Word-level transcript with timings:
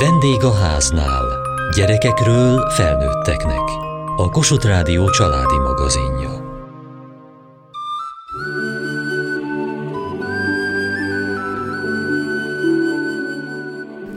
Vendég 0.00 0.44
a 0.44 0.54
háznál. 0.54 1.24
Gyerekekről 1.76 2.70
felnőtteknek. 2.70 3.62
A 4.16 4.28
Kossuth 4.30 4.66
Rádió 4.66 5.10
családi 5.10 5.58
magazinja. 5.58 6.30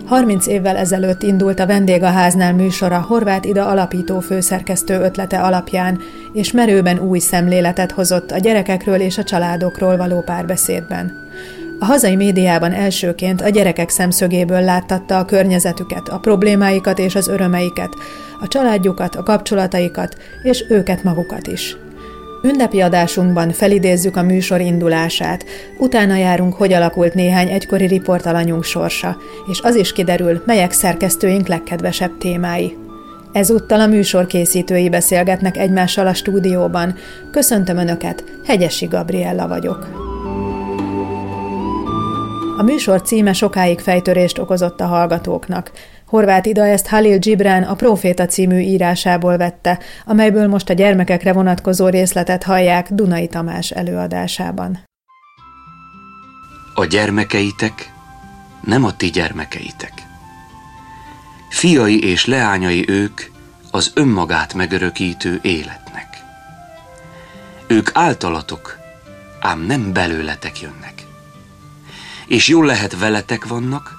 Harminc 0.06 0.48
évvel 0.48 0.78
ezelőtt 0.78 1.22
indult 1.22 1.60
a 1.60 1.66
Vendég 1.66 2.04
a 2.04 2.10
háznál 2.10 2.54
műsora 2.54 3.02
Horváth 3.02 3.48
Ida 3.48 3.68
alapító 3.68 4.20
főszerkesztő 4.20 5.00
ötlete 5.00 5.42
alapján, 5.42 6.00
és 6.34 6.52
merőben 6.52 7.00
új 7.00 7.20
szemléletet 7.20 7.92
hozott 7.92 8.32
a 8.32 8.38
gyerekekről 8.38 9.00
és 9.00 9.18
a 9.18 9.24
családokról 9.24 9.98
való 9.98 10.22
párbeszédben. 10.22 11.21
A 11.82 11.86
hazai 11.86 12.16
médiában 12.16 12.72
elsőként 12.72 13.42
a 13.42 13.50
gyerekek 13.50 13.90
szemszögéből 13.90 14.62
láttatta 14.62 15.18
a 15.18 15.26
környezetüket, 15.26 16.10
a 16.10 16.18
problémáikat 16.18 17.00
és 17.00 17.16
az 17.16 17.28
örömeiket, 17.28 17.96
a 18.42 18.48
családjukat, 18.48 19.16
a 19.16 19.24
kapcsolataikat, 19.24 20.18
és 20.44 20.66
őket 20.70 21.04
magukat 21.04 21.48
is. 21.48 21.78
Ünnepi 22.44 22.82
adásunkban 22.82 23.52
felidézzük 23.52 24.16
a 24.18 24.24
műsor 24.24 24.60
indulását, 24.60 25.46
utána 25.78 26.16
járunk, 26.16 26.54
hogy 26.54 26.74
alakult 26.74 27.14
néhány 27.14 27.48
egykori 27.48 27.86
riportalanyunk 27.86 28.64
sorsa, 28.64 29.18
és 29.52 29.60
az 29.62 29.76
is 29.76 29.94
kiderül, 29.94 30.42
melyek 30.46 30.72
szerkesztőink 30.72 31.48
legkedvesebb 31.48 32.18
témái. 32.18 32.78
Ezúttal 33.32 33.80
a 33.80 33.88
műsor 33.88 34.26
készítői 34.26 34.90
beszélgetnek 34.90 35.58
egymással 35.58 36.08
a 36.08 36.14
stúdióban. 36.14 36.96
Köszöntöm 37.32 37.78
Önöket, 37.78 38.24
Hegyesi 38.46 38.86
Gabriella 38.86 39.48
vagyok. 39.48 40.11
A 42.58 42.64
műsor 42.64 43.02
címe 43.02 43.34
sokáig 43.34 43.80
fejtörést 43.80 44.38
okozott 44.40 44.80
a 44.80 44.86
hallgatóknak. 44.86 45.72
Horváth 46.06 46.48
Ida 46.48 46.66
ezt 46.66 46.88
Halil 46.88 47.18
Gibran 47.18 47.64
a 47.64 47.74
Proféta 47.74 48.26
című 48.26 48.60
írásából 48.60 49.38
vette, 49.38 49.80
amelyből 50.06 50.48
most 50.48 50.70
a 50.70 50.74
gyermekekre 50.74 51.34
vonatkozó 51.34 51.88
részletet 51.88 52.44
hallják 52.44 52.92
Dunai 52.92 53.28
Tamás 53.28 53.72
előadásában. 53.72 54.80
A 56.74 56.86
gyermekeitek 56.86 57.94
nem 58.66 58.84
a 58.84 58.96
ti 58.96 59.10
gyermekeitek. 59.10 59.94
Fiai 61.50 62.04
és 62.04 62.26
leányai 62.26 62.90
ők 62.90 63.22
az 63.72 63.92
önmagát 63.96 64.54
megörökítő 64.54 65.40
életnek. 65.42 66.08
Ők 67.68 67.90
általatok, 67.94 68.78
ám 69.40 69.66
nem 69.66 69.94
belőletek 69.94 70.62
jönnek 70.62 71.01
és 72.32 72.48
jól 72.48 72.66
lehet 72.66 73.00
veletek 73.00 73.48
vannak, 73.48 73.98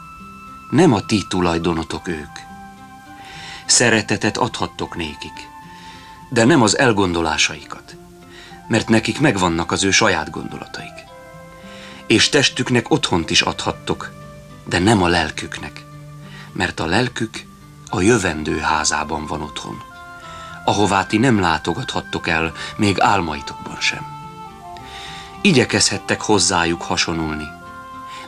nem 0.70 0.92
a 0.92 1.06
ti 1.06 1.24
tulajdonotok 1.28 2.08
ők. 2.08 2.38
Szeretetet 3.66 4.36
adhattok 4.36 4.96
nékik, 4.96 5.48
de 6.30 6.44
nem 6.44 6.62
az 6.62 6.78
elgondolásaikat, 6.78 7.96
mert 8.68 8.88
nekik 8.88 9.20
megvannak 9.20 9.72
az 9.72 9.84
ő 9.84 9.90
saját 9.90 10.30
gondolataik. 10.30 10.92
És 12.06 12.28
testüknek 12.28 12.90
otthont 12.90 13.30
is 13.30 13.40
adhattok, 13.40 14.12
de 14.64 14.78
nem 14.78 15.02
a 15.02 15.08
lelküknek, 15.08 15.84
mert 16.52 16.80
a 16.80 16.86
lelkük 16.86 17.42
a 17.88 18.00
jövendő 18.00 18.58
házában 18.58 19.26
van 19.26 19.42
otthon, 19.42 19.82
ahová 20.64 21.06
ti 21.06 21.18
nem 21.18 21.40
látogathattok 21.40 22.28
el, 22.28 22.52
még 22.76 23.00
álmaitokban 23.00 23.80
sem. 23.80 24.06
Igyekezhettek 25.40 26.20
hozzájuk 26.20 26.82
hasonulni, 26.82 27.60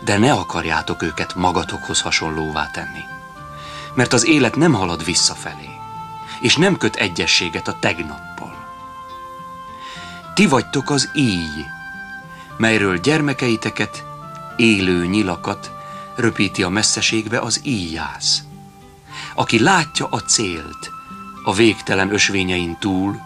de 0.04 0.18
ne 0.18 0.32
akarjátok 0.32 1.02
őket 1.02 1.34
magatokhoz 1.34 2.00
hasonlóvá 2.00 2.70
tenni. 2.70 3.02
Mert 3.94 4.12
az 4.12 4.26
élet 4.26 4.56
nem 4.56 4.72
halad 4.72 5.04
visszafelé, 5.04 5.70
és 6.40 6.56
nem 6.56 6.76
köt 6.76 6.96
egyességet 6.96 7.68
a 7.68 7.76
tegnappal. 7.80 8.64
Ti 10.34 10.46
vagytok 10.46 10.90
az 10.90 11.10
íj, 11.14 11.64
melyről 12.56 12.98
gyermekeiteket, 12.98 14.04
élő 14.56 15.06
nyilakat 15.06 15.70
röpíti 16.16 16.62
a 16.62 16.68
messzeségbe 16.68 17.38
az 17.38 17.60
íjász, 17.62 18.42
aki 19.34 19.62
látja 19.62 20.06
a 20.10 20.18
célt 20.18 20.90
a 21.44 21.52
végtelen 21.52 22.12
ösvényein 22.12 22.76
túl, 22.78 23.20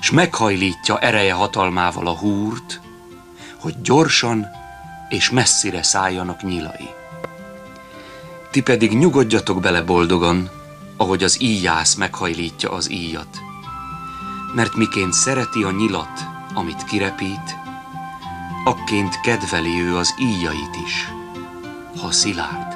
s 0.00 0.10
meghajlítja 0.10 0.98
ereje 0.98 1.32
hatalmával 1.32 2.06
a 2.06 2.16
húrt, 2.18 2.80
hogy 3.60 3.80
gyorsan 3.80 4.46
és 5.08 5.30
messzire 5.30 5.82
szálljanak 5.82 6.42
nyilai. 6.42 6.88
Ti 8.50 8.62
pedig 8.62 8.92
nyugodjatok 8.92 9.60
bele 9.60 9.82
boldogan, 9.82 10.50
ahogy 10.96 11.22
az 11.22 11.42
íjász 11.42 11.94
meghajlítja 11.94 12.70
az 12.70 12.90
íjat. 12.90 13.38
Mert 14.54 14.74
miként 14.74 15.12
szereti 15.12 15.62
a 15.62 15.70
nyilat, 15.70 16.20
amit 16.54 16.84
kirepít, 16.84 17.56
akként 18.64 19.20
kedveli 19.20 19.80
ő 19.80 19.96
az 19.96 20.14
íjait 20.18 20.76
is, 20.84 21.08
ha 22.00 22.10
szilárd. 22.10 22.75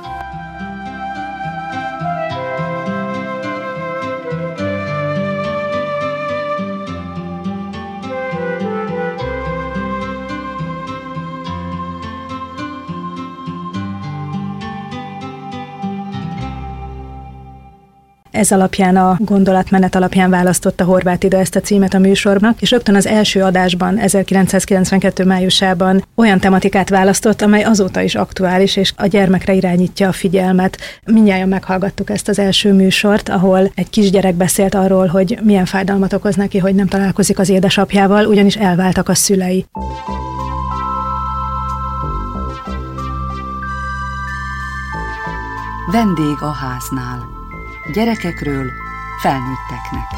Ez 18.31 18.53
alapján 18.53 18.97
a 18.97 19.17
gondolatmenet 19.19 19.95
alapján 19.95 20.31
választotta 20.31 20.85
Horváth 20.85 21.25
Ida 21.25 21.39
ezt 21.39 21.57
a 21.57 21.61
címet 21.61 21.95
a 21.95 21.99
műsornak, 21.99 22.63
és 22.63 22.71
rögtön 22.71 22.95
az 22.95 23.07
első 23.07 23.43
adásban, 23.43 23.99
1992. 23.99 25.25
májusában 25.25 26.05
olyan 26.15 26.39
tematikát 26.39 26.89
választott, 26.89 27.43
amely 27.43 27.63
azóta 27.63 28.01
is 28.01 28.15
aktuális, 28.15 28.77
és 28.77 28.93
a 28.97 29.07
gyermekre 29.07 29.53
irányítja 29.53 30.09
a 30.09 30.13
figyelmet. 30.13 30.79
Mindjárt 31.05 31.47
meghallgattuk 31.47 32.11
ezt 32.11 32.29
az 32.29 32.39
első 32.39 32.73
műsort, 32.73 33.29
ahol 33.29 33.71
egy 33.75 33.91
kisgyerek 33.91 34.35
beszélt 34.35 34.75
arról, 34.75 35.07
hogy 35.07 35.39
milyen 35.43 35.65
fájdalmat 35.65 36.13
okoz 36.13 36.37
neki, 36.37 36.59
hogy 36.59 36.75
nem 36.75 36.87
találkozik 36.87 37.39
az 37.39 37.49
édesapjával, 37.49 38.27
ugyanis 38.27 38.57
elváltak 38.57 39.09
a 39.09 39.15
szülei. 39.15 39.67
Vendég 45.93 46.37
a 46.41 46.53
háznál. 46.53 47.30
Gyerekekről 47.87 48.71
felnőtteknek. 49.21 50.09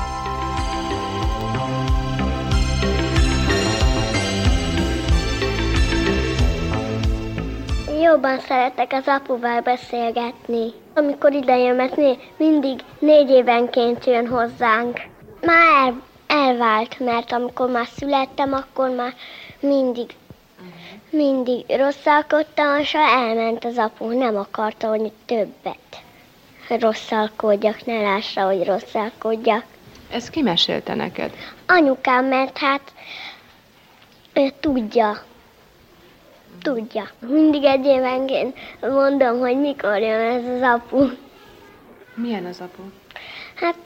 Jobban 8.03 8.39
szeretek 8.39 8.93
az 8.93 9.07
apuval 9.07 9.61
beszélgetni. 9.61 10.73
Amikor 10.95 11.33
ide 11.33 11.57
jön, 11.57 11.77
mert 11.77 11.97
mindig 12.37 12.81
négy 12.99 13.31
évenként 13.31 14.07
jön 14.07 14.29
hozzánk. 14.29 15.01
Már 15.41 15.87
el, 15.87 16.03
elvált, 16.27 17.01
mert 17.01 17.33
amikor 17.33 17.71
már 17.71 17.87
születtem, 17.97 18.53
akkor 18.53 18.91
már 18.91 19.15
mindig 19.61 20.11
mindig 21.11 21.65
rosszalkodtam, 21.69 22.79
és 22.79 22.95
elment 22.95 23.65
az 23.65 23.79
apu, 23.79 24.19
nem 24.19 24.37
akarta, 24.37 24.89
hogy 24.89 25.13
többet 25.27 26.03
rosszalkodjak, 26.69 27.85
ne 27.85 28.01
lássa, 28.01 28.43
hogy 28.43 28.65
rosszalkodjak. 28.65 29.65
Ez 30.11 30.31
ki 30.31 30.43
mesélte 30.43 30.95
neked? 30.95 31.33
Anyukám, 31.67 32.25
mert 32.25 32.59
hát 32.59 32.93
ő 34.33 34.53
tudja. 34.61 35.23
Tudja. 36.63 37.09
Mindig 37.19 37.65
egy 37.65 37.85
évenként 37.85 38.57
mondom, 38.81 39.39
hogy 39.39 39.61
mikor 39.61 39.99
jön 39.99 40.21
ez 40.21 40.45
az 40.45 40.63
apu. 40.63 41.09
Milyen 42.15 42.45
az 42.45 42.61
apu? 42.61 42.83
Hát 43.55 43.77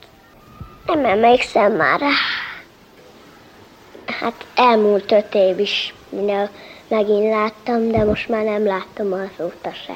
nem 0.87 1.05
emlékszem 1.05 1.73
már. 1.73 2.01
Hát 4.07 4.47
elmúlt 4.55 5.13
öt 5.13 5.35
év 5.35 5.59
is, 5.59 5.95
mire 6.09 6.51
megint 6.89 7.31
láttam, 7.31 7.91
de 7.91 8.05
most 8.05 8.29
már 8.29 8.45
nem 8.45 8.67
láttam 8.67 9.13
azóta 9.13 9.73
se. 9.73 9.95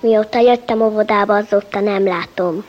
Mióta 0.00 0.38
jöttem 0.38 0.80
óvodába, 0.80 1.34
azóta 1.36 1.80
nem 1.80 2.06
látom. 2.06 2.64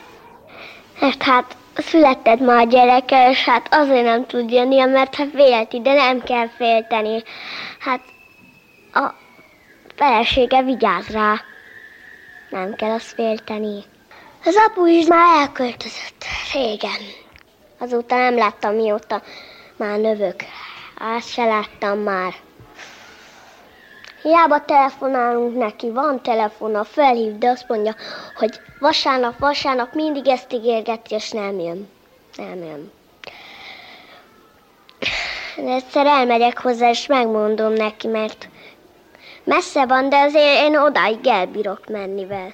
Mert 1.00 1.24
hát 1.24 1.56
született 1.76 2.40
már 2.40 2.66
a 2.66 2.70
gyereke, 2.70 3.30
és 3.30 3.46
hát 3.46 3.68
azért 3.72 4.04
nem 4.04 4.26
tud 4.26 4.52
jönni, 4.52 4.84
mert 4.84 5.16
hát 5.16 5.28
félti, 5.34 5.82
de 5.82 5.94
nem 5.94 6.22
kell 6.24 6.48
félteni. 6.48 7.24
Hát 7.80 8.02
a 8.94 9.14
felesége 9.96 10.62
vigyáz 10.62 11.08
rá. 11.08 11.42
Nem 12.50 12.76
kell 12.76 12.92
azt 12.92 13.14
félteni. 13.14 13.84
Az 14.46 14.56
apu 14.68 14.86
is 14.86 15.06
már 15.06 15.40
elköltözött 15.40 16.26
régen. 16.54 17.02
Azóta 17.80 18.16
nem 18.16 18.36
láttam, 18.36 18.76
mióta 18.76 19.22
már 19.76 20.00
növök. 20.00 20.36
Azt 21.18 21.30
se 21.30 21.46
láttam 21.46 22.00
már. 22.00 22.34
Hiába 24.22 24.66
telefonálunk 24.66 25.58
neki, 25.58 25.92
van 25.92 26.22
telefona, 26.22 26.84
felhív, 26.84 27.38
de 27.38 27.50
azt 27.50 27.68
mondja, 27.68 27.96
hogy 28.36 28.60
vasárnap, 28.80 29.40
vasárnap 29.40 29.94
mindig 29.94 30.28
ezt 30.28 30.54
ígérgeti, 30.54 31.16
és 31.16 31.32
nem 31.32 31.60
jön. 31.60 31.90
Nem 32.38 32.64
jön. 32.64 32.92
Egyszer 35.68 36.06
elmegyek 36.06 36.62
hozzá, 36.62 36.90
és 36.90 37.08
megmondom 37.08 37.74
neki, 37.74 38.08
mert 38.08 38.50
messze 39.44 39.86
van, 39.86 40.10
de 40.10 40.18
azért 40.18 40.62
én 40.62 40.78
odáig 40.78 41.28
elbírok 41.28 41.88
menni 41.90 42.26
vele. 42.26 42.54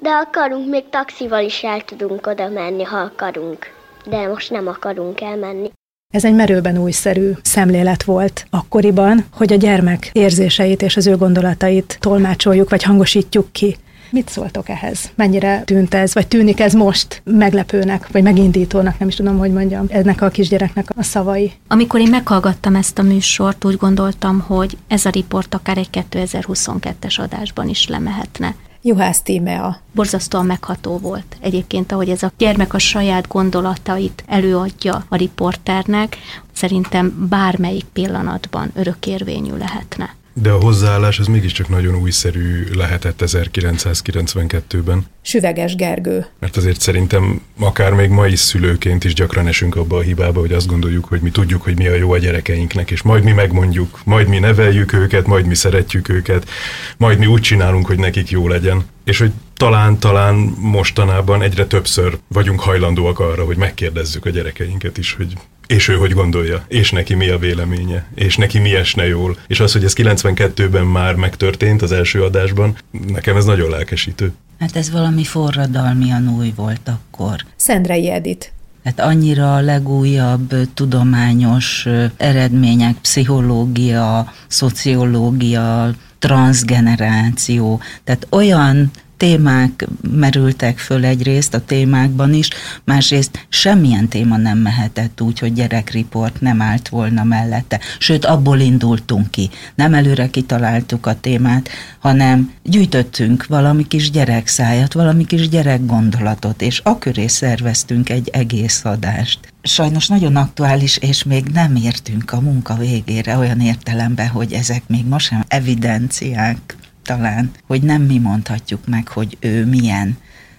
De 0.00 0.10
akarunk, 0.10 0.68
még 0.68 0.88
taxival 0.88 1.42
is 1.42 1.64
el 1.64 1.80
tudunk 1.84 2.26
oda 2.26 2.48
menni, 2.48 2.82
ha 2.82 2.98
akarunk. 2.98 3.72
De 4.04 4.26
most 4.26 4.50
nem 4.50 4.66
akarunk 4.66 5.20
elmenni. 5.20 5.70
Ez 6.14 6.24
egy 6.24 6.34
merőben 6.34 6.78
újszerű 6.78 7.30
szemlélet 7.42 8.02
volt 8.02 8.46
akkoriban, 8.50 9.24
hogy 9.32 9.52
a 9.52 9.56
gyermek 9.56 10.10
érzéseit 10.12 10.82
és 10.82 10.96
az 10.96 11.06
ő 11.06 11.16
gondolatait 11.16 11.96
tolmácsoljuk 12.00 12.70
vagy 12.70 12.82
hangosítjuk 12.82 13.52
ki. 13.52 13.76
Mit 14.10 14.28
szóltok 14.28 14.68
ehhez? 14.68 15.10
Mennyire 15.14 15.62
tűnt 15.64 15.94
ez, 15.94 16.14
vagy 16.14 16.28
tűnik 16.28 16.60
ez 16.60 16.72
most 16.72 17.22
meglepőnek, 17.24 18.08
vagy 18.12 18.22
megindítónak, 18.22 18.98
nem 18.98 19.08
is 19.08 19.14
tudom, 19.14 19.38
hogy 19.38 19.52
mondjam, 19.52 19.86
ennek 19.88 20.22
a 20.22 20.28
kisgyereknek 20.28 20.88
a 20.96 21.02
szavai? 21.02 21.52
Amikor 21.66 22.00
én 22.00 22.10
meghallgattam 22.10 22.74
ezt 22.74 22.98
a 22.98 23.02
műsort, 23.02 23.64
úgy 23.64 23.76
gondoltam, 23.76 24.40
hogy 24.40 24.76
ez 24.86 25.04
a 25.04 25.10
riport 25.10 25.54
akár 25.54 25.78
egy 25.78 25.88
2022-es 25.92 27.20
adásban 27.20 27.68
is 27.68 27.88
lemehetne. 27.88 28.54
Juhász 28.82 29.22
Tímea. 29.22 29.80
Borzasztóan 29.92 30.46
megható 30.46 30.98
volt 30.98 31.36
egyébként, 31.40 31.92
ahogy 31.92 32.08
ez 32.08 32.22
a 32.22 32.32
gyermek 32.38 32.74
a 32.74 32.78
saját 32.78 33.28
gondolatait 33.28 34.24
előadja 34.26 35.04
a 35.08 35.16
riporternek, 35.16 36.16
szerintem 36.52 37.26
bármelyik 37.28 37.84
pillanatban 37.84 38.70
örökérvényű 38.74 39.56
lehetne. 39.56 40.17
De 40.42 40.50
a 40.50 40.60
hozzáállás 40.60 41.18
az 41.18 41.26
mégiscsak 41.26 41.68
nagyon 41.68 41.94
újszerű 41.94 42.66
lehetett 42.74 43.22
1992-ben. 43.26 45.06
Süveges 45.22 45.74
Gergő. 45.74 46.26
Mert 46.38 46.56
azért 46.56 46.80
szerintem 46.80 47.40
akár 47.60 47.92
még 47.92 48.10
mai 48.10 48.36
szülőként 48.36 49.04
is 49.04 49.14
gyakran 49.14 49.46
esünk 49.46 49.76
abba 49.76 49.96
a 49.96 50.00
hibába, 50.00 50.40
hogy 50.40 50.52
azt 50.52 50.66
gondoljuk, 50.66 51.04
hogy 51.04 51.20
mi 51.20 51.30
tudjuk, 51.30 51.62
hogy 51.62 51.76
mi 51.76 51.86
a 51.86 51.94
jó 51.94 52.12
a 52.12 52.18
gyerekeinknek, 52.18 52.90
és 52.90 53.02
majd 53.02 53.24
mi 53.24 53.32
megmondjuk, 53.32 54.00
majd 54.04 54.28
mi 54.28 54.38
neveljük 54.38 54.92
őket, 54.92 55.26
majd 55.26 55.46
mi 55.46 55.54
szeretjük 55.54 56.08
őket, 56.08 56.48
majd 56.96 57.18
mi 57.18 57.26
úgy 57.26 57.40
csinálunk, 57.40 57.86
hogy 57.86 57.98
nekik 57.98 58.30
jó 58.30 58.48
legyen. 58.48 58.86
És 59.04 59.18
hogy 59.18 59.30
talán-talán 59.56 60.34
mostanában 60.58 61.42
egyre 61.42 61.66
többször 61.66 62.18
vagyunk 62.28 62.60
hajlandóak 62.60 63.18
arra, 63.18 63.44
hogy 63.44 63.56
megkérdezzük 63.56 64.24
a 64.24 64.30
gyerekeinket 64.30 64.98
is, 64.98 65.12
hogy 65.12 65.32
és 65.68 65.88
ő 65.88 65.94
hogy 65.94 66.12
gondolja, 66.12 66.64
és 66.68 66.90
neki 66.90 67.14
mi 67.14 67.28
a 67.28 67.38
véleménye, 67.38 68.06
és 68.14 68.36
neki 68.36 68.58
mi 68.58 68.74
esne 68.74 69.06
jól. 69.06 69.36
És 69.46 69.60
az, 69.60 69.72
hogy 69.72 69.84
ez 69.84 69.92
92-ben 69.96 70.84
már 70.84 71.14
megtörtént 71.14 71.82
az 71.82 71.92
első 71.92 72.22
adásban, 72.22 72.76
nekem 73.06 73.36
ez 73.36 73.44
nagyon 73.44 73.70
lelkesítő. 73.70 74.32
Hát 74.60 74.76
ez 74.76 74.90
valami 74.90 75.24
forradalmian 75.24 76.28
új 76.28 76.52
volt 76.56 76.88
akkor. 76.88 77.44
Szendrei 77.56 78.10
Edit. 78.10 78.52
Hát 78.84 79.00
annyira 79.00 79.54
a 79.54 79.60
legújabb 79.60 80.54
tudományos 80.74 81.86
eredmények, 82.16 82.94
pszichológia, 82.94 84.32
szociológia, 84.46 85.94
transgeneráció, 86.18 87.80
tehát 88.04 88.26
olyan 88.30 88.90
témák 89.18 89.86
merültek 90.10 90.78
föl 90.78 91.04
egyrészt 91.04 91.54
a 91.54 91.64
témákban 91.64 92.34
is, 92.34 92.48
másrészt 92.84 93.46
semmilyen 93.48 94.08
téma 94.08 94.36
nem 94.36 94.58
mehetett 94.58 95.20
úgy, 95.20 95.38
hogy 95.38 95.52
gyerekriport 95.52 96.40
nem 96.40 96.62
állt 96.62 96.88
volna 96.88 97.24
mellette. 97.24 97.80
Sőt, 97.98 98.24
abból 98.24 98.58
indultunk 98.58 99.30
ki. 99.30 99.50
Nem 99.74 99.94
előre 99.94 100.30
kitaláltuk 100.30 101.06
a 101.06 101.20
témát, 101.20 101.68
hanem 101.98 102.52
gyűjtöttünk 102.62 103.46
valami 103.46 103.86
kis 103.86 104.10
gyerekszájat, 104.10 104.92
valami 104.92 105.24
kis 105.24 105.48
gyerekgondolatot, 105.48 106.62
és 106.62 106.78
aköré 106.78 107.26
szerveztünk 107.26 108.08
egy 108.10 108.28
egész 108.32 108.84
adást 108.84 109.38
sajnos 109.62 110.08
nagyon 110.08 110.36
aktuális, 110.36 110.96
és 110.96 111.22
még 111.24 111.44
nem 111.44 111.76
értünk 111.76 112.32
a 112.32 112.40
munka 112.40 112.74
végére 112.74 113.36
olyan 113.36 113.60
értelemben, 113.60 114.28
hogy 114.28 114.52
ezek 114.52 114.82
még 114.86 115.06
ma 115.06 115.18
sem 115.18 115.44
evidenciák 115.48 116.76
talán, 117.08 117.50
hogy 117.66 117.82
nem 117.82 118.02
mi 118.02 118.18
mondhatjuk 118.18 118.86
meg, 118.86 119.08
hogy 119.08 119.36
ő 119.40 119.66
milyen, 119.66 120.16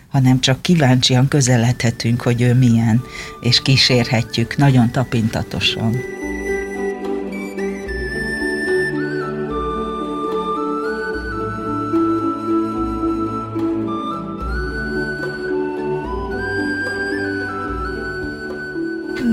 hanem 0.09 0.39
csak 0.39 0.61
kíváncsian 0.61 1.27
közeledhetünk, 1.27 2.21
hogy 2.21 2.41
ő 2.41 2.53
milyen, 2.53 3.01
és 3.41 3.61
kísérhetjük 3.61 4.57
nagyon 4.57 4.91
tapintatosan. 4.91 5.95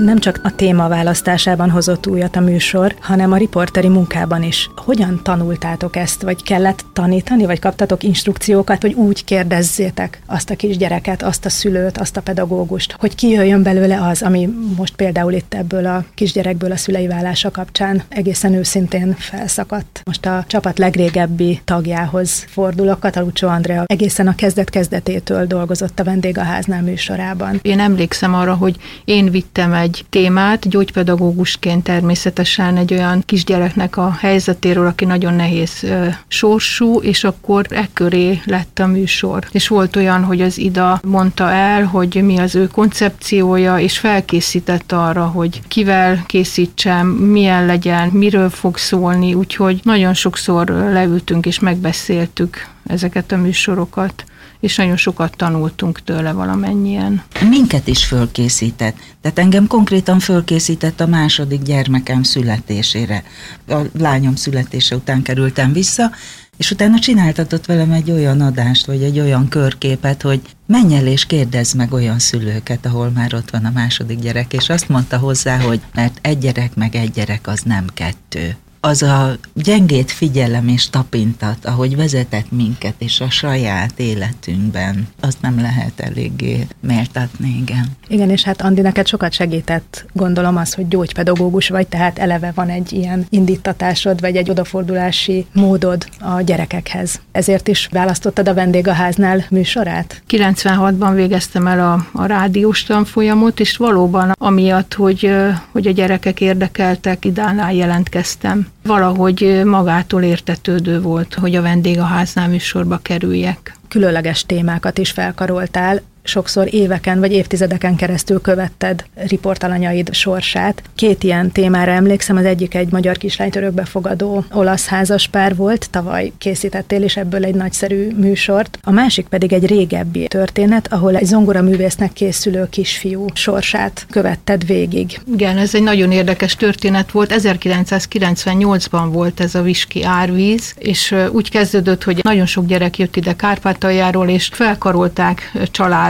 Nem 0.07 0.19
csak 0.19 0.39
a 0.43 0.55
téma 0.55 0.87
választásában 0.87 1.69
hozott 1.69 2.07
újat 2.07 2.35
a 2.35 2.39
műsor, 2.39 2.95
hanem 2.99 3.31
a 3.31 3.37
riporteri 3.37 3.87
munkában 3.87 4.43
is. 4.43 4.69
Hogyan 4.75 5.19
tanultátok 5.23 5.95
ezt, 5.95 6.21
vagy 6.21 6.43
kellett 6.43 6.85
tanítani, 6.93 7.45
vagy 7.45 7.59
kaptatok 7.59 8.03
instrukciókat, 8.03 8.81
hogy 8.81 8.93
úgy 8.93 9.23
kérdezzétek 9.23 10.21
azt 10.25 10.49
a 10.49 10.55
kisgyereket, 10.55 11.23
azt 11.23 11.45
a 11.45 11.49
szülőt, 11.49 11.97
azt 11.97 12.17
a 12.17 12.21
pedagógust, 12.21 12.95
hogy 12.99 13.15
kijöjjön 13.15 13.63
belőle 13.63 14.01
az, 14.01 14.21
ami 14.21 14.49
most 14.77 14.95
például 14.95 15.33
itt 15.33 15.53
ebből 15.53 15.85
a 15.85 16.05
kisgyerekből 16.13 16.71
a 16.71 16.77
szülei 16.77 17.07
válása 17.07 17.51
kapcsán 17.51 18.03
egészen 18.09 18.53
őszintén 18.53 19.15
felszakadt. 19.17 20.01
Most 20.03 20.25
a 20.25 20.43
csapat 20.47 20.77
legrégebbi 20.77 21.61
tagjához 21.65 22.45
fordulok, 22.49 22.99
Katalucsó 22.99 23.47
Andrea 23.47 23.83
egészen 23.85 24.27
a 24.27 24.35
kezdet-kezdetétől 24.35 25.45
dolgozott 25.45 25.99
a 25.99 26.03
vendégháznál 26.03 26.81
műsorában. 26.81 27.59
Én 27.61 27.79
emlékszem 27.79 28.33
arra, 28.33 28.53
hogy 28.53 28.75
én 29.05 29.31
vittem 29.31 29.73
egy 29.73 29.95
egy 29.97 30.05
témát, 30.09 30.69
gyógypedagógusként 30.69 31.83
természetesen 31.83 32.77
egy 32.77 32.93
olyan 32.93 33.23
kisgyereknek 33.25 33.97
a 33.97 34.11
helyzetéről, 34.19 34.87
aki 34.87 35.05
nagyon 35.05 35.33
nehéz 35.33 35.85
sorsú, 36.27 36.99
és 36.99 37.23
akkor 37.23 37.65
ekköré 37.69 38.41
lett 38.45 38.79
a 38.79 38.87
műsor. 38.87 39.47
És 39.51 39.67
volt 39.67 39.95
olyan, 39.95 40.23
hogy 40.23 40.41
az 40.41 40.57
Ida 40.57 40.99
mondta 41.03 41.51
el, 41.51 41.83
hogy 41.83 42.21
mi 42.23 42.37
az 42.37 42.55
ő 42.55 42.67
koncepciója, 42.67 43.77
és 43.79 43.97
felkészített 43.97 44.91
arra, 44.91 45.25
hogy 45.25 45.61
kivel 45.67 46.23
készítsem, 46.25 47.07
milyen 47.07 47.65
legyen, 47.65 48.07
miről 48.07 48.49
fog 48.49 48.77
szólni, 48.77 49.33
úgyhogy 49.33 49.79
nagyon 49.83 50.13
sokszor 50.13 50.67
leültünk 50.67 51.45
és 51.45 51.59
megbeszéltük 51.59 52.67
ezeket 52.87 53.31
a 53.31 53.37
műsorokat 53.37 54.23
és 54.59 54.75
nagyon 54.75 54.97
sokat 54.97 55.35
tanultunk 55.37 56.03
tőle 56.03 56.31
valamennyien. 56.31 57.23
Minket 57.49 57.87
is 57.87 58.05
fölkészített. 58.05 58.95
Tehát 59.21 59.39
engem 59.39 59.67
konkrétan 59.67 60.19
fölkészített 60.19 60.99
a 60.99 61.07
második 61.07 61.61
gyermekem 61.61 62.23
születésére. 62.23 63.23
A 63.67 63.77
lányom 63.99 64.35
születése 64.35 64.95
után 64.95 65.21
kerültem 65.21 65.73
vissza, 65.73 66.11
és 66.57 66.71
utána 66.71 66.99
csináltatott 66.99 67.65
velem 67.65 67.91
egy 67.91 68.11
olyan 68.11 68.41
adást, 68.41 68.85
vagy 68.85 69.03
egy 69.03 69.19
olyan 69.19 69.47
körképet, 69.47 70.21
hogy 70.21 70.41
menj 70.65 70.95
el 70.95 71.07
és 71.07 71.25
kérdezz 71.25 71.73
meg 71.73 71.93
olyan 71.93 72.19
szülőket, 72.19 72.85
ahol 72.85 73.09
már 73.09 73.33
ott 73.33 73.49
van 73.49 73.65
a 73.65 73.71
második 73.73 74.19
gyerek, 74.19 74.53
és 74.53 74.69
azt 74.69 74.89
mondta 74.89 75.17
hozzá, 75.17 75.59
hogy 75.59 75.81
mert 75.93 76.19
egy 76.21 76.37
gyerek 76.37 76.75
meg 76.75 76.95
egy 76.95 77.11
gyerek 77.11 77.47
az 77.47 77.61
nem 77.61 77.85
kettő 77.93 78.55
az 78.79 79.01
a 79.01 79.35
gyengét 79.53 80.11
figyelem 80.11 80.67
és 80.67 80.89
tapintat, 80.89 81.65
ahogy 81.65 81.95
vezetett 81.95 82.51
minket 82.51 82.93
és 82.97 83.19
a 83.19 83.29
saját 83.29 83.99
életünkben, 83.99 85.07
azt 85.19 85.41
nem 85.41 85.61
lehet 85.61 85.99
eléggé 85.99 86.67
méltatni, 86.79 87.57
igen. 87.61 87.85
Igen, 88.07 88.29
és 88.29 88.43
hát 88.43 88.61
Andi, 88.61 88.81
neked 88.81 89.07
sokat 89.07 89.33
segített, 89.33 90.05
gondolom 90.13 90.57
az, 90.57 90.73
hogy 90.73 90.87
gyógypedagógus 90.87 91.69
vagy, 91.69 91.87
tehát 91.87 92.19
eleve 92.19 92.51
van 92.55 92.69
egy 92.69 92.93
ilyen 92.93 93.25
indítatásod, 93.29 94.21
vagy 94.21 94.35
egy 94.35 94.49
odafordulási 94.49 95.45
módod 95.53 96.09
a 96.19 96.41
gyerekekhez. 96.41 97.21
Ezért 97.31 97.67
is 97.67 97.87
választottad 97.91 98.47
a 98.47 98.53
vendégháznál 98.53 99.45
műsorát? 99.49 100.21
96-ban 100.29 101.11
végeztem 101.15 101.67
el 101.67 101.79
a, 101.79 102.19
a 102.21 102.25
rádiós 102.25 102.83
tanfolyamot, 102.83 103.59
és 103.59 103.77
valóban 103.77 104.33
amiatt, 104.39 104.93
hogy, 104.93 105.31
hogy 105.71 105.87
a 105.87 105.91
gyerekek 105.91 106.41
érdekeltek, 106.41 107.25
idánál 107.25 107.73
jelentkeztem 107.73 108.67
valahogy 108.87 109.61
magától 109.65 110.23
értetődő 110.23 111.01
volt, 111.01 111.33
hogy 111.33 111.55
a 111.55 111.61
vendégháznál 111.61 112.47
műsorba 112.47 112.97
kerüljek. 113.01 113.77
Különleges 113.87 114.45
témákat 114.45 114.97
is 114.97 115.11
felkaroltál, 115.11 116.01
sokszor 116.27 116.73
éveken 116.73 117.19
vagy 117.19 117.31
évtizedeken 117.31 117.95
keresztül 117.95 118.41
követted 118.41 119.05
riportalanyaid 119.15 120.13
sorsát. 120.13 120.83
Két 120.95 121.23
ilyen 121.23 121.51
témára 121.51 121.91
emlékszem, 121.91 122.37
az 122.37 122.45
egyik 122.45 122.75
egy 122.75 122.91
magyar 122.91 123.17
kislányt 123.17 123.55
örökbefogadó 123.55 124.45
olasz 124.51 124.87
házaspár 124.87 125.55
volt, 125.55 125.89
tavaly 125.89 126.31
készítettél 126.37 127.03
is 127.03 127.17
ebből 127.17 127.45
egy 127.45 127.55
nagyszerű 127.55 128.11
műsort. 128.15 128.79
A 128.83 128.91
másik 128.91 129.27
pedig 129.27 129.53
egy 129.53 129.65
régebbi 129.65 130.27
történet, 130.27 130.93
ahol 130.93 131.15
egy 131.15 131.25
zongoraművésznek 131.25 132.13
készülő 132.13 132.67
kisfiú 132.69 133.25
sorsát 133.33 134.05
követted 134.09 134.65
végig. 134.65 135.19
Igen, 135.33 135.57
ez 135.57 135.75
egy 135.75 135.83
nagyon 135.83 136.11
érdekes 136.11 136.55
történet 136.55 137.11
volt. 137.11 137.33
1998-ban 137.37 139.07
volt 139.11 139.39
ez 139.39 139.55
a 139.55 139.61
Viski 139.61 140.03
árvíz, 140.03 140.73
és 140.77 141.15
úgy 141.31 141.49
kezdődött, 141.49 142.03
hogy 142.03 142.19
nagyon 142.23 142.45
sok 142.45 142.65
gyerek 142.65 142.97
jött 142.97 143.15
ide 143.15 143.35
Kárpátaljáról, 143.35 144.29
és 144.29 144.49
felkarolták 144.53 145.51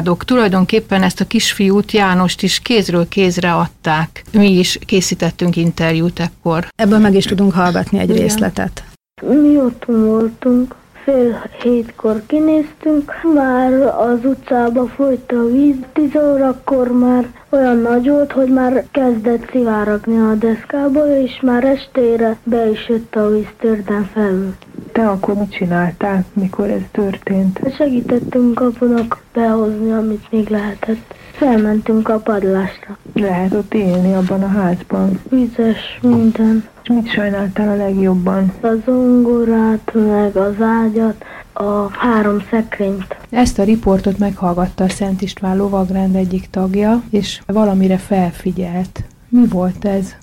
családok. 0.07 0.23
Tulajdonképpen 0.23 1.03
ezt 1.03 1.19
a 1.19 1.25
kisfiút, 1.25 1.91
Jánost 1.91 2.43
is 2.43 2.59
kézről 2.59 3.07
kézre 3.07 3.53
adták. 3.53 4.23
Mi 4.31 4.57
is 4.57 4.79
készítettünk 4.85 5.55
interjút 5.55 6.19
ekkor. 6.19 6.67
Ebből 6.75 6.99
meg 6.99 7.15
is 7.15 7.25
tudunk 7.25 7.53
hallgatni 7.53 7.99
egy 7.99 8.09
Igen. 8.09 8.21
részletet. 8.21 8.83
Mi 9.21 9.57
ott 9.57 9.83
voltunk, 9.85 10.75
fél 11.03 11.49
hétkor 11.61 12.21
kinéztünk, 12.27 13.11
már 13.33 13.73
az 13.81 14.19
utcába 14.23 14.87
folyt 14.87 15.31
a 15.31 15.45
víz, 15.51 15.75
tíz 15.93 16.15
órakor 16.15 16.91
már 16.91 17.27
olyan 17.49 17.77
nagy 17.77 18.09
volt, 18.09 18.31
hogy 18.31 18.49
már 18.49 18.85
kezdett 18.91 19.49
szivárogni 19.51 20.17
a 20.17 20.35
deszkából, 20.35 21.07
és 21.07 21.39
már 21.41 21.63
estére 21.63 22.37
be 22.43 22.69
is 22.69 22.87
jött 22.89 23.15
a 23.15 23.29
víz 23.29 23.49
térden 23.59 24.09
felül. 24.13 24.55
Te 24.91 25.09
akkor 25.09 25.33
mit 25.33 25.51
csináltál, 25.51 26.25
mikor 26.33 26.69
ez 26.69 26.81
történt? 26.91 27.59
Segítettünk 27.77 28.59
apunak 28.59 29.23
behozni, 29.33 29.91
amit 29.91 30.31
még 30.31 30.47
lehetett. 30.47 31.13
Felmentünk 31.31 32.09
a 32.09 32.19
padlásra. 32.19 32.97
Lehet 33.13 33.53
ott 33.53 33.73
élni 33.73 34.13
abban 34.13 34.43
a 34.43 34.47
házban? 34.47 35.19
Vizes, 35.29 35.99
minden. 36.01 36.67
És 36.83 36.89
mit 36.89 37.11
sajnáltál 37.11 37.69
a 37.69 37.75
legjobban? 37.75 38.53
A 38.61 38.67
zongorát, 38.85 39.91
meg 39.93 40.35
az 40.35 40.61
ágyat, 40.61 41.23
a 41.53 41.89
három 41.91 42.37
szekrényt. 42.49 43.17
Ezt 43.29 43.59
a 43.59 43.63
riportot 43.63 44.17
meghallgatta 44.17 44.83
a 44.83 44.89
Szent 44.89 45.21
István 45.21 45.57
lovagrend 45.57 46.15
egyik 46.15 46.49
tagja, 46.49 47.01
és 47.09 47.41
valamire 47.45 47.97
felfigyelt. 47.97 49.03
Mi 49.29 49.47
volt 49.47 49.85
ez? 49.85 50.15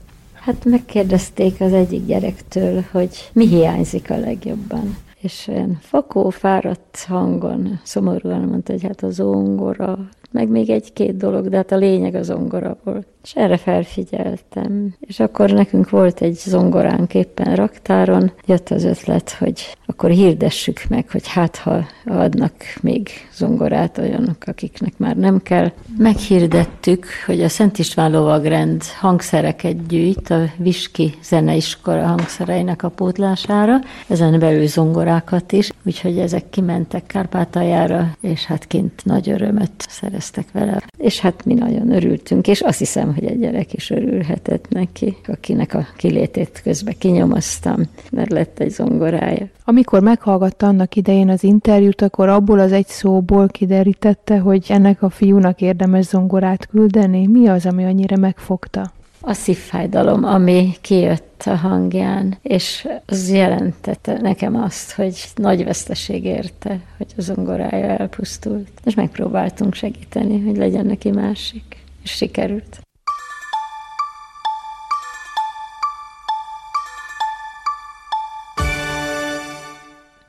Hát 0.45 0.65
megkérdezték 0.65 1.61
az 1.61 1.73
egyik 1.73 2.07
gyerektől, 2.07 2.85
hogy 2.91 3.31
mi 3.33 3.47
hiányzik 3.47 4.11
a 4.11 4.19
legjobban. 4.19 4.97
És 5.21 5.49
olyan 5.49 5.79
fakó, 5.81 6.31
fáradt 6.31 7.05
hangon, 7.09 7.81
szomorúan 7.83 8.41
mondta, 8.41 8.73
hogy 8.73 8.83
hát 8.83 9.03
a 9.03 9.11
zongora, 9.11 10.09
meg 10.35 10.49
még 10.49 10.71
egy-két 10.71 11.17
dolog, 11.17 11.49
de 11.49 11.57
hát 11.57 11.73
a 11.73 11.76
lényeg 11.76 12.14
a 12.14 12.23
zongora 12.23 12.76
volt. 12.85 13.07
És 13.23 13.35
erre 13.35 13.57
felfigyeltem. 13.57 14.95
És 15.00 15.21
akkor 15.21 15.50
nekünk 15.50 15.91
volt 15.91 16.21
egy 16.21 16.35
zongoránk 16.35 17.14
éppen 17.14 17.57
raktáron, 17.57 18.33
jött 18.47 18.71
az 18.71 18.85
ötlet, 18.85 19.31
hogy 19.31 19.76
akkor 19.87 20.11
hirdessük 20.11 20.81
meg, 20.88 21.11
hogy 21.11 21.29
hát 21.29 21.57
ha 21.57 21.85
adnak 22.07 22.53
még 22.81 23.09
zongorát 23.35 23.99
olyanok, 23.99 24.37
akiknek 24.47 24.99
már 24.99 25.17
nem 25.17 25.43
kell. 25.43 25.73
Meghirdettük, 25.99 27.07
hogy 27.26 27.43
a 27.43 27.49
Szent 27.49 27.79
István 27.79 28.11
lovagrend 28.11 28.83
hangszereket 29.00 29.87
gyűjt 29.87 30.31
a 30.31 30.41
Viski 30.57 31.14
zeneiskola 31.23 32.07
hangszereinek 32.07 32.83
a 32.83 32.88
pótlására, 32.88 33.76
ezen 34.09 34.38
belül 34.38 34.67
zongorákat 34.67 35.53
is, 35.53 35.71
úgyhogy 35.85 36.19
ezek 36.19 36.50
kimentek 36.50 37.07
Kárpátaljára, 37.07 38.17
és 38.21 38.45
hát 38.45 38.67
kint 38.67 39.05
nagy 39.05 39.31
örömet 39.31 39.73
szereztek 39.88 40.24
vele. 40.52 40.83
És 40.99 41.21
hát 41.21 41.45
mi 41.45 41.54
nagyon 41.54 41.93
örültünk, 41.93 42.49
és 42.49 42.61
azt 42.61 42.78
hiszem, 42.78 43.14
hogy 43.14 43.25
egy 43.25 43.38
gyerek 43.38 43.73
is 43.73 43.90
örülhetett 43.90 44.69
neki, 44.69 45.16
akinek 45.26 45.75
a 45.75 45.87
kilétét 45.97 46.61
közben 46.62 46.95
kinyomoztam, 46.99 47.83
mert 48.11 48.31
lett 48.31 48.59
egy 48.59 48.71
zongorája. 48.71 49.47
Amikor 49.64 50.02
meghallgatta 50.02 50.66
annak 50.66 50.97
idején 50.97 51.28
az 51.28 51.43
interjút, 51.43 52.02
akkor 52.02 52.28
abból 52.28 52.59
az 52.59 52.73
egy 52.73 52.87
szóból 52.87 53.49
kiderítette, 53.49 54.38
hogy 54.38 54.66
ennek 54.69 55.02
a 55.02 55.11
fiúnak 55.11 55.61
érdemes 55.61 56.04
zongorát 56.04 56.66
küldeni. 56.66 57.26
Mi 57.26 57.49
az, 57.49 57.66
ami 57.66 57.85
annyira 57.85 58.16
megfogta? 58.16 58.93
A 59.26 59.33
szívfájdalom, 59.33 60.25
ami 60.25 60.75
kijött 60.81 61.43
a 61.47 61.57
hangján, 61.57 62.38
és 62.43 62.88
az 63.07 63.31
jelentette 63.31 64.21
nekem 64.21 64.57
azt, 64.57 64.93
hogy 64.93 65.25
nagy 65.35 65.64
veszteség 65.64 66.25
érte, 66.25 66.81
hogy 66.97 67.07
a 67.16 67.21
zongorája 67.21 67.87
elpusztult. 67.87 68.69
És 68.85 68.95
megpróbáltunk 68.95 69.75
segíteni, 69.75 70.40
hogy 70.40 70.57
legyen 70.57 70.87
neki 70.87 71.11
másik, 71.11 71.76
és 72.02 72.11
sikerült. 72.11 72.81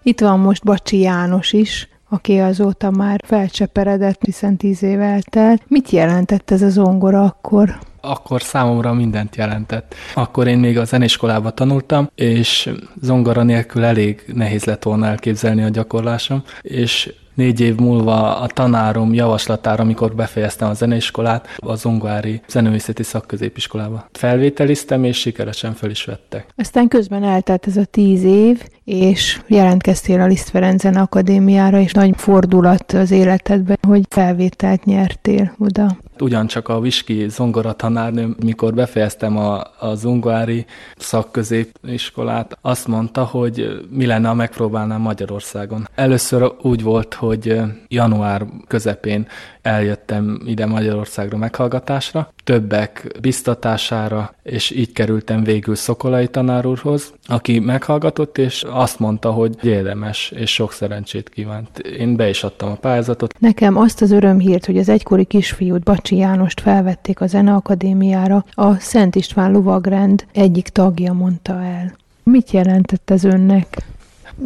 Itt 0.03 0.19
van 0.19 0.39
most 0.39 0.63
Bacsi 0.63 0.99
János 0.99 1.53
is, 1.53 1.89
aki 2.09 2.37
azóta 2.37 2.91
már 2.91 3.21
felcseperedett, 3.25 4.25
hiszen 4.25 4.57
tíz 4.57 4.83
év 4.83 5.01
eltelt. 5.01 5.61
Mit 5.67 5.89
jelentett 5.89 6.51
ez 6.51 6.61
a 6.61 6.69
zongora 6.69 7.23
akkor? 7.23 7.77
Akkor 8.09 8.41
számomra 8.41 8.93
mindent 8.93 9.35
jelentett. 9.35 9.95
Akkor 10.13 10.47
én 10.47 10.57
még 10.57 10.77
a 10.77 10.85
zenéskolába 10.85 11.51
tanultam, 11.51 12.09
és 12.15 12.69
zongora 13.01 13.43
nélkül 13.43 13.83
elég 13.83 14.23
nehéz 14.33 14.63
lett 14.63 14.83
volna 14.83 15.05
elképzelni 15.05 15.63
a 15.63 15.69
gyakorlásom, 15.69 16.43
és 16.61 17.13
négy 17.35 17.59
év 17.59 17.75
múlva 17.75 18.37
a 18.37 18.47
tanárom 18.47 19.13
javaslatára, 19.13 19.83
amikor 19.83 20.15
befejeztem 20.15 20.69
a 20.69 20.73
zeneiskolát, 20.73 21.47
a 21.57 21.75
zongári 21.75 22.41
zenőművészeti 22.47 23.03
szakközépiskolába 23.03 24.07
felvételiztem, 24.11 25.03
és 25.03 25.17
sikeresen 25.17 25.73
fel 25.73 25.89
is 25.89 26.05
vettek. 26.05 26.47
Aztán 26.55 26.87
közben 26.87 27.23
eltelt 27.23 27.67
ez 27.67 27.77
a 27.77 27.85
tíz 27.85 28.23
év, 28.23 28.63
és 28.85 29.41
jelentkeztél 29.47 30.21
a 30.21 30.25
Liszt 30.25 30.49
Ferenc 30.49 30.83
Akadémiára, 30.83 31.79
és 31.79 31.91
nagy 31.91 32.13
fordulat 32.15 32.91
az 32.91 33.11
életedben, 33.11 33.77
hogy 33.87 34.05
felvételt 34.09 34.85
nyertél 34.85 35.55
oda 35.57 35.97
ugyancsak 36.21 36.69
a 36.69 36.79
Viski 36.79 37.29
zongora 37.29 37.73
tanárnő, 37.73 38.35
mikor 38.43 38.73
befejeztem 38.73 39.37
a, 39.37 39.61
a 39.79 39.95
zongári 39.95 40.65
szakközépiskolát, 40.97 42.57
azt 42.61 42.87
mondta, 42.87 43.23
hogy 43.23 43.85
mi 43.89 44.05
lenne, 44.05 44.27
ha 44.27 44.33
megpróbálnám 44.33 45.01
Magyarországon. 45.01 45.87
Először 45.95 46.51
úgy 46.61 46.83
volt, 46.83 47.13
hogy 47.13 47.61
január 47.87 48.45
közepén 48.67 49.27
eljöttem 49.65 50.41
ide 50.45 50.65
Magyarországra 50.65 51.37
meghallgatásra, 51.37 52.33
többek 52.43 53.17
biztatására, 53.21 54.35
és 54.43 54.71
így 54.71 54.91
kerültem 54.91 55.43
végül 55.43 55.75
Szokolai 55.75 56.27
tanár 56.27 56.65
úrhoz, 56.65 57.13
aki 57.27 57.59
meghallgatott, 57.59 58.37
és 58.37 58.65
azt 58.69 58.99
mondta, 58.99 59.31
hogy 59.31 59.55
érdemes, 59.63 60.31
és 60.35 60.53
sok 60.53 60.71
szerencsét 60.71 61.29
kívánt. 61.29 61.77
Én 61.77 62.15
be 62.15 62.29
is 62.29 62.43
adtam 62.43 62.71
a 62.71 62.75
pályázatot. 62.75 63.39
Nekem 63.39 63.77
azt 63.77 64.01
az 64.01 64.11
örömhírt, 64.11 64.65
hogy 64.65 64.77
az 64.77 64.89
egykori 64.89 65.25
kisfiút, 65.25 65.83
Bacsi 65.83 66.15
Jánost 66.15 66.61
felvették 66.61 67.21
a 67.21 67.27
Zeneakadémiára, 67.27 68.45
a 68.51 68.75
Szent 68.75 69.15
István 69.15 69.51
Lovagrend 69.51 70.25
egyik 70.33 70.69
tagja 70.69 71.13
mondta 71.13 71.53
el. 71.63 71.97
Mit 72.23 72.51
jelentett 72.51 73.09
ez 73.09 73.23
önnek? 73.23 73.77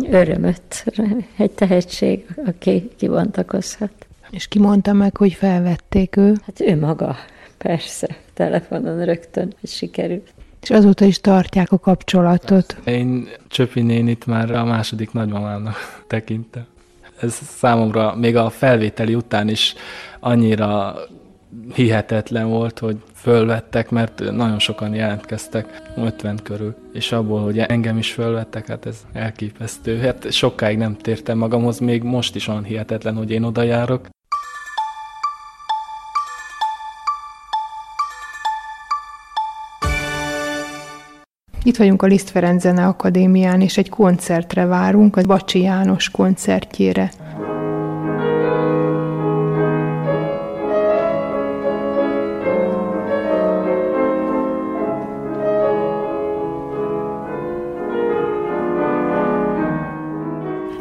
Örömöt, 0.10 0.86
egy 1.38 1.52
tehetség, 1.52 2.26
aki 2.46 2.90
kibontakozhat. 2.98 3.92
És 4.32 4.48
ki 4.48 4.60
mondta 4.60 4.94
meg, 4.94 5.18
hogy 5.18 5.34
felvették 5.34 6.16
ő? 6.16 6.34
Hát 6.46 6.60
ő 6.60 6.80
maga, 6.80 7.16
persze, 7.58 8.18
telefonon 8.34 9.06
rögtön, 9.06 9.54
hogy 9.60 9.70
sikerült. 9.70 10.34
És 10.62 10.70
azóta 10.70 11.06
is 11.06 11.22
tartják 11.22 11.72
a 11.72 11.80
kapcsolatot. 11.80 12.78
Én 12.86 13.28
Csöpi 13.48 13.82
nénit 13.82 14.26
már 14.26 14.52
a 14.52 14.66
második 14.66 15.12
nagymamának 15.12 15.76
tekintem. 16.08 16.66
Ez 17.22 17.34
számomra 17.34 18.16
még 18.16 18.36
a 18.36 18.50
felvételi 18.50 19.16
után 19.16 19.50
is 19.50 19.76
annyira 20.20 20.96
hihetetlen 21.74 22.48
volt, 22.50 22.80
hogy 22.80 22.98
fölvettek, 23.14 23.90
mert 23.90 24.20
nagyon 24.32 24.60
sokan 24.60 24.94
jelentkeztek, 24.94 25.92
50 25.96 26.40
körül, 26.44 26.76
és 26.94 27.12
abból, 27.12 27.44
hogy 27.44 27.60
engem 27.60 27.98
is 27.98 28.12
fölvettek, 28.12 28.68
hát 28.68 28.86
ez 28.86 29.06
elképesztő. 29.14 29.98
Hát 29.98 30.32
sokáig 30.32 30.78
nem 30.78 30.98
tértem 30.98 31.38
magamhoz, 31.38 31.80
még 31.80 32.04
most 32.04 32.36
is 32.36 32.48
olyan 32.48 32.64
hihetetlen, 32.64 33.16
hogy 33.16 33.32
én 33.32 33.44
oda 33.44 33.62
járok. 33.62 34.08
Itt 41.70 41.78
vagyunk 41.78 42.02
a 42.02 42.06
Liszt 42.06 42.30
Ferenc 42.30 42.62
Zene 42.62 42.86
Akadémián, 42.86 43.62
és 43.62 43.78
egy 43.78 43.90
koncertre 43.90 44.66
várunk, 44.66 45.16
a 45.16 45.22
Bacsi 45.22 45.62
János 45.62 46.10
koncertjére. 46.10 47.12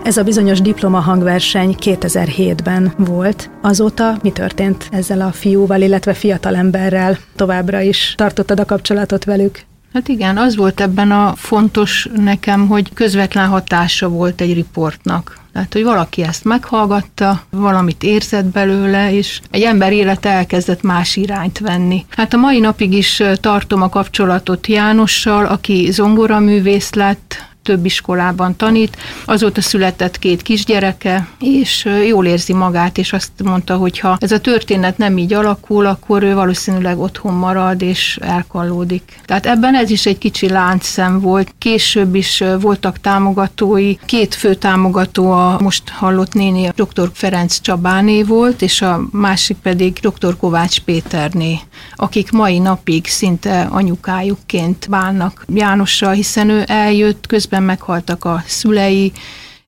Ez 0.04 0.16
a 0.16 0.22
bizonyos 0.22 0.60
diploma 0.60 0.98
hangverseny 0.98 1.74
2007-ben 1.80 2.92
volt. 2.96 3.50
Azóta 3.60 4.18
mi 4.22 4.32
történt 4.32 4.88
ezzel 4.90 5.20
a 5.20 5.32
fiúval, 5.32 5.80
illetve 5.80 6.12
fiatalemberrel? 6.12 7.18
Továbbra 7.36 7.80
is 7.80 8.14
tartottad 8.16 8.60
a 8.60 8.64
kapcsolatot 8.64 9.24
velük? 9.24 9.67
Hát 9.92 10.08
igen, 10.08 10.36
az 10.36 10.56
volt 10.56 10.80
ebben 10.80 11.10
a 11.10 11.32
fontos 11.36 12.08
nekem, 12.16 12.66
hogy 12.66 12.92
közvetlen 12.94 13.48
hatása 13.48 14.08
volt 14.08 14.40
egy 14.40 14.54
riportnak. 14.54 15.38
Tehát, 15.52 15.72
hogy 15.72 15.82
valaki 15.84 16.22
ezt 16.22 16.44
meghallgatta, 16.44 17.42
valamit 17.50 18.02
érzett 18.02 18.44
belőle, 18.44 19.12
és 19.12 19.40
egy 19.50 19.62
ember 19.62 19.92
élete 19.92 20.30
elkezdett 20.30 20.82
más 20.82 21.16
irányt 21.16 21.58
venni. 21.58 22.04
Hát 22.08 22.32
a 22.32 22.36
mai 22.36 22.58
napig 22.58 22.92
is 22.92 23.22
tartom 23.40 23.82
a 23.82 23.88
kapcsolatot 23.88 24.66
Jánossal, 24.66 25.46
aki 25.46 25.90
zongoraművész 25.90 26.92
lett, 26.92 27.46
több 27.68 27.84
iskolában 27.84 28.56
tanít, 28.56 28.96
azóta 29.24 29.60
született 29.60 30.18
két 30.18 30.42
kisgyereke, 30.42 31.28
és 31.40 31.88
jól 32.06 32.26
érzi 32.26 32.52
magát, 32.52 32.98
és 32.98 33.12
azt 33.12 33.30
mondta, 33.44 33.76
hogy 33.76 33.98
ha 33.98 34.16
ez 34.20 34.32
a 34.32 34.40
történet 34.40 34.98
nem 34.98 35.18
így 35.18 35.32
alakul, 35.32 35.86
akkor 35.86 36.22
ő 36.22 36.34
valószínűleg 36.34 36.98
otthon 36.98 37.34
marad, 37.34 37.82
és 37.82 38.18
elkallódik. 38.22 39.20
Tehát 39.24 39.46
ebben 39.46 39.74
ez 39.74 39.90
is 39.90 40.06
egy 40.06 40.18
kicsi 40.18 40.48
láncszem 40.48 41.20
volt. 41.20 41.54
Később 41.58 42.14
is 42.14 42.44
voltak 42.60 43.00
támogatói, 43.00 43.94
két 44.06 44.34
fő 44.34 44.54
támogató 44.54 45.30
a 45.30 45.58
most 45.60 45.88
hallott 45.88 46.32
néni, 46.32 46.72
dr. 46.74 47.10
Ferenc 47.12 47.60
Csabáné 47.60 48.22
volt, 48.22 48.62
és 48.62 48.82
a 48.82 49.00
másik 49.10 49.56
pedig 49.56 49.92
dr. 49.92 50.36
Kovács 50.36 50.80
Péterné, 50.80 51.58
akik 51.96 52.30
mai 52.30 52.58
napig 52.58 53.06
szinte 53.06 53.68
anyukájukként 53.70 54.86
bánnak 54.90 55.44
Jánossal, 55.54 56.12
hiszen 56.12 56.48
ő 56.48 56.64
eljött, 56.66 57.26
közben 57.26 57.57
közben 57.58 57.76
meghaltak 57.76 58.24
a 58.24 58.42
szülei, 58.46 59.12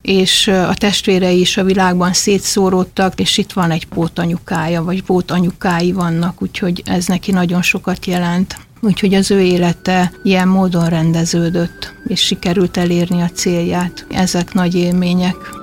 és 0.02 0.49
a 0.49 0.75
testvérei 0.75 1.40
is 1.40 1.56
a 1.56 1.64
világban 1.64 2.12
szétszóródtak, 2.12 3.20
és 3.20 3.38
itt 3.38 3.52
van 3.52 3.70
egy 3.70 3.87
pótanyukája, 3.87 4.82
vagy 4.82 5.02
pótanyukái 5.02 5.92
vannak, 5.92 6.42
úgyhogy 6.42 6.82
ez 6.85 7.06
neki 7.06 7.32
nagyon 7.32 7.62
sokat 7.62 8.06
jelent. 8.06 8.56
Úgyhogy 8.80 9.14
az 9.14 9.30
ő 9.30 9.40
élete 9.40 10.12
ilyen 10.23 10.49
módon 10.49 10.88
rendeződött, 10.88 11.94
és 12.06 12.20
sikerült 12.20 12.76
elérni 12.76 13.23
a 13.23 13.30
célját. 13.35 14.06
Ezek 14.11 14.52
nagy 14.52 14.75
élmények. 14.75 15.60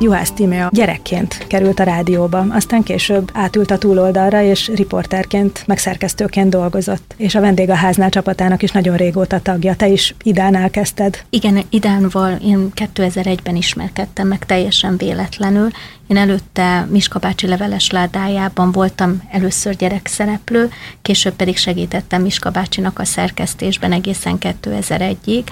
Juhász 0.00 0.30
Tímea 0.30 0.68
gyerekként 0.72 1.46
került 1.46 1.80
a 1.80 1.82
rádióba, 1.82 2.46
aztán 2.50 2.82
később 2.82 3.30
átült 3.32 3.70
a 3.70 3.78
túloldalra, 3.78 4.42
és 4.42 4.70
riporterként, 4.74 5.62
megszerkesztőként 5.66 6.50
dolgozott. 6.50 7.14
És 7.16 7.34
a 7.34 7.40
vendégháznál 7.40 8.10
csapatának 8.10 8.62
is 8.62 8.70
nagyon 8.70 8.96
régóta 8.96 9.40
tagja. 9.40 9.76
Te 9.76 9.88
is 9.88 10.14
Idánál 10.22 10.70
kezdted? 10.70 11.24
Igen, 11.30 11.62
Idánval 11.70 12.38
én 12.44 12.72
2001-ben 12.74 13.56
ismerkedtem 13.56 14.28
meg 14.28 14.46
teljesen 14.46 14.96
véletlenül. 14.96 15.68
Én 16.06 16.16
előtte 16.16 16.86
Miska 16.90 17.18
bácsi 17.18 17.46
leveles 17.46 17.90
ládájában 17.90 18.72
voltam 18.72 19.22
először 19.30 19.76
gyerekszereplő, 19.76 20.70
később 21.02 21.34
pedig 21.34 21.56
segítettem 21.56 22.22
Miska 22.22 22.50
bácsinak 22.50 22.98
a 22.98 23.04
szerkesztésben 23.04 23.92
egészen 23.92 24.36
2001-ig, 24.40 25.44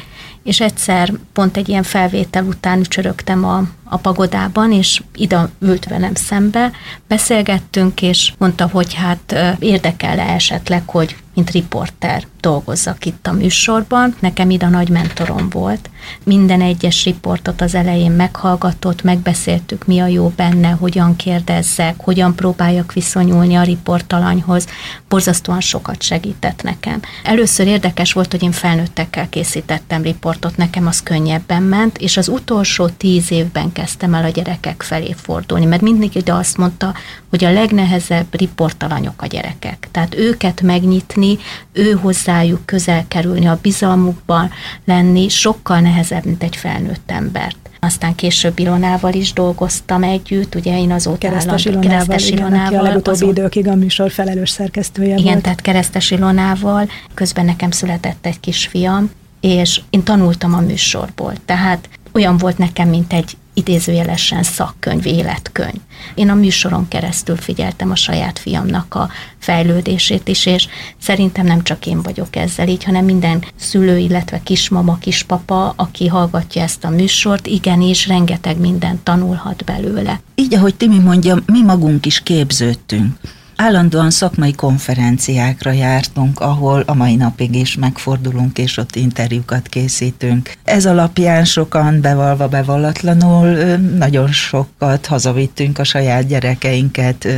és 0.42 0.60
egyszer 0.60 1.12
pont 1.32 1.56
egy 1.56 1.68
ilyen 1.68 1.82
felvétel 1.82 2.44
után 2.44 2.82
csörögtem 2.82 3.44
a, 3.44 3.62
a 3.88 3.96
pagodában, 3.96 4.72
és 4.72 5.02
ide 5.14 5.48
ült 5.58 5.84
velem 5.84 6.14
szembe, 6.14 6.72
beszélgettünk, 7.08 8.02
és 8.02 8.32
mondta, 8.38 8.68
hogy 8.72 8.94
hát 8.94 9.56
érdekel-e 9.58 10.34
esetleg, 10.34 10.82
hogy 10.86 11.16
mint 11.36 11.50
riporter 11.50 12.26
dolgozzak 12.40 13.04
itt 13.04 13.26
a 13.26 13.32
műsorban. 13.32 14.14
Nekem 14.20 14.50
ide 14.50 14.68
nagy 14.68 14.88
mentorom 14.88 15.48
volt. 15.48 15.90
Minden 16.24 16.60
egyes 16.60 17.04
riportot 17.04 17.60
az 17.60 17.74
elején 17.74 18.10
meghallgatott, 18.10 19.02
megbeszéltük, 19.02 19.86
mi 19.86 19.98
a 19.98 20.06
jó 20.06 20.32
benne, 20.36 20.68
hogyan 20.68 21.16
kérdezzek, 21.16 21.94
hogyan 21.98 22.34
próbáljak 22.34 22.92
viszonyulni 22.92 23.54
a 23.54 23.62
riportalanyhoz. 23.62 24.66
Borzasztóan 25.08 25.60
sokat 25.60 26.02
segített 26.02 26.62
nekem. 26.62 27.00
Először 27.24 27.66
érdekes 27.66 28.12
volt, 28.12 28.30
hogy 28.30 28.42
én 28.42 28.52
felnőttekkel 28.52 29.28
készítettem 29.28 30.02
riportot, 30.02 30.56
nekem 30.56 30.86
az 30.86 31.02
könnyebben 31.02 31.62
ment, 31.62 31.98
és 31.98 32.16
az 32.16 32.28
utolsó 32.28 32.88
tíz 32.88 33.30
évben 33.30 33.72
kezdtem 33.76 34.14
el 34.14 34.24
a 34.24 34.28
gyerekek 34.28 34.82
felé 34.82 35.14
fordulni, 35.16 35.64
mert 35.64 35.82
mindig 35.82 36.14
ide 36.14 36.32
azt 36.32 36.56
mondta, 36.56 36.94
hogy 37.30 37.44
a 37.44 37.52
legnehezebb 37.52 38.26
riportalanyok 38.30 39.22
a 39.22 39.26
gyerekek. 39.26 39.88
Tehát 39.90 40.14
őket 40.14 40.60
megnyitni, 40.60 41.38
ő 41.72 41.92
hozzájuk 41.92 42.66
közel 42.66 43.04
kerülni, 43.08 43.46
a 43.46 43.58
bizalmukban 43.62 44.50
lenni 44.84 45.28
sokkal 45.28 45.80
nehezebb, 45.80 46.24
mint 46.24 46.42
egy 46.42 46.56
felnőtt 46.56 47.10
embert. 47.10 47.56
Aztán 47.80 48.14
később 48.14 48.58
Ilonával 48.58 49.12
is 49.12 49.32
dolgoztam 49.32 50.02
együtt, 50.02 50.54
ugye 50.54 50.78
én 50.78 50.92
azóta 50.92 51.18
Keresztes 51.18 51.64
Ilonával, 51.64 51.90
Keresztes 51.90 52.28
igen, 52.28 52.38
Ilonával, 52.38 52.66
aki 52.66 52.76
a 52.76 52.82
legutóbbi 52.82 53.18
azó... 53.18 53.30
időkig 53.30 53.68
a 53.68 53.74
műsor 53.74 54.10
felelős 54.10 54.50
szerkesztője 54.50 55.16
Igen, 55.16 55.24
volt. 55.24 55.42
tehát 55.42 55.60
Keresztes 55.60 56.10
Ilonával, 56.10 56.88
közben 57.14 57.44
nekem 57.44 57.70
született 57.70 58.26
egy 58.26 58.40
kisfiam, 58.40 59.10
és 59.40 59.80
én 59.90 60.02
tanultam 60.02 60.54
a 60.54 60.60
műsorból, 60.60 61.32
tehát 61.44 61.88
olyan 62.12 62.36
volt 62.36 62.58
nekem, 62.58 62.88
mint 62.88 63.12
egy 63.12 63.36
idézőjelesen 63.56 64.42
szakkönyv, 64.42 65.06
életkönyv. 65.06 65.80
Én 66.14 66.30
a 66.30 66.34
műsoron 66.34 66.88
keresztül 66.88 67.36
figyeltem 67.36 67.90
a 67.90 67.96
saját 67.96 68.38
fiamnak 68.38 68.94
a 68.94 69.08
fejlődését 69.38 70.28
is, 70.28 70.46
és 70.46 70.68
szerintem 70.98 71.46
nem 71.46 71.62
csak 71.62 71.86
én 71.86 72.02
vagyok 72.02 72.36
ezzel 72.36 72.68
így, 72.68 72.84
hanem 72.84 73.04
minden 73.04 73.44
szülő, 73.56 73.98
illetve 73.98 74.40
kismama, 74.42 74.98
kispapa, 74.98 75.72
aki 75.76 76.06
hallgatja 76.06 76.62
ezt 76.62 76.84
a 76.84 76.90
műsort, 76.90 77.46
igenis 77.46 78.06
rengeteg 78.06 78.58
mindent 78.58 79.00
tanulhat 79.00 79.64
belőle. 79.64 80.20
Így, 80.34 80.54
ahogy 80.54 80.74
Timi 80.74 80.98
mondja, 80.98 81.42
mi 81.46 81.62
magunk 81.62 82.06
is 82.06 82.20
képződtünk. 82.20 83.18
Állandóan 83.56 84.10
szakmai 84.10 84.52
konferenciákra 84.52 85.70
jártunk, 85.70 86.40
ahol 86.40 86.82
a 86.86 86.94
mai 86.94 87.14
napig 87.14 87.54
is 87.54 87.76
megfordulunk, 87.76 88.58
és 88.58 88.76
ott 88.76 88.96
interjúkat 88.96 89.68
készítünk. 89.68 90.52
Ez 90.64 90.86
alapján 90.86 91.44
sokan 91.44 92.00
bevalva 92.00 92.48
bevallatlanul 92.48 93.48
nagyon 93.76 94.32
sokat 94.32 95.06
hazavittünk 95.06 95.78
a 95.78 95.84
saját 95.84 96.26
gyerekeinket 96.26 97.28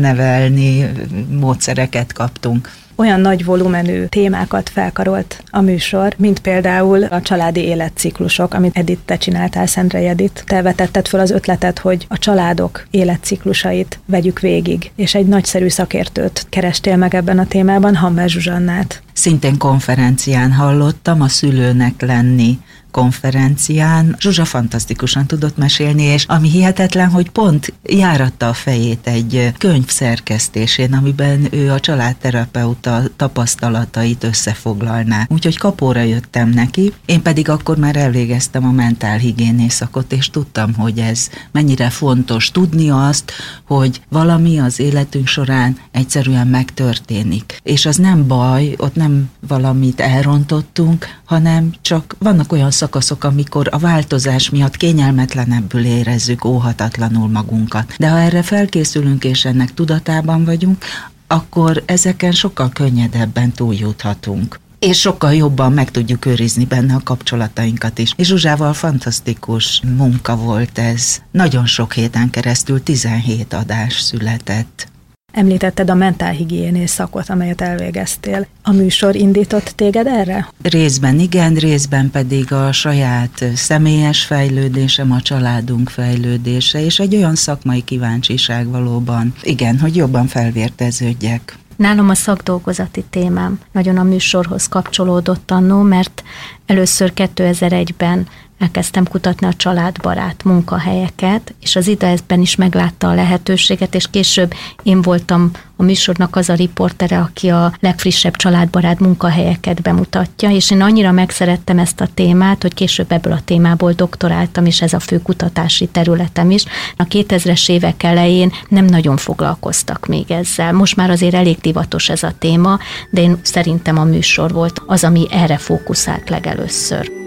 nevelni, 0.00 0.90
módszereket 1.30 2.12
kaptunk 2.12 2.70
olyan 2.98 3.20
nagy 3.20 3.44
volumenű 3.44 4.04
témákat 4.04 4.68
felkarolt 4.68 5.42
a 5.50 5.60
műsor, 5.60 6.14
mint 6.16 6.38
például 6.38 7.04
a 7.04 7.22
családi 7.22 7.60
életciklusok, 7.60 8.54
amit 8.54 8.76
Edith 8.76 9.02
te 9.04 9.16
csináltál, 9.16 9.66
Szendre 9.66 9.98
Edith. 9.98 10.44
Te 10.44 10.62
vetetted 10.62 11.08
fel 11.08 11.20
az 11.20 11.30
ötletet, 11.30 11.78
hogy 11.78 12.06
a 12.08 12.18
családok 12.18 12.86
életciklusait 12.90 14.00
vegyük 14.06 14.40
végig, 14.40 14.90
és 14.96 15.14
egy 15.14 15.26
nagyszerű 15.26 15.68
szakértőt 15.68 16.46
kerestél 16.48 16.96
meg 16.96 17.14
ebben 17.14 17.38
a 17.38 17.46
témában, 17.46 17.96
Hammer 17.96 18.28
Zsuzsannát. 18.28 19.02
Szintén 19.12 19.58
konferencián 19.58 20.52
hallottam 20.52 21.20
a 21.20 21.28
szülőnek 21.28 22.00
lenni 22.00 22.58
konferencián 22.98 24.16
Zsuzsa 24.20 24.44
fantasztikusan 24.44 25.26
tudott 25.26 25.56
mesélni, 25.56 26.02
és 26.02 26.24
ami 26.28 26.50
hihetetlen, 26.50 27.10
hogy 27.10 27.30
pont 27.30 27.72
járatta 27.82 28.48
a 28.48 28.52
fejét 28.52 29.06
egy 29.06 29.52
könyv 29.58 29.88
szerkesztésén, 29.88 30.92
amiben 30.92 31.48
ő 31.50 31.70
a 31.72 31.80
családterapeuta 31.80 33.02
tapasztalatait 33.16 34.24
összefoglalná. 34.24 35.26
Úgyhogy 35.28 35.58
kapóra 35.58 36.00
jöttem 36.00 36.48
neki, 36.48 36.92
én 37.06 37.22
pedig 37.22 37.48
akkor 37.48 37.76
már 37.76 37.96
elvégeztem 37.96 38.64
a 38.64 38.70
mentálhigiénészakot, 38.70 40.12
és 40.12 40.30
tudtam, 40.30 40.74
hogy 40.74 40.98
ez 40.98 41.28
mennyire 41.52 41.90
fontos 41.90 42.50
tudni 42.50 42.90
azt, 42.90 43.32
hogy 43.66 44.00
valami 44.08 44.58
az 44.58 44.80
életünk 44.80 45.26
során 45.26 45.76
egyszerűen 45.90 46.46
megtörténik. 46.46 47.60
És 47.62 47.86
az 47.86 47.96
nem 47.96 48.26
baj, 48.26 48.74
ott 48.76 48.94
nem 48.94 49.30
valamit 49.48 50.00
elrontottunk, 50.00 51.06
hanem 51.24 51.72
csak 51.80 52.16
vannak 52.18 52.52
olyan 52.52 52.70
szakaszok, 52.88 53.24
amikor 53.24 53.68
a 53.70 53.78
változás 53.78 54.50
miatt 54.50 54.76
kényelmetlenebbül 54.76 55.84
érezzük 55.84 56.44
óhatatlanul 56.44 57.28
magunkat. 57.28 57.94
De 57.98 58.08
ha 58.08 58.18
erre 58.18 58.42
felkészülünk 58.42 59.24
és 59.24 59.44
ennek 59.44 59.74
tudatában 59.74 60.44
vagyunk, 60.44 60.84
akkor 61.26 61.82
ezeken 61.86 62.32
sokkal 62.32 62.68
könnyedebben 62.68 63.52
túljuthatunk 63.52 64.60
és 64.78 65.00
sokkal 65.00 65.34
jobban 65.34 65.72
meg 65.72 65.90
tudjuk 65.90 66.26
őrizni 66.26 66.64
benne 66.64 66.94
a 66.94 67.00
kapcsolatainkat 67.04 67.98
is. 67.98 68.12
És 68.16 68.26
Zsuzsával 68.26 68.72
fantasztikus 68.72 69.82
munka 69.96 70.36
volt 70.36 70.78
ez. 70.78 71.22
Nagyon 71.30 71.66
sok 71.66 71.92
héten 71.92 72.30
keresztül 72.30 72.82
17 72.82 73.52
adás 73.52 74.00
született. 74.00 74.88
Említetted 75.32 75.90
a 75.90 75.94
mentálhigiénész 75.94 76.92
szakot, 76.92 77.30
amelyet 77.30 77.60
elvégeztél. 77.60 78.46
A 78.62 78.72
műsor 78.72 79.16
indított 79.16 79.64
téged 79.64 80.06
erre? 80.06 80.48
Részben 80.62 81.18
igen, 81.18 81.54
részben 81.54 82.10
pedig 82.10 82.52
a 82.52 82.72
saját 82.72 83.44
személyes 83.54 84.24
fejlődésem, 84.24 85.12
a 85.12 85.20
családunk 85.20 85.88
fejlődése, 85.88 86.84
és 86.84 86.98
egy 86.98 87.16
olyan 87.16 87.34
szakmai 87.34 87.84
kíváncsiság 87.84 88.68
valóban, 88.68 89.34
igen, 89.42 89.78
hogy 89.78 89.96
jobban 89.96 90.26
felvérteződjek. 90.26 91.58
Nálam 91.76 92.08
a 92.08 92.14
szakdolgozati 92.14 93.04
témám 93.10 93.60
nagyon 93.72 93.96
a 93.96 94.02
műsorhoz 94.02 94.66
kapcsolódott 94.66 95.50
annó, 95.50 95.82
mert 95.82 96.22
először 96.66 97.12
2001-ben 97.16 98.26
elkezdtem 98.58 99.04
kutatni 99.04 99.46
a 99.46 99.54
családbarát 99.54 100.44
munkahelyeket, 100.44 101.54
és 101.62 101.76
az 101.76 101.86
idezben 101.86 102.40
is 102.40 102.56
meglátta 102.56 103.08
a 103.08 103.14
lehetőséget, 103.14 103.94
és 103.94 104.10
később 104.10 104.54
én 104.82 105.02
voltam 105.02 105.50
a 105.76 105.82
műsornak 105.82 106.36
az 106.36 106.48
a 106.48 106.54
riportere, 106.54 107.18
aki 107.18 107.48
a 107.48 107.72
legfrissebb 107.80 108.36
családbarát 108.36 109.00
munkahelyeket 109.00 109.82
bemutatja, 109.82 110.50
és 110.50 110.70
én 110.70 110.80
annyira 110.80 111.12
megszerettem 111.12 111.78
ezt 111.78 112.00
a 112.00 112.08
témát, 112.14 112.62
hogy 112.62 112.74
később 112.74 113.12
ebből 113.12 113.32
a 113.32 113.40
témából 113.44 113.92
doktoráltam, 113.92 114.66
és 114.66 114.82
ez 114.82 114.92
a 114.92 115.00
fő 115.00 115.22
kutatási 115.22 115.86
területem 115.86 116.50
is. 116.50 116.64
A 116.96 117.04
2000-es 117.04 117.70
évek 117.70 118.02
elején 118.02 118.52
nem 118.68 118.84
nagyon 118.84 119.16
foglalkoztak 119.16 120.06
még 120.06 120.30
ezzel. 120.30 120.72
Most 120.72 120.96
már 120.96 121.10
azért 121.10 121.34
elég 121.34 121.58
divatos 121.60 122.08
ez 122.08 122.22
a 122.22 122.32
téma, 122.38 122.78
de 123.10 123.20
én 123.20 123.38
szerintem 123.42 123.98
a 123.98 124.04
műsor 124.04 124.52
volt 124.52 124.82
az, 124.86 125.04
ami 125.04 125.26
erre 125.30 125.56
fókuszált 125.56 126.28
legelőször. 126.28 127.17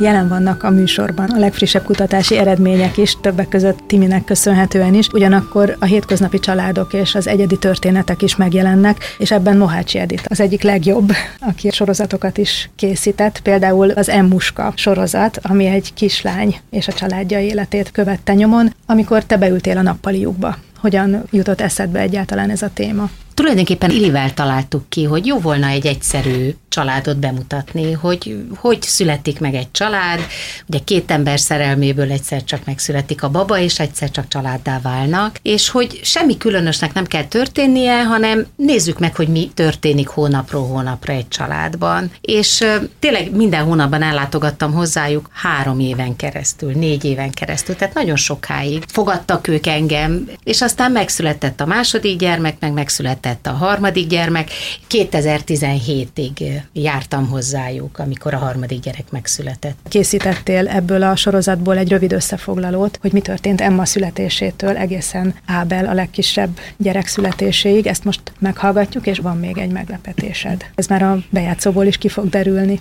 Jelen 0.00 0.28
vannak 0.28 0.62
a 0.62 0.70
műsorban 0.70 1.30
a 1.30 1.38
legfrissebb 1.38 1.84
kutatási 1.84 2.36
eredmények 2.36 2.96
is, 2.96 3.16
többek 3.20 3.48
között 3.48 3.78
Timinek 3.86 4.24
köszönhetően 4.24 4.94
is, 4.94 5.08
ugyanakkor 5.08 5.76
a 5.78 5.84
hétköznapi 5.84 6.38
családok 6.38 6.92
és 6.92 7.14
az 7.14 7.26
egyedi 7.26 7.58
történetek 7.58 8.22
is 8.22 8.36
megjelennek, 8.36 9.14
és 9.18 9.30
ebben 9.30 9.56
Mohácsi 9.56 9.98
Edith 9.98 10.24
az 10.28 10.40
egyik 10.40 10.62
legjobb, 10.62 11.12
aki 11.40 11.70
sorozatokat 11.70 12.38
is 12.38 12.70
készített, 12.76 13.40
például 13.40 13.90
az 13.90 14.08
Emmuska 14.08 14.72
sorozat, 14.76 15.38
ami 15.42 15.66
egy 15.66 15.94
kislány 15.94 16.56
és 16.70 16.88
a 16.88 16.92
családja 16.92 17.40
életét 17.40 17.90
követte 17.90 18.34
nyomon, 18.34 18.74
amikor 18.86 19.24
te 19.24 19.36
beültél 19.36 19.76
a 19.76 19.82
nappaliukba. 19.82 20.56
Hogyan 20.80 21.22
jutott 21.30 21.60
eszedbe 21.60 22.00
egyáltalán 22.00 22.50
ez 22.50 22.62
a 22.62 22.70
téma? 22.74 23.10
Tulajdonképpen 23.38 23.90
Ilivel 23.90 24.34
találtuk 24.34 24.88
ki, 24.88 25.04
hogy 25.04 25.26
jó 25.26 25.38
volna 25.38 25.66
egy 25.66 25.86
egyszerű 25.86 26.54
családot 26.68 27.18
bemutatni, 27.18 27.92
hogy 27.92 28.36
hogy 28.56 28.82
születik 28.82 29.40
meg 29.40 29.54
egy 29.54 29.70
család. 29.70 30.20
Ugye 30.66 30.78
két 30.84 31.10
ember 31.10 31.40
szerelméből 31.40 32.10
egyszer 32.12 32.44
csak 32.44 32.64
megszületik 32.64 33.22
a 33.22 33.30
baba, 33.30 33.58
és 33.58 33.78
egyszer 33.80 34.10
csak 34.10 34.28
családdá 34.28 34.80
válnak, 34.82 35.36
és 35.42 35.68
hogy 35.68 36.00
semmi 36.02 36.36
különösnek 36.36 36.92
nem 36.92 37.06
kell 37.06 37.24
történnie, 37.24 38.04
hanem 38.04 38.46
nézzük 38.56 38.98
meg, 38.98 39.16
hogy 39.16 39.28
mi 39.28 39.50
történik 39.54 40.08
hónapról 40.08 40.66
hónapra 40.66 41.12
egy 41.12 41.28
családban. 41.28 42.10
És 42.20 42.64
tényleg 42.98 43.30
minden 43.36 43.64
hónapban 43.64 44.02
ellátogattam 44.02 44.72
hozzájuk 44.72 45.28
három 45.32 45.80
éven 45.80 46.16
keresztül, 46.16 46.72
négy 46.72 47.04
éven 47.04 47.30
keresztül, 47.30 47.76
tehát 47.76 47.94
nagyon 47.94 48.16
sokáig 48.16 48.84
fogadtak 48.88 49.48
ők 49.48 49.66
engem, 49.66 50.28
és 50.44 50.62
aztán 50.62 50.92
megszületett 50.92 51.60
a 51.60 51.66
második 51.66 52.18
gyermek, 52.18 52.56
meg 52.60 52.72
megszületett 52.72 53.27
a 53.46 53.50
harmadik 53.50 54.06
gyermek. 54.06 54.50
2017-ig 54.90 56.60
jártam 56.72 57.28
hozzájuk, 57.28 57.98
amikor 57.98 58.34
a 58.34 58.38
harmadik 58.38 58.80
gyerek 58.80 59.10
megszületett. 59.10 59.76
Készítettél 59.88 60.68
ebből 60.68 61.02
a 61.02 61.16
sorozatból 61.16 61.76
egy 61.76 61.88
rövid 61.88 62.12
összefoglalót, 62.12 62.98
hogy 63.00 63.12
mi 63.12 63.20
történt 63.20 63.60
Emma 63.60 63.84
születésétől 63.84 64.76
egészen 64.76 65.34
Ábel 65.46 65.86
a 65.86 65.92
legkisebb 65.92 66.58
gyerek 66.76 67.06
születéséig. 67.06 67.86
Ezt 67.86 68.04
most 68.04 68.20
meghallgatjuk, 68.38 69.06
és 69.06 69.18
van 69.18 69.36
még 69.36 69.58
egy 69.58 69.72
meglepetésed. 69.72 70.64
Ez 70.74 70.86
már 70.86 71.02
a 71.02 71.18
bejátszóból 71.30 71.84
is 71.84 71.98
ki 71.98 72.08
fog 72.08 72.28
derülni. 72.28 72.80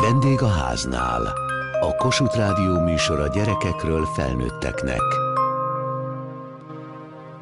Vendég 0.00 0.42
a 0.42 0.48
háznál. 0.48 1.22
A 1.80 1.94
Kossuth 1.96 2.36
Rádió 2.36 2.80
műsora 2.80 3.28
gyerekekről 3.28 4.04
felnőtteknek. 4.16 5.00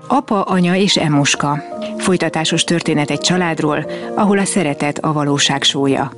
Apa, 0.09 0.42
anya 0.42 0.75
és 0.75 0.97
Emuska. 0.97 1.62
Folytatásos 1.99 2.64
történet 2.64 3.11
egy 3.11 3.21
családról, 3.21 3.90
ahol 4.14 4.38
a 4.38 4.45
szeretet 4.45 4.99
a 4.99 5.12
valóság 5.12 5.62
sója. 5.62 6.12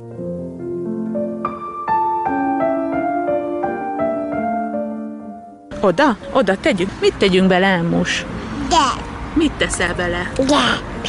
Oda? 5.81 6.17
Oda 6.31 6.57
tegyük. 6.57 6.89
Mit 7.01 7.13
tegyünk 7.17 7.47
bele, 7.47 7.67
Emus? 7.67 8.25
Gerb. 8.69 9.05
Mit 9.33 9.51
teszel 9.51 9.95
bele? 9.95 10.31
Gerb. 10.35 11.07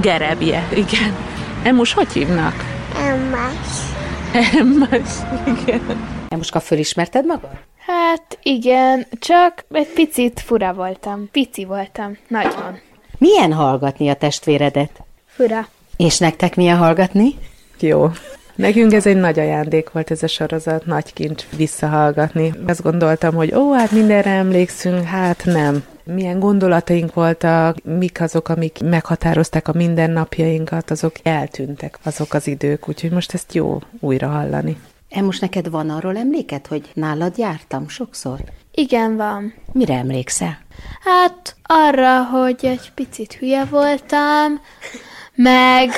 Gerebje, 0.00 0.68
igen. 0.70 1.16
Emus, 1.62 1.92
hogy 1.92 2.12
hívnak? 2.12 2.54
Emmas. 2.98 3.90
Emmas, 4.32 5.10
igen. 5.44 5.80
Emuska, 6.28 6.60
fölismerted 6.60 7.26
magad? 7.26 7.71
Hát 7.86 8.38
igen, 8.42 9.06
csak 9.18 9.64
egy 9.70 9.88
picit 9.94 10.40
fura 10.40 10.72
voltam. 10.72 11.28
Pici 11.30 11.64
voltam, 11.64 12.16
nagyon. 12.28 12.78
Milyen 13.18 13.52
hallgatni 13.52 14.08
a 14.08 14.14
testvéredet? 14.14 15.02
Fura. 15.26 15.68
És 15.96 16.18
nektek 16.18 16.56
milyen 16.56 16.76
hallgatni? 16.76 17.34
Jó. 17.80 18.10
Nekünk 18.54 18.92
ez 18.92 19.06
egy 19.06 19.16
nagy 19.16 19.38
ajándék 19.38 19.90
volt 19.90 20.10
ez 20.10 20.22
a 20.22 20.26
sorozat, 20.26 20.86
nagy 20.86 21.12
kincs 21.12 21.44
visszahallgatni. 21.56 22.52
Azt 22.66 22.82
gondoltam, 22.82 23.34
hogy 23.34 23.54
ó, 23.54 23.72
hát 23.72 23.90
mindenre 23.90 24.30
emlékszünk, 24.30 25.04
hát 25.04 25.42
nem. 25.44 25.84
Milyen 26.04 26.38
gondolataink 26.38 27.14
voltak, 27.14 27.76
mik 27.84 28.20
azok, 28.20 28.48
amik 28.48 28.78
meghatározták 28.84 29.68
a 29.68 29.72
mindennapjainkat, 29.72 30.90
azok 30.90 31.14
eltűntek 31.22 31.98
azok 32.02 32.34
az 32.34 32.46
idők, 32.46 32.88
úgyhogy 32.88 33.10
most 33.10 33.34
ezt 33.34 33.54
jó 33.54 33.78
újra 34.00 34.28
hallani. 34.28 34.76
E 35.12 35.22
most 35.22 35.40
neked 35.40 35.70
van 35.70 35.90
arról 35.90 36.16
emléket, 36.16 36.66
hogy 36.66 36.90
nálad 36.94 37.38
jártam 37.38 37.88
sokszor? 37.88 38.38
Igen, 38.74 39.16
van. 39.16 39.54
Mire 39.72 39.94
emlékszel? 39.94 40.58
Hát 41.00 41.56
arra, 41.62 42.24
hogy 42.24 42.58
egy 42.60 42.92
picit 42.94 43.32
hülye 43.32 43.64
voltam, 43.64 44.60
meg... 45.34 45.90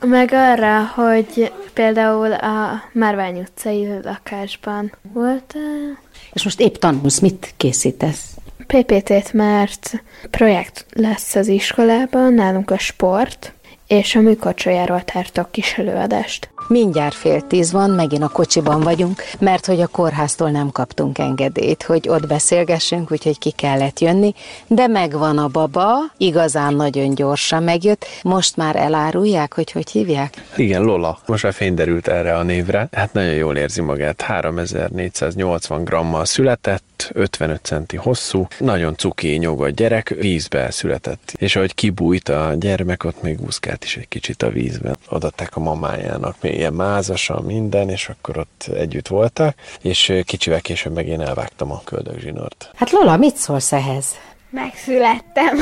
meg 0.00 0.32
arra, 0.32 0.84
hogy 0.84 1.52
például 1.72 2.32
a 2.32 2.82
Márvány 2.92 3.38
utcai 3.38 3.88
lakásban 4.02 4.92
voltam. 5.02 5.98
És 6.32 6.44
most 6.44 6.60
épp 6.60 6.74
tanulsz, 6.74 7.18
mit 7.18 7.54
készítesz? 7.56 8.36
PPT-t, 8.66 9.32
mert 9.32 10.02
projekt 10.30 10.86
lesz 10.92 11.34
az 11.34 11.46
iskolában, 11.46 12.32
nálunk 12.32 12.70
a 12.70 12.78
sport, 12.78 13.52
és 13.86 14.14
a 14.14 14.20
műkocsolyáról 14.20 15.04
tartok 15.04 15.52
kis 15.52 15.78
előadást. 15.78 16.48
Mindjárt 16.68 17.14
fél 17.14 17.40
tíz 17.40 17.72
van, 17.72 17.90
megint 17.90 18.22
a 18.22 18.28
kocsiban 18.28 18.80
vagyunk, 18.80 19.22
mert 19.38 19.66
hogy 19.66 19.80
a 19.80 19.86
kórháztól 19.86 20.50
nem 20.50 20.70
kaptunk 20.70 21.18
engedélyt, 21.18 21.82
hogy 21.82 22.08
ott 22.08 22.26
beszélgessünk, 22.26 23.12
úgyhogy 23.12 23.38
ki 23.38 23.50
kellett 23.50 23.98
jönni, 23.98 24.34
de 24.66 24.86
megvan 24.86 25.38
a 25.38 25.48
baba, 25.48 25.88
igazán 26.16 26.74
nagyon 26.74 27.14
gyorsan 27.14 27.62
megjött, 27.62 28.06
most 28.22 28.56
már 28.56 28.76
elárulják, 28.76 29.54
hogy 29.54 29.72
hogy 29.72 29.90
hívják? 29.90 30.44
Igen, 30.56 30.82
Lola. 30.82 31.18
Most 31.26 31.42
már 31.42 31.52
fény 31.52 31.74
derült 31.74 32.08
erre 32.08 32.36
a 32.36 32.42
névre. 32.42 32.88
Hát 32.92 33.12
nagyon 33.12 33.34
jól 33.34 33.56
érzi 33.56 33.80
magát. 33.80 34.20
3480 34.20 35.84
grammal 35.84 36.24
született, 36.24 37.10
55 37.12 37.64
centi 37.64 37.96
hosszú, 37.96 38.46
nagyon 38.58 38.96
cuki, 38.96 39.36
nyugodt 39.36 39.74
gyerek, 39.74 40.08
vízbe 40.08 40.70
született. 40.70 41.32
És 41.36 41.56
ahogy 41.56 41.74
kibújt 41.74 42.28
a 42.28 42.54
gyermek, 42.58 43.04
ott 43.04 43.22
még 43.22 43.40
úszkált 43.46 43.84
is 43.84 43.96
egy 43.96 44.08
kicsit 44.08 44.42
a 44.42 44.50
vízben. 44.50 44.96
Adatták 45.08 45.56
a 45.56 45.60
mamájának, 45.60 46.36
még 46.40 46.57
ilyen 46.58 46.72
mázasan 46.72 47.44
minden, 47.44 47.88
és 47.88 48.08
akkor 48.08 48.38
ott 48.38 48.70
együtt 48.74 49.08
voltak, 49.08 49.54
és 49.80 50.12
kicsivel 50.24 50.60
később 50.60 50.94
meg 50.94 51.06
én 51.06 51.20
elvágtam 51.20 51.72
a 51.72 51.80
köldögzsinort. 51.84 52.70
Hát 52.74 52.90
Lola, 52.90 53.16
mit 53.16 53.36
szólsz 53.36 53.72
ehhez? 53.72 54.06
Megszülettem. 54.50 55.58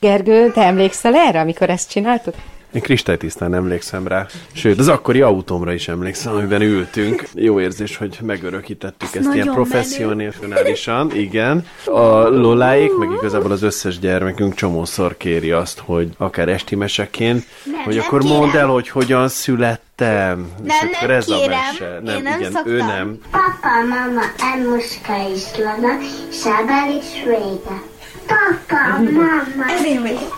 Gergő, 0.00 0.50
te 0.52 0.62
emlékszel 0.62 1.14
erre, 1.14 1.40
amikor 1.40 1.70
ezt 1.70 1.90
csináltuk? 1.90 2.34
Én 2.72 2.80
kristálytisztán 2.80 3.54
emlékszem 3.54 4.06
rá. 4.06 4.26
Sőt, 4.52 4.78
az 4.78 4.88
akkori 4.88 5.20
autómra 5.20 5.72
is 5.72 5.88
emlékszem, 5.88 6.34
amiben 6.34 6.62
ültünk. 6.62 7.28
Jó 7.34 7.60
érzés, 7.60 7.96
hogy 7.96 8.18
megörökítettük 8.22 9.14
ezt 9.14 9.34
ilyen 9.34 9.52
professzionálisan. 9.52 11.10
Igen. 11.14 11.66
A 11.84 12.28
Loláik, 12.28 12.96
meg 12.96 13.08
igazából 13.18 13.50
az 13.50 13.62
összes 13.62 13.98
gyermekünk 13.98 14.54
csomószor 14.54 15.16
kéri 15.16 15.50
azt, 15.50 15.78
hogy 15.78 16.08
akár 16.16 16.48
esti 16.48 16.74
meseként, 16.74 17.44
Nem, 17.64 17.82
hogy 17.82 17.98
akkor 17.98 18.22
mondd 18.22 18.56
el, 18.56 18.66
hogy 18.66 18.88
hogyan 18.88 19.28
születtem. 19.28 19.89
És 20.00 20.06
Nem, 20.06 20.90
akkor 20.92 21.08
nem 21.08 21.16
ez 21.16 21.28
a 21.28 21.34
kérem. 21.36 21.58
mese. 21.72 21.98
Nem, 22.02 22.16
Én 22.16 22.22
nem 22.22 22.38
igen, 22.38 22.52
szoktam. 22.52 22.72
ő 22.72 22.78
nem. 22.78 23.18
Papa, 23.30 23.74
mama, 23.88 24.22
Emuska 24.54 25.28
is 25.34 25.42
Lana, 25.58 25.98
Sábel 26.32 26.90
is 27.00 27.22
Vége. 27.24 27.82
Papa, 28.26 28.98
mama. 28.98 29.70
Ez 29.78 29.84
én 29.84 30.00
vagyok. 30.02 30.36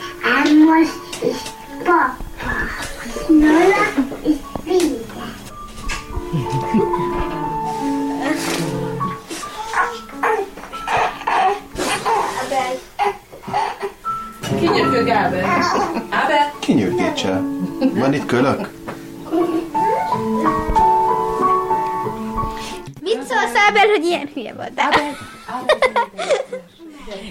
És 1.23 1.37
papa. 1.85 2.17
Nola 3.29 3.85
és 4.25 4.37
Pille. 4.65 5.01
Kinyökő 14.59 15.05
Gábor. 15.05 15.39
Ábel? 16.11 16.53
Kinyögítse. 16.59 17.41
Van 17.95 18.13
itt 18.15 18.27
kölök? 18.27 18.69
Mit 23.01 23.23
szólsz, 23.23 23.57
Ábel, 23.69 23.87
hogy 23.87 24.05
ilyen 24.05 24.31
hülye 24.35 24.53
volt? 24.53 24.73
Ábel? 24.77 25.17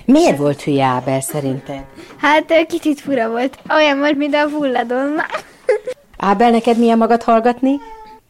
Miért 0.06 0.38
volt 0.38 0.62
hülye 0.62 0.86
Ábel 0.86 1.22
szerinted? 1.22 1.84
Hát 2.18 2.66
kicsit 2.68 3.02
fura 3.02 3.30
volt. 3.30 3.58
Olyan 3.70 4.00
volt, 4.00 4.18
mint 4.18 4.36
a 4.36 4.50
fulladon. 4.50 5.22
Ábel, 6.18 6.52
neked 6.52 6.78
milyen 6.78 6.98
magad 6.98 7.24
hallgatni? 7.24 7.80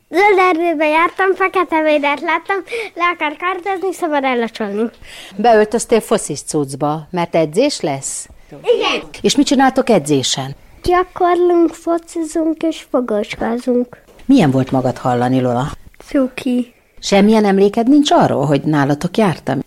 Zöld 0.10 0.38
erdőbe 0.38 0.88
jártam, 0.88 1.34
fekete 1.36 1.82
védert 1.82 2.22
láttam, 2.22 2.58
le 2.94 3.04
akar 3.04 3.36
kárdozni, 3.36 3.94
szabad 3.94 4.24
ellacsolni. 4.24 4.90
Beöltöztél 5.36 6.00
foszis 6.00 6.42
cuccba, 6.42 7.08
mert 7.12 7.36
edzés 7.36 7.80
lesz? 7.82 8.28
Igen. 8.50 9.02
És 9.22 9.36
mit 9.36 9.46
csináltok 9.46 9.90
edzésen? 9.90 10.56
Gyakorlunk, 10.84 11.70
focizunk 11.74 12.64
és 12.64 12.86
fogocskázunk. 12.90 14.02
Milyen 14.26 14.52
volt 14.52 14.72
magad 14.72 14.98
hallani, 14.98 15.42
Lola? 15.42 15.72
Cuki. 16.06 16.74
Semmilyen 17.00 17.46
emléked 17.46 17.88
nincs 17.90 18.12
arról, 18.12 18.46
hogy 18.46 18.62
nálatok 18.62 19.18
jártam? 19.18 19.60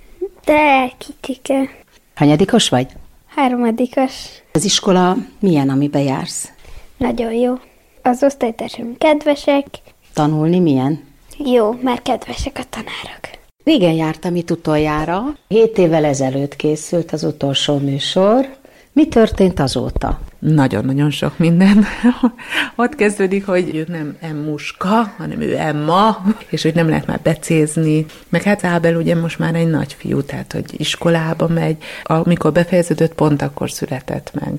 De 0.45 0.91
kitike. 0.99 1.71
Hanyadikos 2.15 2.69
vagy? 2.69 2.87
Harmadikos. 3.35 4.13
Az 4.53 4.65
iskola 4.65 5.17
milyen, 5.41 5.69
amibe 5.69 6.03
jársz? 6.03 6.53
Nagyon 6.97 7.33
jó. 7.33 7.55
Az 8.03 8.23
osztálytársaim 8.23 8.97
kedvesek. 8.99 9.67
Tanulni 10.15 10.59
milyen? 10.59 11.05
Jó, 11.39 11.73
mert 11.83 12.03
kedvesek 12.03 12.59
a 12.59 12.65
tanárok. 12.71 13.21
Régen 13.65 13.93
jártam 13.93 14.37
itt 14.37 14.51
utoljára. 14.51 15.23
Hét 15.49 15.79
évvel 15.79 16.05
ezelőtt 16.05 16.57
készült 16.57 17.13
az 17.13 17.25
utolsó 17.25 17.79
műsor. 17.79 18.49
Mi 18.95 19.09
történt 19.09 19.61
azóta? 19.61 20.21
Nagyon-nagyon 20.39 21.11
sok 21.11 21.39
minden. 21.39 21.85
Ott 22.77 22.95
kezdődik, 22.95 23.47
hogy 23.47 23.75
ő 23.75 23.85
nem 23.89 24.17
Emmuska, 24.21 25.13
hanem 25.17 25.41
ő 25.41 25.57
Emma, 25.57 26.25
és 26.49 26.63
hogy 26.63 26.75
nem 26.75 26.89
lehet 26.89 27.07
már 27.07 27.21
becézni. 27.23 28.07
Meg 28.29 28.43
hát 28.43 28.65
Ábel 28.65 28.97
ugye 28.97 29.15
most 29.15 29.39
már 29.39 29.55
egy 29.55 29.71
nagy 29.71 29.93
fiú, 29.93 30.23
tehát 30.23 30.53
hogy 30.53 30.65
iskolába 30.77 31.49
megy. 31.49 31.77
Amikor 32.03 32.53
befejeződött, 32.53 33.15
pont 33.15 33.43
akkor 33.43 33.71
született 33.71 34.31
meg. 34.41 34.53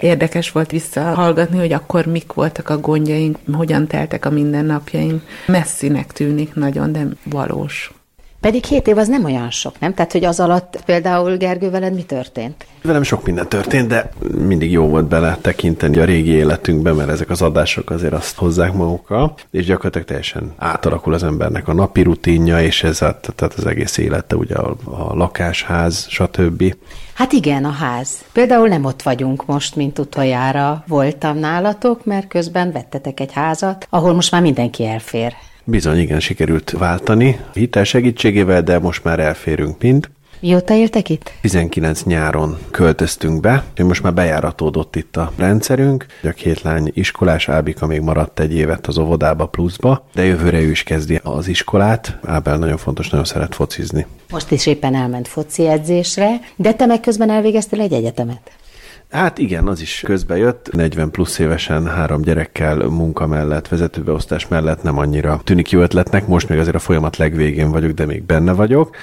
Érdekes 0.00 0.50
volt 0.50 0.70
visszahallgatni, 0.70 1.58
hogy 1.58 1.72
akkor 1.72 2.06
mik 2.06 2.32
voltak 2.32 2.68
a 2.68 2.78
gondjaink, 2.78 3.38
hogyan 3.52 3.86
teltek 3.86 4.24
a 4.24 4.30
mindennapjaink. 4.30 5.22
Messzinek 5.46 6.12
tűnik 6.12 6.54
nagyon, 6.54 6.92
de 6.92 7.06
valós. 7.24 7.95
Pedig 8.46 8.64
hét 8.64 8.88
év 8.88 8.98
az 8.98 9.08
nem 9.08 9.24
olyan 9.24 9.50
sok, 9.50 9.80
nem? 9.80 9.94
Tehát, 9.94 10.12
hogy 10.12 10.24
az 10.24 10.40
alatt 10.40 10.78
például 10.84 11.36
Gergő 11.36 11.70
veled 11.70 11.94
mi 11.94 12.02
történt? 12.02 12.66
Velem 12.82 13.02
sok 13.02 13.24
minden 13.24 13.48
történt, 13.48 13.88
de 13.88 14.10
mindig 14.38 14.70
jó 14.70 14.88
volt 14.88 15.04
bele 15.04 15.38
tekinteni 15.40 15.98
a 15.98 16.04
régi 16.04 16.30
életünkbe, 16.30 16.92
mert 16.92 17.08
ezek 17.08 17.30
az 17.30 17.42
adások 17.42 17.90
azért 17.90 18.12
azt 18.12 18.36
hozzák 18.36 18.72
magukkal, 18.72 19.34
és 19.50 19.64
gyakorlatilag 19.64 20.06
teljesen 20.06 20.52
átalakul 20.56 21.14
az 21.14 21.22
embernek 21.22 21.68
a 21.68 21.72
napi 21.72 22.02
rutinja, 22.02 22.62
és 22.62 22.82
ez 22.82 23.02
a, 23.02 23.20
tehát 23.34 23.54
az 23.54 23.66
egész 23.66 23.96
élete, 23.96 24.36
ugye 24.36 24.54
a, 24.54 24.76
a 24.84 25.14
lakásház, 25.14 26.06
stb. 26.08 26.74
Hát 27.14 27.32
igen, 27.32 27.64
a 27.64 27.70
ház. 27.70 28.08
Például 28.32 28.68
nem 28.68 28.84
ott 28.84 29.02
vagyunk 29.02 29.46
most, 29.46 29.76
mint 29.76 29.98
utoljára 29.98 30.84
voltam 30.86 31.38
nálatok, 31.38 32.04
mert 32.04 32.28
közben 32.28 32.72
vettetek 32.72 33.20
egy 33.20 33.32
házat, 33.32 33.86
ahol 33.90 34.14
most 34.14 34.30
már 34.30 34.42
mindenki 34.42 34.86
elfér. 34.86 35.34
Bizony, 35.68 35.98
igen, 35.98 36.20
sikerült 36.20 36.70
váltani 36.70 37.40
hitel 37.52 37.84
segítségével, 37.84 38.62
de 38.62 38.78
most 38.78 39.04
már 39.04 39.18
elférünk 39.18 39.82
mind. 39.82 40.08
Mióta 40.40 40.74
éltek 40.74 41.08
itt? 41.08 41.32
19 41.40 42.02
nyáron 42.02 42.58
költöztünk 42.70 43.40
be, 43.40 43.64
most 43.82 44.02
már 44.02 44.14
bejáratódott 44.14 44.96
itt 44.96 45.16
a 45.16 45.32
rendszerünk. 45.36 46.06
A 46.22 46.28
két 46.28 46.62
lány 46.62 46.90
iskolás, 46.94 47.48
Ábika 47.48 47.86
még 47.86 48.00
maradt 48.00 48.40
egy 48.40 48.54
évet 48.54 48.86
az 48.86 48.98
óvodába 48.98 49.46
pluszba, 49.46 50.06
de 50.14 50.24
jövőre 50.24 50.60
ő 50.60 50.70
is 50.70 50.82
kezdi 50.82 51.20
az 51.22 51.48
iskolát. 51.48 52.18
Ábel 52.24 52.58
nagyon 52.58 52.76
fontos, 52.76 53.08
nagyon 53.08 53.26
szeret 53.26 53.54
focizni. 53.54 54.06
Most 54.30 54.50
is 54.50 54.66
éppen 54.66 54.94
elment 54.94 55.28
foci 55.28 55.68
edzésre, 55.68 56.40
de 56.56 56.72
te 56.72 56.86
meg 56.86 57.00
közben 57.00 57.30
elvégeztél 57.30 57.80
egy 57.80 57.92
egyetemet. 57.92 58.50
Hát 59.16 59.38
igen, 59.38 59.66
az 59.66 59.80
is 59.80 60.02
közbe 60.04 60.36
jött. 60.36 60.72
40 60.72 61.10
plusz 61.10 61.38
évesen 61.38 61.86
három 61.86 62.22
gyerekkel 62.22 62.76
munka 62.76 63.26
mellett, 63.26 63.68
vezetőbeosztás 63.68 64.48
mellett 64.48 64.82
nem 64.82 64.98
annyira 64.98 65.40
tűnik 65.44 65.70
jó 65.70 65.80
ötletnek. 65.80 66.26
Most 66.26 66.48
még 66.48 66.58
azért 66.58 66.74
a 66.74 66.78
folyamat 66.78 67.16
legvégén 67.16 67.70
vagyok, 67.70 67.90
de 67.90 68.06
még 68.06 68.22
benne 68.22 68.52
vagyok. 68.52 68.96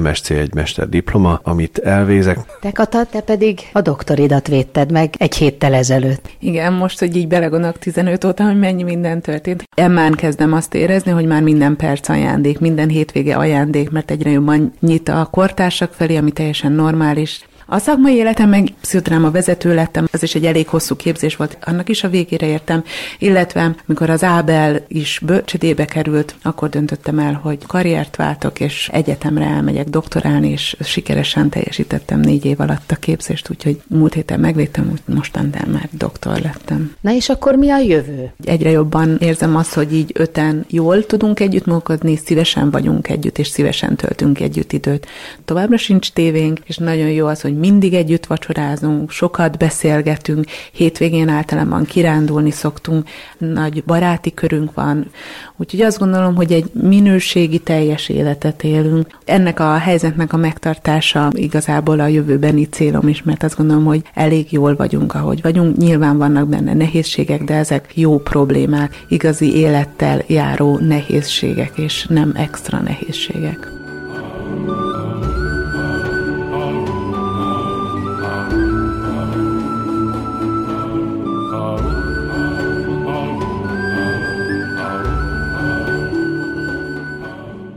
MSC 0.00 0.30
egy 0.30 0.54
mester 0.54 0.88
diploma, 0.88 1.40
amit 1.42 1.78
elvézek. 1.78 2.38
Te 2.60 2.70
Kata, 2.70 3.04
te 3.04 3.20
pedig 3.20 3.60
a 3.72 3.80
doktoridat 3.80 4.48
védted 4.48 4.92
meg 4.92 5.14
egy 5.18 5.36
héttel 5.36 5.74
ezelőtt. 5.74 6.28
Igen, 6.38 6.72
most, 6.72 6.98
hogy 6.98 7.16
így 7.16 7.28
belegondolok 7.28 7.78
15 7.78 8.24
óta, 8.24 8.44
hogy 8.44 8.58
mennyi 8.58 8.82
minden 8.82 9.20
történt. 9.20 9.64
Emmán 9.74 10.12
kezdem 10.12 10.52
azt 10.52 10.74
érezni, 10.74 11.10
hogy 11.10 11.26
már 11.26 11.42
minden 11.42 11.76
perc 11.76 12.08
ajándék, 12.08 12.58
minden 12.58 12.88
hétvége 12.88 13.36
ajándék, 13.36 13.90
mert 13.90 14.10
egyre 14.10 14.30
jobban 14.30 14.72
nyit 14.80 15.08
a 15.08 15.28
kortársak 15.30 15.92
felé, 15.92 16.16
ami 16.16 16.30
teljesen 16.30 16.72
normális. 16.72 17.46
A 17.70 17.78
szakmai 17.78 18.14
életem 18.14 18.48
meg 18.48 18.68
pszichodráma 18.80 19.30
vezető 19.30 19.74
lettem, 19.74 20.08
ez 20.10 20.22
is 20.22 20.34
egy 20.34 20.44
elég 20.46 20.68
hosszú 20.68 20.96
képzés 20.96 21.36
volt, 21.36 21.58
annak 21.60 21.88
is 21.88 22.04
a 22.04 22.08
végére 22.08 22.46
értem, 22.46 22.84
illetve 23.18 23.74
amikor 23.86 24.10
az 24.10 24.24
Ábel 24.24 24.84
is 24.88 25.20
bölcsödébe 25.24 25.84
került, 25.84 26.34
akkor 26.42 26.68
döntöttem 26.68 27.18
el, 27.18 27.32
hogy 27.42 27.66
karriert 27.66 28.16
váltok, 28.16 28.60
és 28.60 28.88
egyetemre 28.92 29.44
elmegyek 29.44 29.88
doktorálni, 29.88 30.50
és 30.50 30.76
sikeresen 30.80 31.48
teljesítettem 31.48 32.20
négy 32.20 32.44
év 32.44 32.60
alatt 32.60 32.90
a 32.90 32.96
képzést, 32.96 33.50
úgyhogy 33.50 33.80
múlt 33.86 34.14
héten 34.14 34.40
megvédtem, 34.40 34.92
mostan 35.04 35.54
már 35.72 35.88
doktor 35.92 36.40
lettem. 36.40 36.94
Na 37.00 37.14
és 37.14 37.28
akkor 37.28 37.54
mi 37.54 37.70
a 37.70 37.78
jövő? 37.78 38.32
Egyre 38.44 38.70
jobban 38.70 39.16
érzem 39.20 39.56
azt, 39.56 39.74
hogy 39.74 39.94
így 39.94 40.10
öten 40.14 40.64
jól 40.68 41.06
tudunk 41.06 41.40
együttműködni, 41.40 42.16
szívesen 42.16 42.70
vagyunk 42.70 43.08
együtt, 43.08 43.38
és 43.38 43.48
szívesen 43.48 43.96
töltünk 43.96 44.40
együtt 44.40 44.72
időt. 44.72 45.06
Továbbra 45.44 45.76
sincs 45.76 46.12
tévénk, 46.12 46.58
és 46.64 46.76
nagyon 46.76 47.08
jó 47.08 47.26
az, 47.26 47.40
hogy 47.40 47.56
mindig 47.58 47.94
együtt 47.94 48.26
vacsorázunk, 48.26 49.10
sokat 49.10 49.58
beszélgetünk, 49.58 50.44
hétvégén 50.72 51.28
általában 51.28 51.84
kirándulni 51.84 52.50
szoktunk, 52.50 53.08
nagy 53.38 53.84
baráti 53.84 54.34
körünk 54.34 54.74
van, 54.74 55.10
úgyhogy 55.56 55.80
azt 55.80 55.98
gondolom, 55.98 56.34
hogy 56.34 56.52
egy 56.52 56.70
minőségi 56.72 57.58
teljes 57.58 58.08
életet 58.08 58.64
élünk. 58.64 59.06
Ennek 59.24 59.60
a 59.60 59.76
helyzetnek 59.76 60.32
a 60.32 60.36
megtartása 60.36 61.30
igazából 61.32 62.00
a 62.00 62.06
jövőbeni 62.06 62.64
célom 62.64 63.08
is, 63.08 63.22
mert 63.22 63.42
azt 63.42 63.56
gondolom, 63.56 63.84
hogy 63.84 64.02
elég 64.14 64.52
jól 64.52 64.76
vagyunk, 64.76 65.14
ahogy 65.14 65.42
vagyunk. 65.42 65.76
Nyilván 65.76 66.18
vannak 66.18 66.48
benne 66.48 66.74
nehézségek, 66.74 67.44
de 67.44 67.54
ezek 67.54 67.90
jó 67.94 68.18
problémák, 68.18 69.04
igazi 69.08 69.56
élettel 69.56 70.22
járó 70.26 70.78
nehézségek, 70.78 71.78
és 71.78 72.06
nem 72.08 72.32
extra 72.36 72.80
nehézségek. 72.80 73.77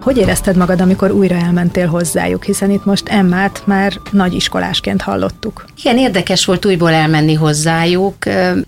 Hogy 0.02 0.18
érezted 0.18 0.56
magad, 0.56 0.82
amikor 0.82 1.12
újra 1.12 1.36
elmentél 1.36 1.88
hozzájuk, 1.88 2.44
hiszen 2.44 2.72
itt 2.72 2.86
most 2.86 3.08
Emmát 3.08 3.62
már 3.66 3.94
nagy 4.12 4.34
iskolásként 4.34 5.02
hallottuk? 5.02 5.66
Igen, 5.84 5.98
érdekes 5.98 6.46
volt 6.46 6.66
újból 6.66 6.92
elmenni 6.92 7.34
hozzájuk, 7.34 8.16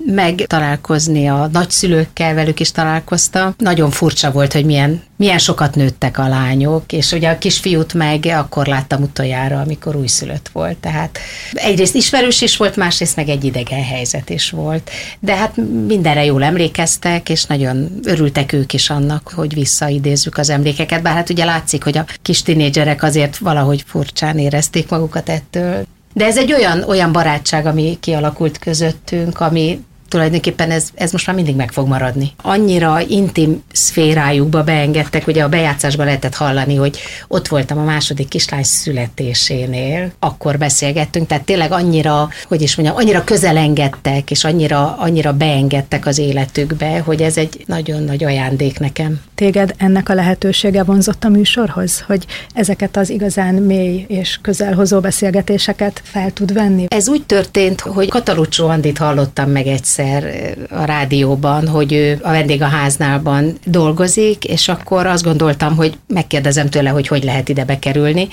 meg 0.06 0.36
találkozni 0.48 1.28
a 1.28 1.50
nagyszülőkkel, 1.52 2.34
velük 2.34 2.60
is 2.60 2.72
találkoztam. 2.72 3.54
Nagyon 3.58 3.90
furcsa 3.90 4.32
volt, 4.32 4.54
hogy 4.54 4.66
milyen, 4.66 5.02
milyen 5.16 5.38
sokat 5.38 5.76
nőttek 5.76 6.18
a 6.18 6.28
lányok, 6.28 6.92
és 6.92 7.12
ugye 7.12 7.30
a 7.30 7.38
kisfiút 7.38 7.94
meg 7.94 8.26
akkor 8.26 8.66
láttam 8.66 9.02
utoljára, 9.02 9.60
amikor 9.60 9.96
újszülött 9.96 10.50
volt. 10.54 10.78
Tehát 10.78 11.18
egyrészt 11.54 11.96
ismerős 11.96 12.42
is 12.42 12.58
volt, 12.58 12.76
másrészt 12.76 13.16
meg 13.16 13.30
egy 13.30 13.44
idegen 13.44 13.84
helyzet 13.84 14.30
is 14.30 14.50
volt. 14.50 14.90
De 15.20 15.36
hát 15.36 15.56
mindenre 15.88 16.26
jól 16.26 16.44
emlékeztek, 16.44 17.30
és 17.30 17.46
nagyon 17.46 18.00
örültek 18.04 18.54
ők 18.54 18.74
is 18.74 18.90
annak, 18.90 19.32
hogy 19.36 19.54
visszaidézzük 19.54 20.38
az 20.38 20.50
emlékeket, 20.50 21.02
bár 21.02 21.16
hát 21.16 21.30
ugye 21.30 21.46
látszik, 21.46 21.84
hogy 21.84 21.98
a 21.98 22.06
kis 22.22 22.42
tinédzserek 22.42 23.04
azért 23.04 23.38
valahogy 23.38 23.84
furcsán 23.88 24.38
érezték 24.38 24.90
magukat 24.90 25.30
ettől. 25.30 25.86
De 26.14 26.26
ez 26.26 26.38
egy 26.38 26.54
olyan, 26.54 26.84
olyan 26.84 27.12
barátság, 27.12 27.66
ami 27.66 27.98
kialakult 28.00 28.58
közöttünk, 28.60 29.40
ami 29.40 29.84
tulajdonképpen 30.14 30.72
ez, 30.72 30.88
ez 30.96 31.12
most 31.12 31.28
már 31.28 31.36
mindig 31.36 31.56
meg 31.56 31.72
fog 31.72 31.88
maradni. 31.88 32.32
Annyira 32.42 33.00
intim 33.08 33.64
szférájukba 33.72 34.64
beengedtek, 34.64 35.28
ugye 35.28 35.44
a 35.44 35.50
bejátszásban 35.50 36.06
lehetett 36.06 36.36
hallani, 36.36 36.76
hogy 36.76 37.00
ott 37.28 37.48
voltam 37.48 37.78
a 37.78 37.84
második 37.84 38.28
kislány 38.28 38.64
születésénél, 38.64 40.12
akkor 40.20 40.58
beszélgettünk, 40.58 41.28
tehát 41.28 41.44
tényleg 41.44 41.72
annyira, 41.72 42.30
hogy 42.48 42.62
is 42.62 42.76
mondjam, 42.76 42.98
annyira 42.98 43.24
közelengedtek, 43.24 44.32
és 44.32 44.44
annyira, 44.44 44.96
annyira 44.98 45.34
beengedtek 45.34 46.06
az 46.06 46.18
életükbe, 46.18 47.00
hogy 47.00 47.22
ez 47.22 47.38
egy 47.38 47.64
nagyon 47.68 48.04
nagy 48.04 48.24
ajándék 48.24 48.80
nekem. 48.80 49.22
Téged 49.36 49.74
ennek 49.78 50.10
a 50.10 50.14
lehetősége 50.14 50.84
vonzott 50.84 51.24
a 51.24 51.30
műsorhoz, 51.30 52.04
hogy 52.08 52.26
ezeket 52.54 52.98
az 52.98 53.10
igazán 53.10 53.54
mély 53.54 54.06
és 54.08 54.40
közelhozó 54.42 55.00
beszélgetéseket 55.00 56.02
fel 56.04 56.32
tud 56.32 56.54
venni? 56.54 56.86
Ez 56.90 57.10
úgy 57.10 57.26
történt, 57.26 57.82
hogy 57.82 58.10
Katalucsó 58.10 58.68
Andit 58.68 58.98
hallottam 58.98 59.50
meg 59.50 59.68
egyszer 59.68 60.02
eh, 60.04 60.52
a 60.70 60.84
rádióban, 60.84 61.68
hogy 61.68 61.94
ő 61.94 62.20
a 62.22 62.32
vendégháználban 62.32 63.58
dolgozik, 63.66 64.44
és 64.44 64.68
akkor 64.68 65.06
azt 65.06 65.24
gondoltam, 65.24 65.76
hogy 65.76 65.98
megkérdezem 66.08 66.70
tőle, 66.70 66.90
hogy 66.90 67.08
hogy 67.08 67.24
lehet 67.24 67.50
ide 67.50 67.66
bekerülni, 67.66 68.28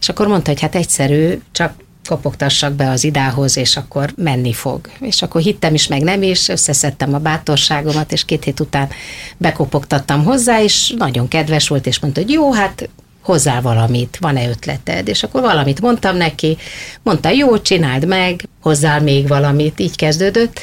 és 0.00 0.08
akkor 0.08 0.26
mondta, 0.26 0.50
hogy 0.50 0.60
hát 0.60 0.74
egyszerű, 0.74 1.40
csak 1.52 1.72
kopogtassak 2.08 2.72
be 2.72 2.90
az 2.90 3.04
idához, 3.04 3.56
és 3.56 3.76
akkor 3.76 4.12
menni 4.16 4.52
fog. 4.52 4.80
És 5.00 5.22
akkor 5.22 5.40
hittem 5.40 5.74
is, 5.74 5.86
meg 5.86 6.02
nem 6.02 6.22
is, 6.22 6.48
összeszedtem 6.48 7.14
a 7.14 7.18
bátorságomat, 7.18 8.12
és 8.12 8.24
két 8.24 8.44
hét 8.44 8.60
után 8.60 8.88
bekopogtattam 9.36 10.24
hozzá, 10.24 10.62
és 10.62 10.94
nagyon 10.98 11.28
kedves 11.28 11.68
volt, 11.68 11.86
és 11.86 12.00
mondta, 12.00 12.20
hogy 12.20 12.30
jó, 12.30 12.52
hát 12.52 12.88
hozzá 13.22 13.60
valamit, 13.60 14.16
van-e 14.20 14.48
ötleted? 14.48 15.08
És 15.08 15.22
akkor 15.22 15.40
valamit 15.40 15.80
mondtam 15.80 16.16
neki, 16.16 16.56
mondta, 17.02 17.28
jó, 17.28 17.58
csináld 17.58 18.06
meg, 18.06 18.48
hozzá 18.62 18.98
még 18.98 19.28
valamit, 19.28 19.80
így 19.80 19.96
kezdődött. 19.96 20.60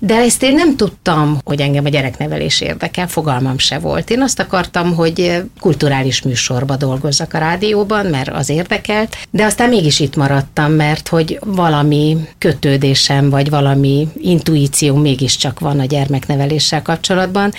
De 0.00 0.14
ezt 0.14 0.42
én 0.42 0.54
nem 0.54 0.76
tudtam, 0.76 1.38
hogy 1.44 1.60
engem 1.60 1.84
a 1.84 1.88
gyereknevelés 1.88 2.60
érdekel, 2.60 3.08
fogalmam 3.08 3.58
se 3.58 3.78
volt. 3.78 4.10
Én 4.10 4.22
azt 4.22 4.40
akartam, 4.40 4.94
hogy 4.94 5.42
kulturális 5.60 6.22
műsorba 6.22 6.76
dolgozzak 6.76 7.34
a 7.34 7.38
rádióban, 7.38 8.06
mert 8.06 8.28
az 8.28 8.48
érdekelt, 8.48 9.16
de 9.30 9.44
aztán 9.44 9.68
mégis 9.68 10.00
itt 10.00 10.16
maradtam, 10.16 10.72
mert 10.72 11.08
hogy 11.08 11.38
valami 11.44 12.16
kötődésem, 12.38 13.30
vagy 13.30 13.50
valami 13.50 14.08
intuíció 14.20 14.96
mégiscsak 14.96 15.60
van 15.60 15.80
a 15.80 15.84
gyermekneveléssel 15.84 16.82
kapcsolatban, 16.82 17.52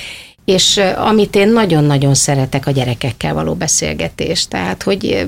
és 0.46 0.82
amit 0.98 1.36
én 1.36 1.52
nagyon-nagyon 1.52 2.14
szeretek 2.14 2.68
a 2.68 2.72
gyerekekkel 2.72 3.34
való 3.34 3.54
beszélgetés, 3.54 4.48
tehát 4.48 4.84
hogy 4.84 5.28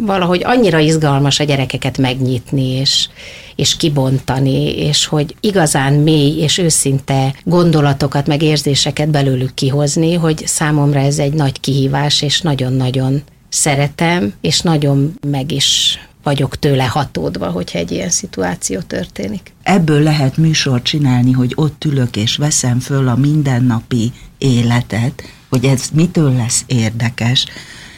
valahogy 0.00 0.42
annyira 0.44 0.78
izgalmas 0.78 1.40
a 1.40 1.44
gyerekeket 1.44 1.98
megnyitni, 1.98 2.68
és, 2.68 3.08
és 3.56 3.76
kibontani, 3.76 4.76
és 4.76 5.06
hogy 5.06 5.34
igazán 5.40 5.92
mély 5.92 6.40
és 6.40 6.58
őszinte 6.58 7.34
gondolatokat, 7.44 8.26
meg 8.26 8.42
érzéseket 8.42 9.08
belőlük 9.08 9.54
kihozni, 9.54 10.14
hogy 10.14 10.42
számomra 10.46 11.00
ez 11.00 11.18
egy 11.18 11.32
nagy 11.32 11.60
kihívás, 11.60 12.22
és 12.22 12.40
nagyon-nagyon 12.40 13.22
szeretem, 13.48 14.32
és 14.40 14.60
nagyon 14.60 15.14
meg 15.28 15.52
is 15.52 15.98
vagyok 16.22 16.58
tőle 16.58 16.84
hatódva, 16.84 17.46
hogyha 17.46 17.78
egy 17.78 17.90
ilyen 17.90 18.10
szituáció 18.10 18.80
történik. 18.80 19.52
Ebből 19.62 20.02
lehet 20.02 20.36
műsor 20.36 20.82
csinálni, 20.82 21.32
hogy 21.32 21.52
ott 21.54 21.84
ülök 21.84 22.16
és 22.16 22.36
veszem 22.36 22.80
föl 22.80 23.08
a 23.08 23.16
mindennapi 23.16 24.12
életet, 24.44 25.22
hogy 25.48 25.64
ez 25.64 25.88
mitől 25.92 26.32
lesz 26.32 26.64
érdekes, 26.66 27.46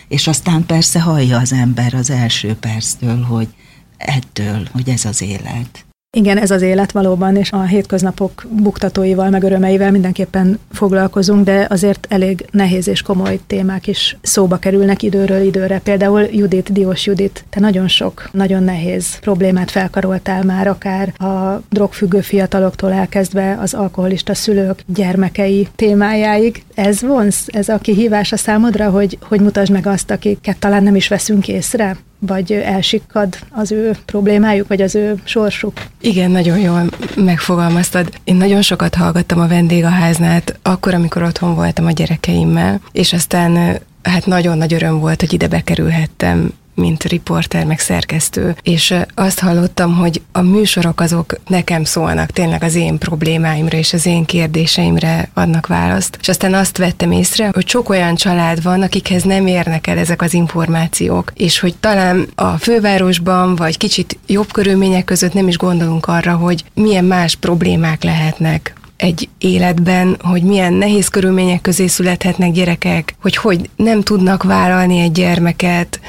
és 0.08 0.26
aztán 0.26 0.66
persze 0.66 1.00
hallja 1.00 1.38
az 1.38 1.52
ember 1.52 1.94
az 1.94 2.10
első 2.10 2.54
perctől, 2.54 3.22
hogy 3.22 3.48
ettől, 3.96 4.68
hogy 4.72 4.88
ez 4.88 5.04
az 5.04 5.22
élet. 5.22 5.85
Igen, 6.16 6.38
ez 6.38 6.50
az 6.50 6.62
élet 6.62 6.92
valóban, 6.92 7.36
és 7.36 7.50
a 7.50 7.62
hétköznapok 7.62 8.46
buktatóival, 8.50 9.30
meg 9.30 9.42
örömeivel 9.42 9.90
mindenképpen 9.90 10.58
foglalkozunk, 10.72 11.44
de 11.44 11.66
azért 11.70 12.06
elég 12.10 12.46
nehéz 12.50 12.88
és 12.88 13.02
komoly 13.02 13.38
témák 13.46 13.86
is 13.86 14.16
szóba 14.22 14.56
kerülnek 14.56 15.02
időről 15.02 15.40
időre. 15.40 15.78
Például 15.78 16.20
Judit, 16.20 16.72
Diós 16.72 17.06
Judit, 17.06 17.44
te 17.50 17.60
nagyon 17.60 17.88
sok, 17.88 18.28
nagyon 18.32 18.62
nehéz 18.62 19.18
problémát 19.18 19.70
felkaroltál 19.70 20.42
már, 20.42 20.66
akár 20.66 21.12
a 21.20 21.62
drogfüggő 21.70 22.20
fiataloktól 22.20 22.92
elkezdve 22.92 23.58
az 23.60 23.74
alkoholista 23.74 24.34
szülők 24.34 24.82
gyermekei 24.86 25.68
témájáig. 25.74 26.64
Ez 26.74 27.02
vonz, 27.02 27.44
ez 27.46 27.68
a 27.68 27.78
kihívás 27.78 28.32
a 28.32 28.36
számodra, 28.36 28.90
hogy, 28.90 29.18
hogy 29.20 29.40
mutasd 29.40 29.72
meg 29.72 29.86
azt, 29.86 30.10
akiket 30.10 30.58
talán 30.58 30.82
nem 30.82 30.96
is 30.96 31.08
veszünk 31.08 31.48
észre? 31.48 31.96
Vagy 32.18 32.52
elsikkad 32.52 33.38
az 33.50 33.72
ő 33.72 33.96
problémájuk, 34.04 34.68
vagy 34.68 34.82
az 34.82 34.94
ő 34.94 35.14
sorsuk. 35.24 35.72
Igen, 36.00 36.30
nagyon 36.30 36.58
jól 36.58 36.82
megfogalmaztad. 37.16 38.08
Én 38.24 38.36
nagyon 38.36 38.62
sokat 38.62 38.94
hallgattam 38.94 39.40
a 39.40 39.48
vendégháznát, 39.48 40.58
akkor, 40.62 40.94
amikor 40.94 41.22
otthon 41.22 41.54
voltam 41.54 41.86
a 41.86 41.90
gyerekeimmel, 41.90 42.80
és 42.92 43.12
aztán 43.12 43.78
hát 44.02 44.26
nagyon 44.26 44.58
nagy 44.58 44.74
öröm 44.74 44.98
volt, 44.98 45.20
hogy 45.20 45.32
ide 45.32 45.48
bekerülhettem 45.48 46.52
mint 46.76 47.04
riporter, 47.04 47.64
meg 47.64 47.78
szerkesztő, 47.78 48.56
és 48.62 48.94
azt 49.14 49.38
hallottam, 49.38 49.96
hogy 49.96 50.22
a 50.32 50.40
műsorok 50.40 51.00
azok 51.00 51.34
nekem 51.46 51.84
szólnak, 51.84 52.30
tényleg 52.30 52.62
az 52.62 52.74
én 52.74 52.98
problémáimra 52.98 53.78
és 53.78 53.92
az 53.92 54.06
én 54.06 54.24
kérdéseimre 54.24 55.28
adnak 55.34 55.66
választ. 55.66 56.18
És 56.20 56.28
aztán 56.28 56.54
azt 56.54 56.78
vettem 56.78 57.10
észre, 57.10 57.50
hogy 57.52 57.68
sok 57.68 57.88
olyan 57.88 58.14
család 58.14 58.62
van, 58.62 58.82
akikhez 58.82 59.22
nem 59.22 59.46
érnek 59.46 59.86
el 59.86 59.98
ezek 59.98 60.22
az 60.22 60.34
információk, 60.34 61.32
és 61.34 61.60
hogy 61.60 61.76
talán 61.76 62.28
a 62.34 62.48
fővárosban, 62.48 63.56
vagy 63.56 63.76
kicsit 63.76 64.18
jobb 64.26 64.52
körülmények 64.52 65.04
között 65.04 65.32
nem 65.32 65.48
is 65.48 65.56
gondolunk 65.56 66.06
arra, 66.06 66.34
hogy 66.34 66.64
milyen 66.74 67.04
más 67.04 67.34
problémák 67.34 68.02
lehetnek 68.02 68.74
egy 68.96 69.28
életben, 69.38 70.16
hogy 70.20 70.42
milyen 70.42 70.72
nehéz 70.72 71.08
körülmények 71.08 71.60
közé 71.60 71.86
születhetnek 71.86 72.52
gyerekek, 72.52 73.14
hogy 73.20 73.36
hogy 73.36 73.70
nem 73.76 74.02
tudnak 74.02 74.42
vállalni 74.42 75.00
egy 75.00 75.12
gyermeket, 75.12 76.00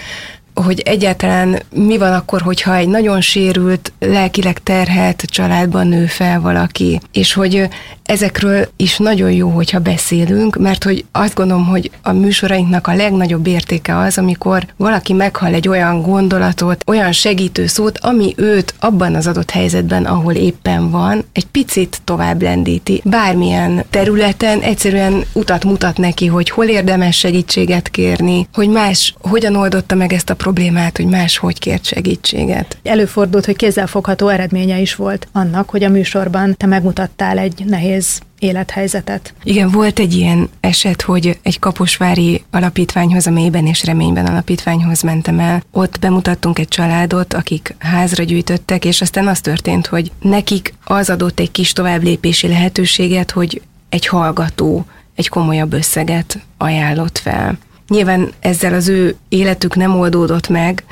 hogy 0.63 0.79
egyáltalán 0.79 1.61
mi 1.69 1.97
van 1.97 2.13
akkor, 2.13 2.41
hogyha 2.41 2.75
egy 2.75 2.87
nagyon 2.87 3.21
sérült, 3.21 3.91
lelkileg 3.99 4.63
terhelt 4.63 5.21
családban 5.21 5.87
nő 5.87 6.05
fel 6.05 6.41
valaki, 6.41 6.99
és 7.11 7.33
hogy 7.33 7.69
ezekről 8.07 8.67
is 8.75 8.97
nagyon 8.97 9.31
jó, 9.31 9.49
hogyha 9.49 9.79
beszélünk, 9.79 10.57
mert 10.57 10.83
hogy 10.83 11.05
azt 11.11 11.35
gondolom, 11.35 11.65
hogy 11.65 11.91
a 12.01 12.11
műsorainknak 12.11 12.87
a 12.87 12.95
legnagyobb 12.95 13.47
értéke 13.47 13.97
az, 13.97 14.17
amikor 14.17 14.65
valaki 14.77 15.13
meghal 15.13 15.53
egy 15.53 15.67
olyan 15.67 16.01
gondolatot, 16.01 16.83
olyan 16.85 17.11
segítő 17.11 17.67
szót, 17.67 17.97
ami 17.97 18.33
őt 18.35 18.73
abban 18.79 19.15
az 19.15 19.27
adott 19.27 19.51
helyzetben, 19.51 20.05
ahol 20.05 20.33
éppen 20.33 20.89
van, 20.89 21.25
egy 21.31 21.45
picit 21.45 22.01
tovább 22.03 22.41
lendíti. 22.41 23.01
Bármilyen 23.03 23.85
területen 23.89 24.59
egyszerűen 24.59 25.23
utat 25.33 25.63
mutat 25.63 25.97
neki, 25.97 26.25
hogy 26.25 26.49
hol 26.49 26.65
érdemes 26.65 27.17
segítséget 27.17 27.89
kérni, 27.89 28.47
hogy 28.53 28.69
más 28.69 29.15
hogyan 29.21 29.55
oldotta 29.55 29.95
meg 29.95 30.13
ezt 30.13 30.29
a 30.29 30.33
problémát, 30.33 30.46
hogy 30.95 31.05
más 31.05 31.37
hogy 31.37 31.59
kért 31.59 31.85
segítséget. 31.85 32.77
Előfordult, 32.83 33.45
hogy 33.45 33.55
kézzelfogható 33.55 34.27
eredménye 34.27 34.79
is 34.79 34.95
volt 34.95 35.27
annak, 35.31 35.69
hogy 35.69 35.83
a 35.83 35.89
műsorban 35.89 36.55
te 36.57 36.65
megmutattál 36.65 37.37
egy 37.37 37.63
nehéz 37.65 38.19
élethelyzetet. 38.39 39.33
Igen, 39.43 39.71
volt 39.71 39.99
egy 39.99 40.13
ilyen 40.13 40.49
eset, 40.59 41.01
hogy 41.01 41.39
egy 41.41 41.59
kaposvári 41.59 42.43
alapítványhoz, 42.51 43.27
a 43.27 43.31
mélyben 43.31 43.65
és 43.65 43.83
reményben 43.83 44.25
alapítványhoz 44.25 45.01
mentem 45.01 45.39
el. 45.39 45.63
Ott 45.71 45.99
bemutattunk 45.99 46.59
egy 46.59 46.67
családot, 46.67 47.33
akik 47.33 47.75
házra 47.79 48.23
gyűjtöttek, 48.23 48.85
és 48.85 49.01
aztán 49.01 49.27
az 49.27 49.41
történt, 49.41 49.87
hogy 49.87 50.11
nekik 50.21 50.73
az 50.83 51.09
adott 51.09 51.39
egy 51.39 51.51
kis 51.51 51.73
továbblépési 51.73 52.47
lehetőséget, 52.47 53.31
hogy 53.31 53.61
egy 53.89 54.07
hallgató 54.07 54.85
egy 55.15 55.29
komolyabb 55.29 55.73
összeget 55.73 56.39
ajánlott 56.57 57.17
fel. 57.17 57.57
Nyilván 57.87 58.31
ezzel 58.39 58.73
az 58.73 58.87
ő 58.87 59.15
életük 59.29 59.75
nem 59.75 59.99
oldódott 59.99 60.49
meg, 60.49 60.83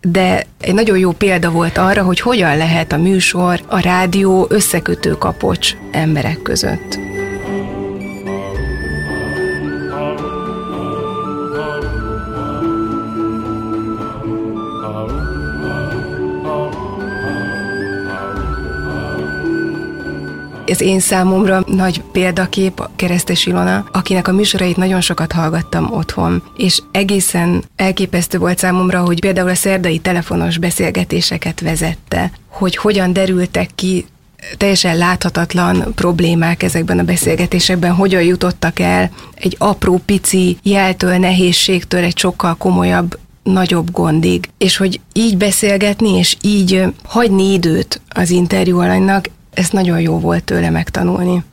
de 0.00 0.46
egy 0.60 0.74
nagyon 0.74 0.98
jó 0.98 1.12
példa 1.12 1.50
volt 1.50 1.78
arra, 1.78 2.02
hogy 2.02 2.20
hogyan 2.20 2.56
lehet 2.56 2.92
a 2.92 2.96
műsor, 2.96 3.60
a 3.66 3.78
rádió 3.78 4.46
összekötő 4.48 5.10
kapocs 5.10 5.76
emberek 5.90 6.42
között. 6.42 7.11
Ez 20.72 20.80
én 20.80 21.00
számomra 21.00 21.62
nagy 21.66 22.02
példakép 22.12 22.80
a 22.80 22.90
Keresztes 22.96 23.46
Ilona, 23.46 23.84
akinek 23.92 24.28
a 24.28 24.32
műsorait 24.32 24.76
nagyon 24.76 25.00
sokat 25.00 25.32
hallgattam 25.32 25.92
otthon, 25.92 26.42
és 26.56 26.82
egészen 26.90 27.64
elképesztő 27.76 28.38
volt 28.38 28.58
számomra, 28.58 29.00
hogy 29.00 29.20
például 29.20 29.48
a 29.48 29.54
szerdai 29.54 29.98
telefonos 29.98 30.58
beszélgetéseket 30.58 31.60
vezette, 31.60 32.30
hogy 32.48 32.76
hogyan 32.76 33.12
derültek 33.12 33.70
ki 33.74 34.04
teljesen 34.56 34.96
láthatatlan 34.96 35.92
problémák 35.94 36.62
ezekben 36.62 36.98
a 36.98 37.04
beszélgetésekben, 37.04 37.92
hogyan 37.92 38.22
jutottak 38.22 38.78
el 38.78 39.10
egy 39.34 39.56
apró 39.58 40.00
pici 40.04 40.56
jeltől, 40.62 41.16
nehézségtől 41.16 42.02
egy 42.02 42.18
sokkal 42.18 42.54
komolyabb 42.54 43.18
nagyobb 43.42 43.90
gondig, 43.90 44.48
és 44.58 44.76
hogy 44.76 45.00
így 45.12 45.36
beszélgetni, 45.36 46.18
és 46.18 46.36
így 46.42 46.82
hagyni 47.04 47.52
időt 47.52 48.00
az 48.08 48.30
interjú 48.30 48.78
alanynak, 48.78 49.28
ezt 49.54 49.72
nagyon 49.72 50.00
jó 50.00 50.18
volt 50.18 50.44
tőle 50.44 50.70
megtanulni. 50.70 51.44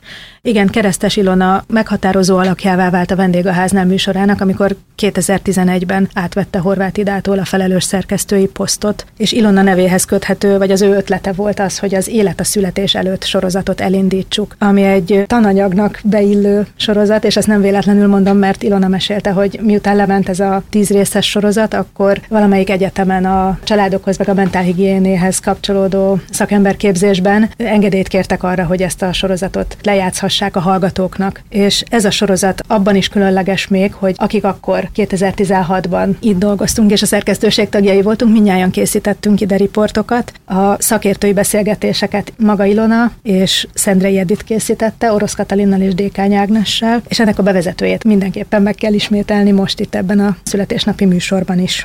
Igen, 0.42 0.66
Keresztes 0.66 1.16
Ilona 1.16 1.64
meghatározó 1.68 2.36
alakjává 2.36 2.90
vált 2.90 3.10
a 3.10 3.16
vendégháznál 3.16 3.84
műsorának, 3.84 4.40
amikor 4.40 4.76
2011-ben 4.98 6.08
átvette 6.14 6.58
Horváth 6.58 6.98
Idától 6.98 7.38
a 7.38 7.44
felelős 7.44 7.84
szerkesztői 7.84 8.46
posztot, 8.46 9.06
és 9.16 9.32
Ilona 9.32 9.62
nevéhez 9.62 10.04
köthető, 10.04 10.58
vagy 10.58 10.70
az 10.70 10.82
ő 10.82 10.94
ötlete 10.94 11.32
volt 11.32 11.60
az, 11.60 11.78
hogy 11.78 11.94
az 11.94 12.08
Élet 12.08 12.40
a 12.40 12.44
születés 12.44 12.94
előtt 12.94 13.24
sorozatot 13.24 13.80
elindítsuk, 13.80 14.56
ami 14.58 14.82
egy 14.82 15.24
tananyagnak 15.26 16.00
beillő 16.04 16.66
sorozat, 16.76 17.24
és 17.24 17.36
ezt 17.36 17.46
nem 17.46 17.60
véletlenül 17.60 18.06
mondom, 18.06 18.36
mert 18.36 18.62
Ilona 18.62 18.88
mesélte, 18.88 19.30
hogy 19.30 19.60
miután 19.62 19.96
lement 19.96 20.28
ez 20.28 20.40
a 20.40 20.62
tíz 20.70 20.90
részes 20.90 21.30
sorozat, 21.30 21.74
akkor 21.74 22.20
valamelyik 22.28 22.70
egyetemen 22.70 23.24
a 23.24 23.58
családokhoz, 23.64 24.18
meg 24.18 24.28
a 24.28 24.34
mentálhigiénéhez 24.34 25.38
kapcsolódó 25.38 26.20
szakemberképzésben 26.30 27.50
engedélyt 27.56 28.08
kértek 28.08 28.42
arra, 28.42 28.64
hogy 28.64 28.82
ezt 28.82 29.02
a 29.02 29.12
sorozatot 29.12 29.76
lejátszhassák 29.82 30.28
bemutathassák 30.30 30.56
a 30.56 30.60
hallgatóknak. 30.60 31.42
És 31.48 31.84
ez 31.90 32.04
a 32.04 32.10
sorozat 32.10 32.62
abban 32.66 32.96
is 32.96 33.08
különleges 33.08 33.68
még, 33.68 33.92
hogy 33.94 34.14
akik 34.16 34.44
akkor 34.44 34.88
2016-ban 34.96 36.14
itt 36.20 36.38
dolgoztunk, 36.38 36.90
és 36.90 37.02
a 37.02 37.06
szerkesztőség 37.06 37.68
tagjai 37.68 38.02
voltunk, 38.02 38.32
minnyáján 38.32 38.70
készítettünk 38.70 39.40
ide 39.40 39.56
riportokat. 39.56 40.32
A 40.46 40.82
szakértői 40.82 41.32
beszélgetéseket 41.32 42.32
Maga 42.38 42.64
Ilona 42.64 43.12
és 43.22 43.66
Szendrei 43.74 44.18
Edith 44.18 44.44
készítette, 44.44 45.12
Orosz 45.12 45.34
Katalinnal 45.34 45.80
és 45.80 45.94
Dékány 45.94 46.34
Ágnessel, 46.34 47.02
és 47.08 47.20
ennek 47.20 47.38
a 47.38 47.42
bevezetőjét 47.42 48.04
mindenképpen 48.04 48.62
meg 48.62 48.74
kell 48.74 48.92
ismételni 48.92 49.50
most 49.50 49.80
itt 49.80 49.94
ebben 49.94 50.18
a 50.18 50.36
születésnapi 50.42 51.04
műsorban 51.04 51.58
is. 51.58 51.84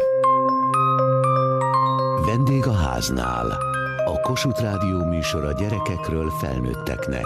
Vendég 2.26 2.66
a 2.68 2.74
háznál. 2.74 3.46
A 4.06 4.20
Kossuth 4.22 4.62
Rádió 4.62 5.04
műsora 5.04 5.52
gyerekekről 5.52 6.30
felnőtteknek. 6.42 7.26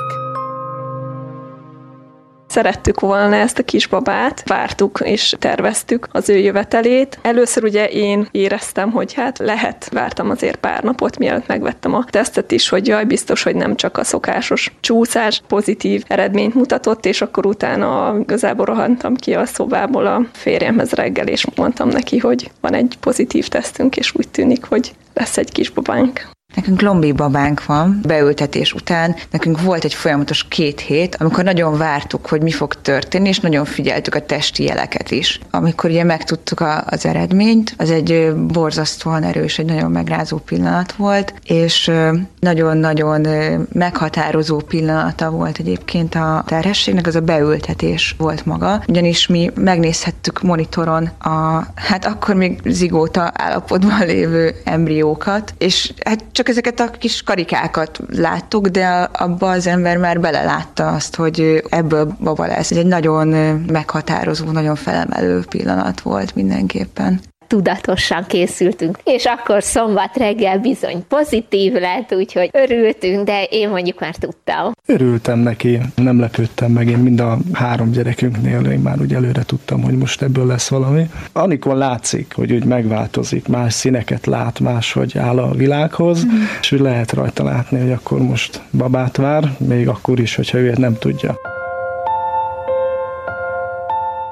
Szerettük 2.50 3.00
volna 3.00 3.36
ezt 3.36 3.60
a 3.60 3.64
kisbabát, 3.64 4.44
vártuk 4.46 5.00
és 5.04 5.36
terveztük 5.40 6.08
az 6.12 6.30
ő 6.30 6.38
jövetelét. 6.38 7.20
Először 7.22 7.64
ugye 7.64 7.88
én 7.88 8.28
éreztem, 8.32 8.92
hogy 8.92 9.14
hát 9.14 9.38
lehet, 9.38 9.90
vártam 9.94 10.30
azért 10.30 10.56
pár 10.56 10.84
napot, 10.84 11.18
mielőtt 11.18 11.48
megvettem 11.48 11.94
a 11.94 12.06
tesztet 12.10 12.52
is, 12.52 12.70
hogy 12.70 12.88
jaj, 12.88 13.06
biztos, 13.06 13.44
hogy 13.44 13.56
nem 13.56 13.76
csak 13.76 13.98
a 13.98 14.04
szokásos 14.04 14.74
csúszás 14.80 15.42
pozitív 15.48 16.04
eredményt 16.08 16.54
mutatott, 16.54 17.06
és 17.06 17.22
akkor 17.22 17.46
utána 17.46 18.16
igazából 18.20 18.66
rohantam 18.66 19.16
ki 19.16 19.34
a 19.34 19.46
szobából 19.46 20.06
a 20.06 20.22
férjemhez 20.32 20.92
reggel, 20.92 21.28
és 21.28 21.46
mondtam 21.56 21.90
neki, 21.90 22.18
hogy 22.18 22.52
van 22.62 22.74
egy 22.74 22.98
pozitív 23.00 23.48
tesztünk, 23.48 23.98
és 23.98 24.16
úgy 24.16 24.28
tűnik, 24.28 24.66
hogy 24.66 24.94
lesz 25.14 25.38
egy 25.38 25.52
kisbabánk. 25.52 26.38
Nekünk 26.56 26.82
lombi 26.82 27.12
babánk 27.12 27.66
van, 27.66 28.00
beültetés 28.08 28.74
után. 28.74 29.16
Nekünk 29.32 29.62
volt 29.62 29.84
egy 29.84 29.94
folyamatos 29.94 30.48
két 30.48 30.80
hét, 30.80 31.16
amikor 31.16 31.44
nagyon 31.44 31.78
vártuk, 31.78 32.28
hogy 32.28 32.42
mi 32.42 32.52
fog 32.52 32.74
történni, 32.74 33.28
és 33.28 33.40
nagyon 33.40 33.66
figyeltük 33.66 34.16
a 34.16 34.26
testi 34.26 34.64
jeleket 34.64 35.12
is. 35.12 35.40
Amikor 35.52 35.90
ugye 35.90 36.04
megtudtuk 36.04 36.60
a, 36.60 36.84
az 36.86 37.06
eredményt, 37.06 37.74
az 37.78 37.92
egy 37.92 38.34
borzasztóan 38.36 39.24
erős, 39.24 39.60
egy 39.60 39.66
nagyon 39.66 39.92
megrázó 39.92 40.38
pillanat 40.38 40.92
volt, 40.92 41.34
és 41.44 41.92
nagyon-nagyon 42.40 43.28
meghatározó 43.74 44.58
pillanata 44.58 45.30
volt 45.30 45.58
egyébként 45.58 46.16
a 46.16 46.44
terhességnek, 46.48 47.08
az 47.08 47.16
a 47.16 47.22
beültetés 47.22 48.16
volt 48.18 48.46
maga. 48.46 48.84
Ugyanis 48.88 49.28
mi 49.28 49.52
megnézhettük 49.56 50.42
monitoron 50.42 51.06
a, 51.20 51.66
hát 51.76 52.06
akkor 52.06 52.36
még 52.36 52.60
zigóta 52.66 53.32
állapotban 53.34 54.06
lévő 54.06 54.56
embriókat, 54.64 55.54
és 55.58 55.94
hát 56.06 56.24
csak 56.40 56.50
ezeket 56.50 56.80
a 56.80 56.90
kis 56.90 57.24
karikákat 57.24 58.00
láttuk, 58.08 58.68
de 58.68 58.88
abba 59.14 59.50
az 59.50 59.68
ember 59.68 59.98
már 59.98 60.20
belelátta 60.20 60.88
azt, 60.88 61.16
hogy 61.16 61.64
ebből 61.70 62.16
baba 62.20 62.46
lesz. 62.46 62.72
Ez 62.72 62.78
egy 62.78 62.86
nagyon 62.86 63.28
meghatározó, 63.68 64.52
nagyon 64.52 64.76
felemelő 64.76 65.44
pillanat 65.50 66.02
volt 66.02 66.36
mindenképpen 66.36 67.22
tudatosan 67.50 68.26
készültünk. 68.28 69.00
És 69.04 69.26
akkor 69.26 69.64
szombat 69.64 70.18
reggel 70.18 70.60
bizony 70.60 71.04
pozitív 71.08 71.74
lett, 71.74 72.14
úgyhogy 72.14 72.50
örültünk, 72.54 73.26
de 73.26 73.44
én 73.44 73.70
mondjuk 73.70 74.00
már 74.00 74.16
tudtam. 74.16 74.72
Örültem 74.86 75.40
neki, 75.40 75.80
nem 75.96 76.20
lepődtem 76.20 76.72
meg, 76.72 76.88
én 76.88 76.98
mind 76.98 77.20
a 77.20 77.38
három 77.54 77.92
gyerekünknél 77.92 78.72
én 78.72 78.80
már 78.80 79.02
úgy 79.02 79.14
előre 79.14 79.44
tudtam, 79.44 79.84
hogy 79.84 79.98
most 79.98 80.22
ebből 80.22 80.46
lesz 80.46 80.70
valami. 80.70 81.10
Amikor 81.34 81.76
látszik, 81.76 82.34
hogy 82.36 82.52
úgy 82.52 82.66
megváltozik, 82.66 83.48
más 83.48 83.74
színeket 83.74 84.26
lát, 84.26 84.60
máshogy 84.60 85.18
áll 85.18 85.38
a 85.38 85.52
világhoz, 85.52 86.26
mm. 86.26 86.30
és 86.62 86.72
úgy 86.72 86.80
lehet 86.80 87.14
rajta 87.14 87.44
látni, 87.44 87.80
hogy 87.80 87.92
akkor 87.92 88.20
most 88.20 88.62
babát 88.72 89.18
vár, 89.18 89.56
még 89.58 89.88
akkor 89.88 90.20
is, 90.20 90.36
hogyha 90.36 90.58
ő 90.58 90.74
nem 90.78 90.98
tudja. 90.98 91.59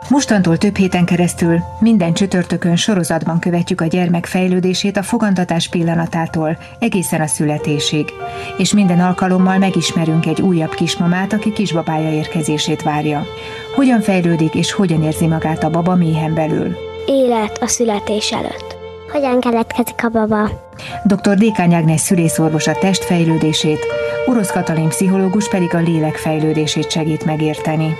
Mostantól 0.10 0.58
több 0.58 0.76
héten 0.76 1.05
keresztül 1.05 1.60
minden 1.80 2.14
csütörtökön 2.14 2.76
sorozatban 2.76 3.39
követjük 3.39 3.82
a 3.82 3.86
gyermek 3.86 4.26
fejlődését 4.26 4.97
a 4.97 5.03
fogantatás 5.03 5.70
pillanatától 5.70 6.58
egészen 6.80 7.22
a 7.22 7.28
születésig, 7.28 8.14
és 8.58 8.74
minden 8.74 8.99
alkalommal 8.99 9.58
megismerünk 9.58 10.26
egy 10.26 10.41
újabb 10.41 10.74
kismamát, 10.74 11.34
aki 11.34 11.53
kisbabája 11.53 12.12
érkezését 12.12 12.84
várja. 12.84 13.26
Hogyan 13.76 14.01
fejlődik 14.01 14.55
és 14.55 14.72
hogyan 14.72 15.03
érzi 15.03 15.28
magát 15.28 15.64
a 15.64 15.70
baba 15.70 15.95
méhen 15.95 16.34
belül? 16.34 16.76
Élet 17.05 17.58
a 17.62 17.68
születés 17.68 18.32
előtt. 18.32 18.78
Hogyan 19.12 19.39
keletkezik 19.39 20.03
a 20.03 20.10
baba? 20.10 20.49
Dr. 21.03 21.38
Dékány 21.38 21.74
Ágnes 21.74 22.01
szülészorvos 22.01 22.68
a 22.68 22.78
testfejlődését, 22.80 23.86
Orosz 24.26 24.51
Katalin 24.51 24.88
pszichológus 24.88 25.49
pedig 25.49 25.76
a 25.76 25.80
lélek 25.80 26.16
fejlődését 26.16 26.91
segít 26.91 27.26
megérteni. 27.26 27.95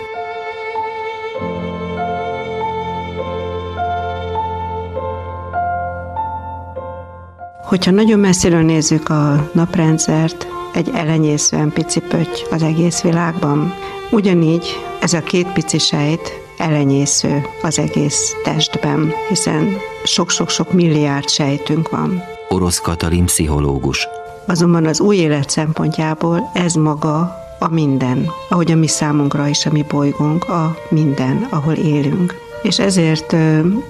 Hogyha 7.68 7.92
nagyon 7.92 8.20
messziről 8.20 8.62
nézzük 8.62 9.10
a 9.10 9.50
naprendszert, 9.54 10.48
egy 10.74 10.90
elenyészően 10.94 11.72
pici 11.72 12.00
pötty 12.00 12.46
az 12.52 12.64
egész 12.64 13.02
világban. 13.02 13.74
Ugyanígy 14.12 14.66
ez 15.02 15.14
a 15.14 15.22
két 15.22 15.48
pici 15.54 15.78
sejt 15.78 16.42
elenyésző 16.58 17.46
az 17.62 17.80
egész 17.80 18.36
testben, 18.44 19.14
hiszen 19.30 19.78
sok-sok-sok 20.04 20.74
milliárd 20.74 21.30
sejtünk 21.30 21.90
van. 21.90 22.24
Orosz 22.50 22.80
Katalin 22.80 23.26
pszichológus. 23.26 24.08
Azonban 24.46 24.86
az 24.86 25.00
új 25.00 25.16
élet 25.16 25.50
szempontjából 25.50 26.50
ez 26.54 26.74
maga 26.74 27.20
a 27.60 27.70
minden, 27.70 28.32
ahogy 28.50 28.72
a 28.72 28.76
mi 28.76 28.88
számunkra 28.88 29.48
is 29.48 29.66
a 29.66 29.72
mi 29.72 29.86
bolygónk 29.88 30.50
a 30.50 30.78
minden, 30.90 31.48
ahol 31.50 31.74
élünk. 31.74 32.36
És 32.62 32.80
ezért 32.80 33.36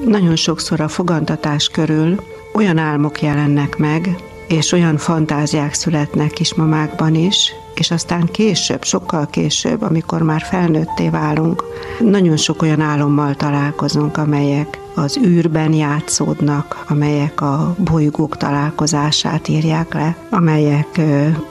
nagyon 0.06 0.36
sokszor 0.36 0.80
a 0.80 0.88
fogantatás 0.88 1.68
körül 1.68 2.16
olyan 2.58 2.78
álmok 2.78 3.22
jelennek 3.22 3.78
meg, 3.78 4.16
és 4.48 4.72
olyan 4.72 4.98
fantáziák 4.98 5.74
születnek 5.74 6.32
kismamákban 6.32 7.16
is, 7.16 7.54
és 7.76 7.92
aztán 7.92 8.26
később, 8.26 8.84
sokkal 8.84 9.28
később, 9.28 9.82
amikor 9.82 10.22
már 10.22 10.42
felnőtté 10.42 11.10
válunk, 11.10 11.64
nagyon 12.00 12.38
sok 12.38 12.62
olyan 12.62 12.82
álommal 12.82 13.36
találkozunk, 13.36 14.18
amelyek 14.18 14.77
az 14.98 15.18
űrben 15.26 15.74
játszódnak, 15.74 16.86
amelyek 16.88 17.42
a 17.42 17.76
bolygók 17.78 18.38
találkozását 18.38 19.48
írják 19.48 19.94
le, 19.94 20.16
amelyek 20.30 21.02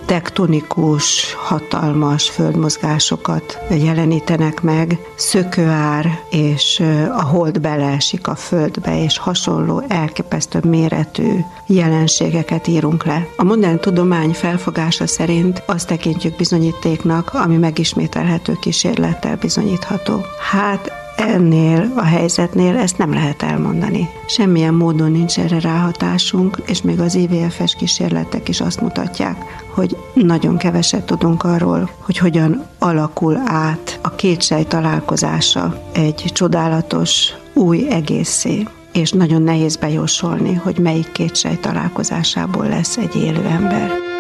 tektonikus, 0.04 1.34
hatalmas 1.34 2.28
földmozgásokat 2.28 3.58
jelenítenek 3.70 4.62
meg, 4.62 4.98
szökőár, 5.14 6.20
és 6.30 6.82
a 7.16 7.22
hold 7.22 7.60
beleesik 7.60 8.28
a 8.28 8.34
földbe, 8.34 9.02
és 9.02 9.18
hasonló 9.18 9.82
elképesztő 9.88 10.60
méretű 10.62 11.38
jelenségeket 11.66 12.66
írunk 12.66 13.04
le. 13.04 13.26
A 13.36 13.44
modern 13.44 13.80
tudomány 13.80 14.32
felfogása 14.32 15.06
szerint 15.06 15.62
azt 15.66 15.86
tekintjük 15.86 16.36
bizonyítéknak, 16.36 17.30
ami 17.34 17.56
megismételhető 17.56 18.56
kísérlettel 18.60 19.36
bizonyítható. 19.36 20.24
Hát 20.50 21.05
ennél 21.16 21.92
a 21.96 22.04
helyzetnél 22.04 22.76
ezt 22.76 22.98
nem 22.98 23.12
lehet 23.12 23.42
elmondani. 23.42 24.08
Semmilyen 24.26 24.74
módon 24.74 25.10
nincs 25.10 25.38
erre 25.38 25.60
ráhatásunk, 25.60 26.62
és 26.66 26.82
még 26.82 27.00
az 27.00 27.14
IVF-es 27.14 27.74
kísérletek 27.74 28.48
is 28.48 28.60
azt 28.60 28.80
mutatják, 28.80 29.36
hogy 29.74 29.96
nagyon 30.14 30.56
keveset 30.56 31.06
tudunk 31.06 31.42
arról, 31.42 31.90
hogy 32.00 32.18
hogyan 32.18 32.66
alakul 32.78 33.40
át 33.44 33.98
a 34.02 34.14
két 34.14 34.42
sej 34.42 34.64
találkozása 34.64 35.82
egy 35.92 36.24
csodálatos 36.32 37.32
új 37.54 37.86
egészé 37.90 38.62
és 38.92 39.10
nagyon 39.10 39.42
nehéz 39.42 39.76
bejósolni, 39.76 40.54
hogy 40.54 40.78
melyik 40.78 41.12
két 41.12 41.36
sej 41.36 41.56
találkozásából 41.56 42.68
lesz 42.68 42.96
egy 42.96 43.16
élő 43.16 43.44
ember. 43.44 44.15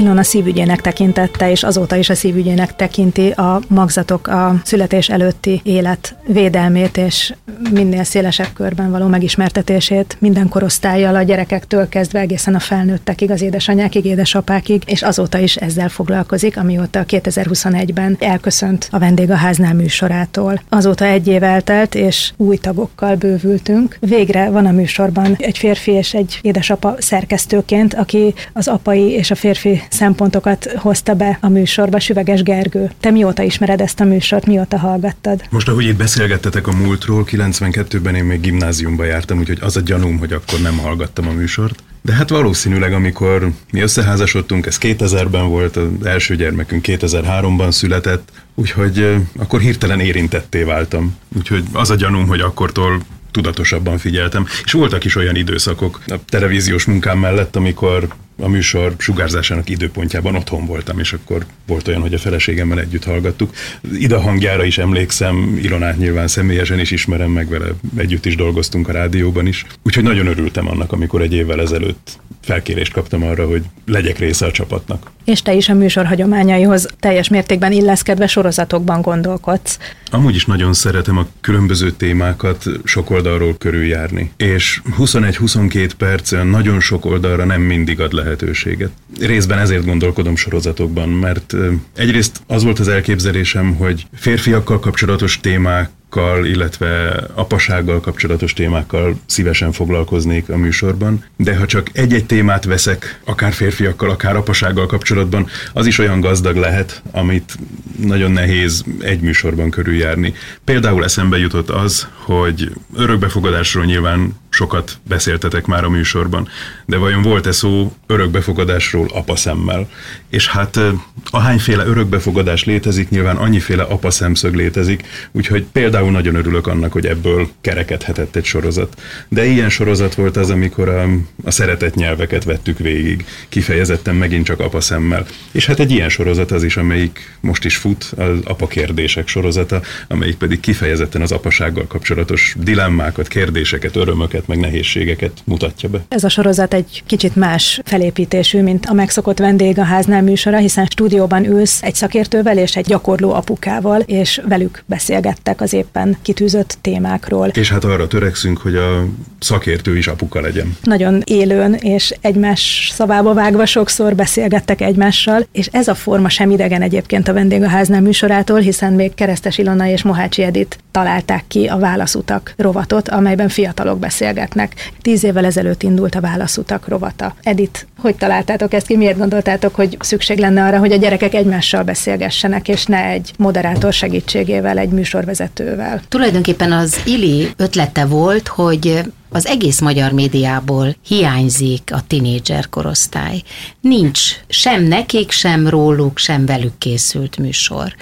Ilona 0.00 0.22
szívügyének 0.22 0.80
tekintette, 0.80 1.50
és 1.50 1.62
azóta 1.62 1.96
is 1.96 2.08
a 2.08 2.14
szívügyének 2.14 2.76
tekinti 2.76 3.30
a 3.30 3.60
magzatok 3.68 4.26
a 4.26 4.60
születés 4.64 5.08
előtti 5.08 5.60
élet 5.64 6.14
védelmét 6.26 6.96
és 6.96 7.34
minél 7.72 8.04
szélesebb 8.04 8.52
körben 8.54 8.90
való 8.90 9.06
megismertetését 9.06 10.16
minden 10.18 10.48
korosztályjal, 10.48 11.16
a 11.16 11.22
gyerekektől 11.22 11.88
kezdve 11.88 12.18
egészen 12.18 12.54
a 12.54 12.58
felnőttekig, 12.58 13.30
az 13.30 13.42
édesanyákig, 13.42 14.04
édesapákig, 14.04 14.82
és 14.86 15.02
azóta 15.02 15.38
is 15.38 15.56
ezzel 15.56 15.88
foglalkozik, 15.88 16.56
amióta 16.56 17.04
2021-ben 17.08 18.16
elköszönt 18.20 18.88
a 18.90 18.98
vendégháznál 18.98 19.74
műsorától. 19.74 20.62
Azóta 20.68 21.04
egy 21.04 21.26
év 21.26 21.42
eltelt, 21.42 21.94
és 21.94 22.32
új 22.36 22.56
tagokkal 22.56 23.14
bővültünk. 23.14 23.96
Végre 24.00 24.50
van 24.50 24.66
a 24.66 24.72
műsorban 24.72 25.36
egy 25.38 25.58
férfi 25.58 25.90
és 25.90 26.14
egy 26.14 26.38
édesapa 26.42 26.94
szerkesztőként, 26.98 27.94
aki 27.94 28.34
az 28.52 28.68
apai 28.68 29.10
és 29.10 29.30
a 29.30 29.34
férfi 29.34 29.82
szempontokat 29.92 30.72
hozta 30.76 31.14
be 31.14 31.38
a 31.40 31.48
műsorba, 31.48 32.00
Süveges 32.00 32.42
Gergő. 32.42 32.90
Te 33.00 33.10
mióta 33.10 33.42
ismered 33.42 33.80
ezt 33.80 34.00
a 34.00 34.04
műsort, 34.04 34.46
mióta 34.46 34.78
hallgattad? 34.78 35.42
Most, 35.50 35.68
ahogy 35.68 35.84
itt 35.84 35.96
beszélgettetek 35.96 36.66
a 36.66 36.72
múltról, 36.72 37.24
92-ben 37.30 38.14
én 38.14 38.24
még 38.24 38.40
gimnáziumba 38.40 39.04
jártam, 39.04 39.38
úgyhogy 39.38 39.58
az 39.60 39.76
a 39.76 39.80
gyanúm, 39.80 40.18
hogy 40.18 40.32
akkor 40.32 40.60
nem 40.60 40.78
hallgattam 40.78 41.28
a 41.28 41.32
műsort. 41.32 41.82
De 42.02 42.12
hát 42.12 42.28
valószínűleg, 42.28 42.92
amikor 42.92 43.50
mi 43.72 43.80
összeházasodtunk, 43.80 44.66
ez 44.66 44.78
2000-ben 44.80 45.48
volt, 45.48 45.76
az 45.76 45.88
első 46.04 46.36
gyermekünk 46.36 46.84
2003-ban 46.88 47.70
született, 47.70 48.28
úgyhogy 48.54 49.16
akkor 49.36 49.60
hirtelen 49.60 50.00
érintetté 50.00 50.62
váltam. 50.62 51.16
Úgyhogy 51.36 51.64
az 51.72 51.90
a 51.90 51.94
gyanúm, 51.94 52.26
hogy 52.26 52.40
akkortól 52.40 53.00
tudatosabban 53.30 53.98
figyeltem. 53.98 54.46
És 54.64 54.72
voltak 54.72 55.04
is 55.04 55.16
olyan 55.16 55.36
időszakok 55.36 56.00
a 56.06 56.14
televíziós 56.28 56.84
munkám 56.84 57.18
mellett, 57.18 57.56
amikor 57.56 58.08
a 58.40 58.48
műsor 58.48 58.94
sugárzásának 58.98 59.68
időpontjában 59.68 60.34
otthon 60.34 60.66
voltam, 60.66 60.98
és 60.98 61.12
akkor 61.12 61.46
volt 61.66 61.88
olyan, 61.88 62.00
hogy 62.00 62.14
a 62.14 62.18
feleségemmel 62.18 62.80
együtt 62.80 63.04
hallgattuk. 63.04 63.54
Ida 63.94 64.20
hangjára 64.20 64.64
is 64.64 64.78
emlékszem, 64.78 65.58
Ilonát 65.62 65.98
nyilván 65.98 66.28
személyesen 66.28 66.78
is 66.78 66.90
ismerem, 66.90 67.30
meg 67.30 67.48
vele 67.48 67.66
együtt 67.96 68.26
is 68.26 68.36
dolgoztunk 68.36 68.88
a 68.88 68.92
rádióban 68.92 69.46
is. 69.46 69.64
Úgyhogy 69.82 70.02
nagyon 70.04 70.26
örültem 70.26 70.68
annak, 70.68 70.92
amikor 70.92 71.22
egy 71.22 71.34
évvel 71.34 71.60
ezelőtt 71.60 72.18
felkérést 72.40 72.92
kaptam 72.92 73.22
arra, 73.22 73.46
hogy 73.46 73.62
legyek 73.86 74.18
része 74.18 74.46
a 74.46 74.50
csapatnak. 74.50 75.10
És 75.24 75.42
te 75.42 75.54
is 75.54 75.68
a 75.68 75.74
műsor 75.74 76.06
hagyományaihoz 76.06 76.88
teljes 77.00 77.28
mértékben 77.28 77.72
illeszkedve 77.72 78.26
sorozatokban 78.26 79.02
gondolkodsz. 79.02 79.78
Amúgy 80.10 80.34
is 80.34 80.44
nagyon 80.44 80.72
szeretem 80.72 81.18
a 81.18 81.26
különböző 81.40 81.90
témákat 81.90 82.64
sok 82.84 83.10
oldalról 83.10 83.56
körüljárni. 83.58 84.32
És 84.36 84.82
21-22 84.98 85.90
percen 85.96 86.46
nagyon 86.46 86.80
sok 86.80 87.04
oldalra 87.04 87.44
nem 87.44 87.60
mindig 87.60 88.00
ad 88.00 88.12
lehetőséget. 88.30 88.90
Részben 89.20 89.58
ezért 89.58 89.84
gondolkodom 89.84 90.36
sorozatokban, 90.36 91.08
mert 91.08 91.54
egyrészt 91.96 92.40
az 92.46 92.62
volt 92.62 92.78
az 92.78 92.88
elképzelésem, 92.88 93.74
hogy 93.74 94.06
férfiakkal 94.12 94.80
kapcsolatos 94.80 95.40
témák 95.40 95.90
témákkal, 96.10 96.46
illetve 96.46 97.24
apasággal 97.34 98.00
kapcsolatos 98.00 98.52
témákkal 98.52 99.20
szívesen 99.26 99.72
foglalkoznék 99.72 100.48
a 100.48 100.56
műsorban, 100.56 101.24
de 101.36 101.56
ha 101.56 101.66
csak 101.66 101.90
egy-egy 101.92 102.26
témát 102.26 102.64
veszek, 102.64 103.20
akár 103.24 103.52
férfiakkal, 103.52 104.10
akár 104.10 104.36
apasággal 104.36 104.86
kapcsolatban, 104.86 105.46
az 105.72 105.86
is 105.86 105.98
olyan 105.98 106.20
gazdag 106.20 106.56
lehet, 106.56 107.02
amit 107.10 107.58
nagyon 108.00 108.30
nehéz 108.30 108.84
egy 109.00 109.20
műsorban 109.20 109.70
körüljárni. 109.70 110.34
Például 110.64 111.04
eszembe 111.04 111.38
jutott 111.38 111.70
az, 111.70 112.08
hogy 112.24 112.72
örökbefogadásról 112.96 113.84
nyilván 113.84 114.34
sokat 114.60 114.98
beszéltetek 115.08 115.66
már 115.66 115.84
a 115.84 115.90
műsorban, 115.90 116.48
de 116.86 116.96
vajon 116.96 117.22
volt-e 117.22 117.52
szó 117.52 117.92
örökbefogadásról 118.06 119.08
apaszemmel? 119.12 119.88
És 120.30 120.48
hát 120.48 120.80
ahányféle 121.24 121.84
örökbefogadás 121.84 122.64
létezik, 122.64 123.08
nyilván 123.08 123.36
annyiféle 123.36 123.82
apaszemszög 123.82 124.54
létezik, 124.54 125.02
úgyhogy 125.32 125.64
például 125.72 126.10
nagyon 126.10 126.34
örülök 126.34 126.66
annak, 126.66 126.92
hogy 126.92 127.06
ebből 127.06 127.48
kerekedhetett 127.60 128.36
egy 128.36 128.44
sorozat. 128.44 129.00
De 129.28 129.44
ilyen 129.44 129.68
sorozat 129.68 130.14
volt 130.14 130.36
az, 130.36 130.50
amikor 130.50 130.88
a, 130.88 131.08
a 131.44 131.50
szeretett 131.50 131.94
nyelveket 131.94 132.44
vettük 132.44 132.78
végig, 132.78 133.24
kifejezetten 133.48 134.14
megint 134.14 134.44
csak 134.44 134.60
apaszemmel. 134.60 135.26
És 135.52 135.66
hát 135.66 135.80
egy 135.80 135.90
ilyen 135.90 136.08
sorozat 136.08 136.50
az 136.50 136.62
is, 136.62 136.76
amelyik 136.76 137.36
most 137.40 137.64
is 137.64 137.76
fut, 137.76 138.12
az 138.16 138.38
apa 138.44 138.66
kérdések 138.66 139.28
sorozata, 139.28 139.80
amelyik 140.08 140.36
pedig 140.36 140.60
kifejezetten 140.60 141.22
az 141.22 141.32
apasággal 141.32 141.86
kapcsolatos 141.86 142.54
dilemmákat, 142.58 143.28
kérdéseket, 143.28 143.96
örömöket, 143.96 144.48
meg 144.50 144.58
nehézségeket 144.58 145.32
mutatja 145.44 145.88
be. 145.88 146.00
Ez 146.08 146.24
a 146.24 146.28
sorozat 146.28 146.74
egy 146.74 147.02
kicsit 147.06 147.36
más 147.36 147.80
felépítésű, 147.84 148.62
mint 148.62 148.86
a 148.86 148.92
megszokott 148.92 149.38
vendég 149.38 149.78
a 149.78 149.82
háznál 149.82 150.22
műsora, 150.22 150.56
hiszen 150.56 150.86
stúdióban 150.86 151.44
ülsz 151.44 151.82
egy 151.82 151.94
szakértővel 151.94 152.58
és 152.58 152.76
egy 152.76 152.86
gyakorló 152.86 153.32
apukával, 153.32 154.00
és 154.00 154.40
velük 154.48 154.82
beszélgettek 154.86 155.60
az 155.60 155.72
éppen 155.72 156.16
kitűzött 156.22 156.78
témákról. 156.80 157.46
És 157.46 157.70
hát 157.70 157.84
arra 157.84 158.06
törekszünk, 158.06 158.58
hogy 158.58 158.76
a 158.76 159.06
szakértő 159.38 159.96
is 159.96 160.06
apuka 160.06 160.40
legyen. 160.40 160.76
Nagyon 160.82 161.22
élőn 161.24 161.74
és 161.74 162.14
egymás 162.20 162.90
szavába 162.94 163.34
vágva 163.34 163.66
sokszor 163.66 164.14
beszélgettek 164.14 164.80
egymással, 164.80 165.46
és 165.52 165.68
ez 165.72 165.88
a 165.88 165.94
forma 165.94 166.28
sem 166.28 166.50
idegen 166.50 166.82
egyébként 166.82 167.28
a 167.28 167.32
vendég 167.32 167.62
a 167.62 167.68
háznál 167.68 168.00
műsorától, 168.00 168.58
hiszen 168.58 168.92
még 168.92 169.14
Keresztes 169.14 169.58
Ilona 169.58 169.86
és 169.86 170.02
Mohácsi 170.02 170.42
Edit 170.42 170.78
találták 170.90 171.44
ki 171.48 171.66
a 171.66 171.78
válaszutak 171.78 172.54
rovatot, 172.56 173.08
amelyben 173.08 173.48
fiatalok 173.48 173.98
beszélgettek 173.98 174.39
beszélgetnek. 174.40 174.92
Tíz 175.02 175.24
évvel 175.24 175.44
ezelőtt 175.44 175.82
indult 175.82 176.14
a 176.14 176.20
válaszutak 176.20 176.88
rovata. 176.88 177.34
Edit, 177.42 177.86
hogy 177.98 178.16
találtátok 178.16 178.72
ezt 178.72 178.86
ki? 178.86 178.96
Miért 178.96 179.18
gondoltátok, 179.18 179.74
hogy 179.74 179.96
szükség 180.00 180.38
lenne 180.38 180.64
arra, 180.64 180.78
hogy 180.78 180.92
a 180.92 180.96
gyerekek 180.96 181.34
egymással 181.34 181.82
beszélgessenek, 181.82 182.68
és 182.68 182.84
ne 182.84 183.04
egy 183.04 183.32
moderátor 183.36 183.92
segítségével, 183.92 184.78
egy 184.78 184.88
műsorvezetővel? 184.88 186.00
Tulajdonképpen 186.08 186.72
az 186.72 187.00
Ili 187.04 187.48
ötlete 187.56 188.04
volt, 188.06 188.48
hogy 188.48 189.00
az 189.32 189.46
egész 189.46 189.80
magyar 189.80 190.12
médiából 190.12 190.96
hiányzik 191.06 191.90
a 191.92 192.00
tinédzser 192.06 192.68
korosztály. 192.68 193.42
Nincs 193.80 194.20
sem 194.48 194.82
nekik, 194.82 195.30
sem 195.30 195.68
róluk, 195.68 196.18
sem 196.18 196.46
velük 196.46 196.78
készült 196.78 197.38
műsor 197.38 197.94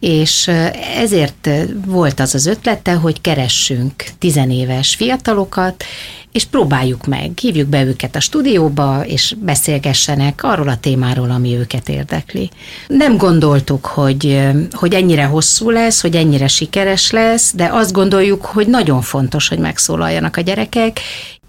és 0.00 0.50
ezért 0.96 1.48
volt 1.86 2.20
az 2.20 2.34
az 2.34 2.46
ötlete, 2.46 2.92
hogy 2.92 3.20
keressünk 3.20 3.92
tizenéves 4.18 4.94
fiatalokat, 4.94 5.84
és 6.32 6.44
próbáljuk 6.44 7.06
meg, 7.06 7.30
hívjuk 7.40 7.68
be 7.68 7.84
őket 7.84 8.16
a 8.16 8.20
stúdióba, 8.20 9.04
és 9.06 9.34
beszélgessenek 9.38 10.42
arról 10.42 10.68
a 10.68 10.76
témáról, 10.76 11.30
ami 11.30 11.56
őket 11.56 11.88
érdekli. 11.88 12.50
Nem 12.86 13.16
gondoltuk, 13.16 13.86
hogy, 13.86 14.40
hogy 14.70 14.94
ennyire 14.94 15.24
hosszú 15.24 15.70
lesz, 15.70 16.00
hogy 16.00 16.16
ennyire 16.16 16.48
sikeres 16.48 17.10
lesz, 17.10 17.54
de 17.54 17.68
azt 17.72 17.92
gondoljuk, 17.92 18.44
hogy 18.44 18.66
nagyon 18.66 19.02
fontos, 19.02 19.48
hogy 19.48 19.58
megszólaljanak 19.58 20.36
a 20.36 20.40
gyerekek, 20.40 21.00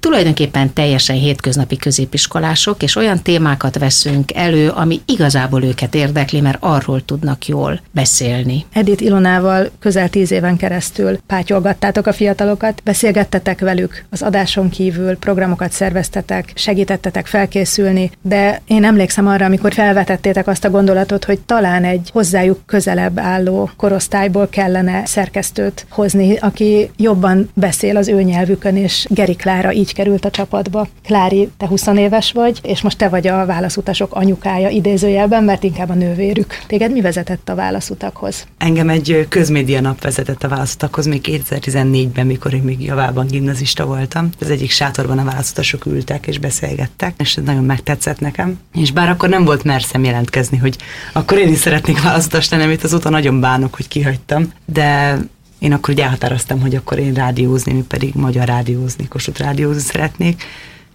tulajdonképpen 0.02 0.74
teljesen 0.74 1.16
hétköznapi 1.16 1.78
középiskolások, 1.78 2.84
és 2.84 2.96
olyan 2.96 3.22
témákat 3.22 3.80
veszünk 3.80 4.34
elő, 4.36 4.70
ami 4.70 5.02
igazából 5.06 5.64
őket 5.64 5.96
érdekli, 5.96 6.42
mert 6.42 6.58
arról 6.60 7.06
tudnak 7.06 7.48
jól 7.48 7.80
beszélni. 7.92 8.66
Edith 8.74 9.04
Ilonával 9.04 9.70
közel 9.80 10.10
tíz 10.10 10.32
éven 10.32 10.58
keresztül 10.58 11.20
pátyolgattátok 11.28 12.08
a 12.08 12.14
fiatalokat, 12.14 12.82
beszélgettetek 12.84 13.60
velük 13.60 14.06
az 14.10 14.22
adáson 14.22 14.70
kívül, 14.70 15.18
programokat 15.18 15.72
szerveztetek, 15.72 16.52
segítettetek 16.56 17.26
felkészülni, 17.26 18.12
de 18.22 18.62
én 18.68 18.84
emlékszem 18.84 19.28
arra, 19.28 19.46
amikor 19.46 19.74
felvetettétek 19.74 20.48
azt 20.48 20.66
a 20.66 20.70
gondolatot, 20.70 21.26
hogy 21.26 21.40
talán 21.40 21.84
egy 21.84 22.10
hozzájuk 22.14 22.60
közelebb 22.66 23.20
álló 23.20 23.70
korosztályból 23.78 24.48
kellene 24.48 25.06
szerkesztőt 25.06 25.86
hozni, 25.90 26.38
aki 26.38 26.92
jobban 26.98 27.50
beszél 27.54 27.98
az 27.98 28.08
ő 28.08 28.22
nyelvükön, 28.22 28.76
és 28.76 29.06
Geri 29.10 29.36
Klára 29.36 29.74
így 29.74 29.91
így 29.92 29.98
került 29.98 30.26
a 30.26 30.30
csapatba. 30.30 30.88
Klári, 31.04 31.50
te 31.58 31.68
20 31.68 31.88
éves 31.88 32.32
vagy, 32.32 32.60
és 32.64 32.82
most 32.82 32.98
te 32.98 33.10
vagy 33.10 33.28
a 33.28 33.46
válaszutasok 33.46 34.14
anyukája 34.14 34.70
idézőjelben, 34.70 35.44
mert 35.44 35.64
inkább 35.64 35.90
a 35.90 35.94
nővérük. 35.94 36.54
Téged 36.68 36.92
mi 36.92 37.02
vezetett 37.02 37.50
a 37.50 37.56
válaszutakhoz? 37.56 38.46
Engem 38.58 38.90
egy 38.90 39.26
közmédia 39.30 39.82
nap 39.82 40.02
vezetett 40.02 40.44
a 40.44 40.48
válaszutakhoz 40.48 41.06
még 41.06 41.22
2014-ben, 41.24 42.26
mikor 42.26 42.54
én 42.54 42.62
még 42.62 42.84
javában 42.84 43.28
gimnazista 43.28 43.86
voltam. 43.86 44.30
Az 44.40 44.50
egyik 44.50 44.72
sátorban 44.72 45.18
a 45.18 45.24
válaszutasok 45.24 45.86
ültek 45.86 46.28
és 46.28 46.40
beszélgettek, 46.40 47.14
és 47.18 47.36
ez 47.36 47.44
nagyon 47.44 47.64
megtetszett 47.64 48.20
nekem. 48.20 48.60
És 48.74 48.92
bár 48.92 49.10
akkor 49.10 49.30
nem 49.30 49.46
volt 49.46 49.64
merszem 49.64 50.04
jelentkezni, 50.04 50.58
hogy 50.58 50.78
akkor 51.14 51.38
én 51.38 51.52
is 51.52 51.58
szeretnék 51.58 52.02
válaszutas 52.02 52.50
lenni, 52.50 52.64
amit 52.64 52.84
azóta 52.84 53.10
nagyon 53.10 53.40
bánok, 53.40 53.76
hogy 53.76 53.88
kihagytam, 53.88 54.52
de 54.66 55.18
én 55.62 55.74
akkor 55.74 55.94
ugye 55.94 56.04
elhatároztam, 56.04 56.62
hogy 56.62 56.76
akkor 56.76 57.00
én 57.00 57.14
rádiózni, 57.14 57.74
mi 57.74 57.84
pedig 57.88 58.14
magyar 58.14 58.48
rádiózni, 58.48 59.08
Kossuth 59.08 59.40
rádiózni 59.40 59.82
szeretnék, 59.82 60.44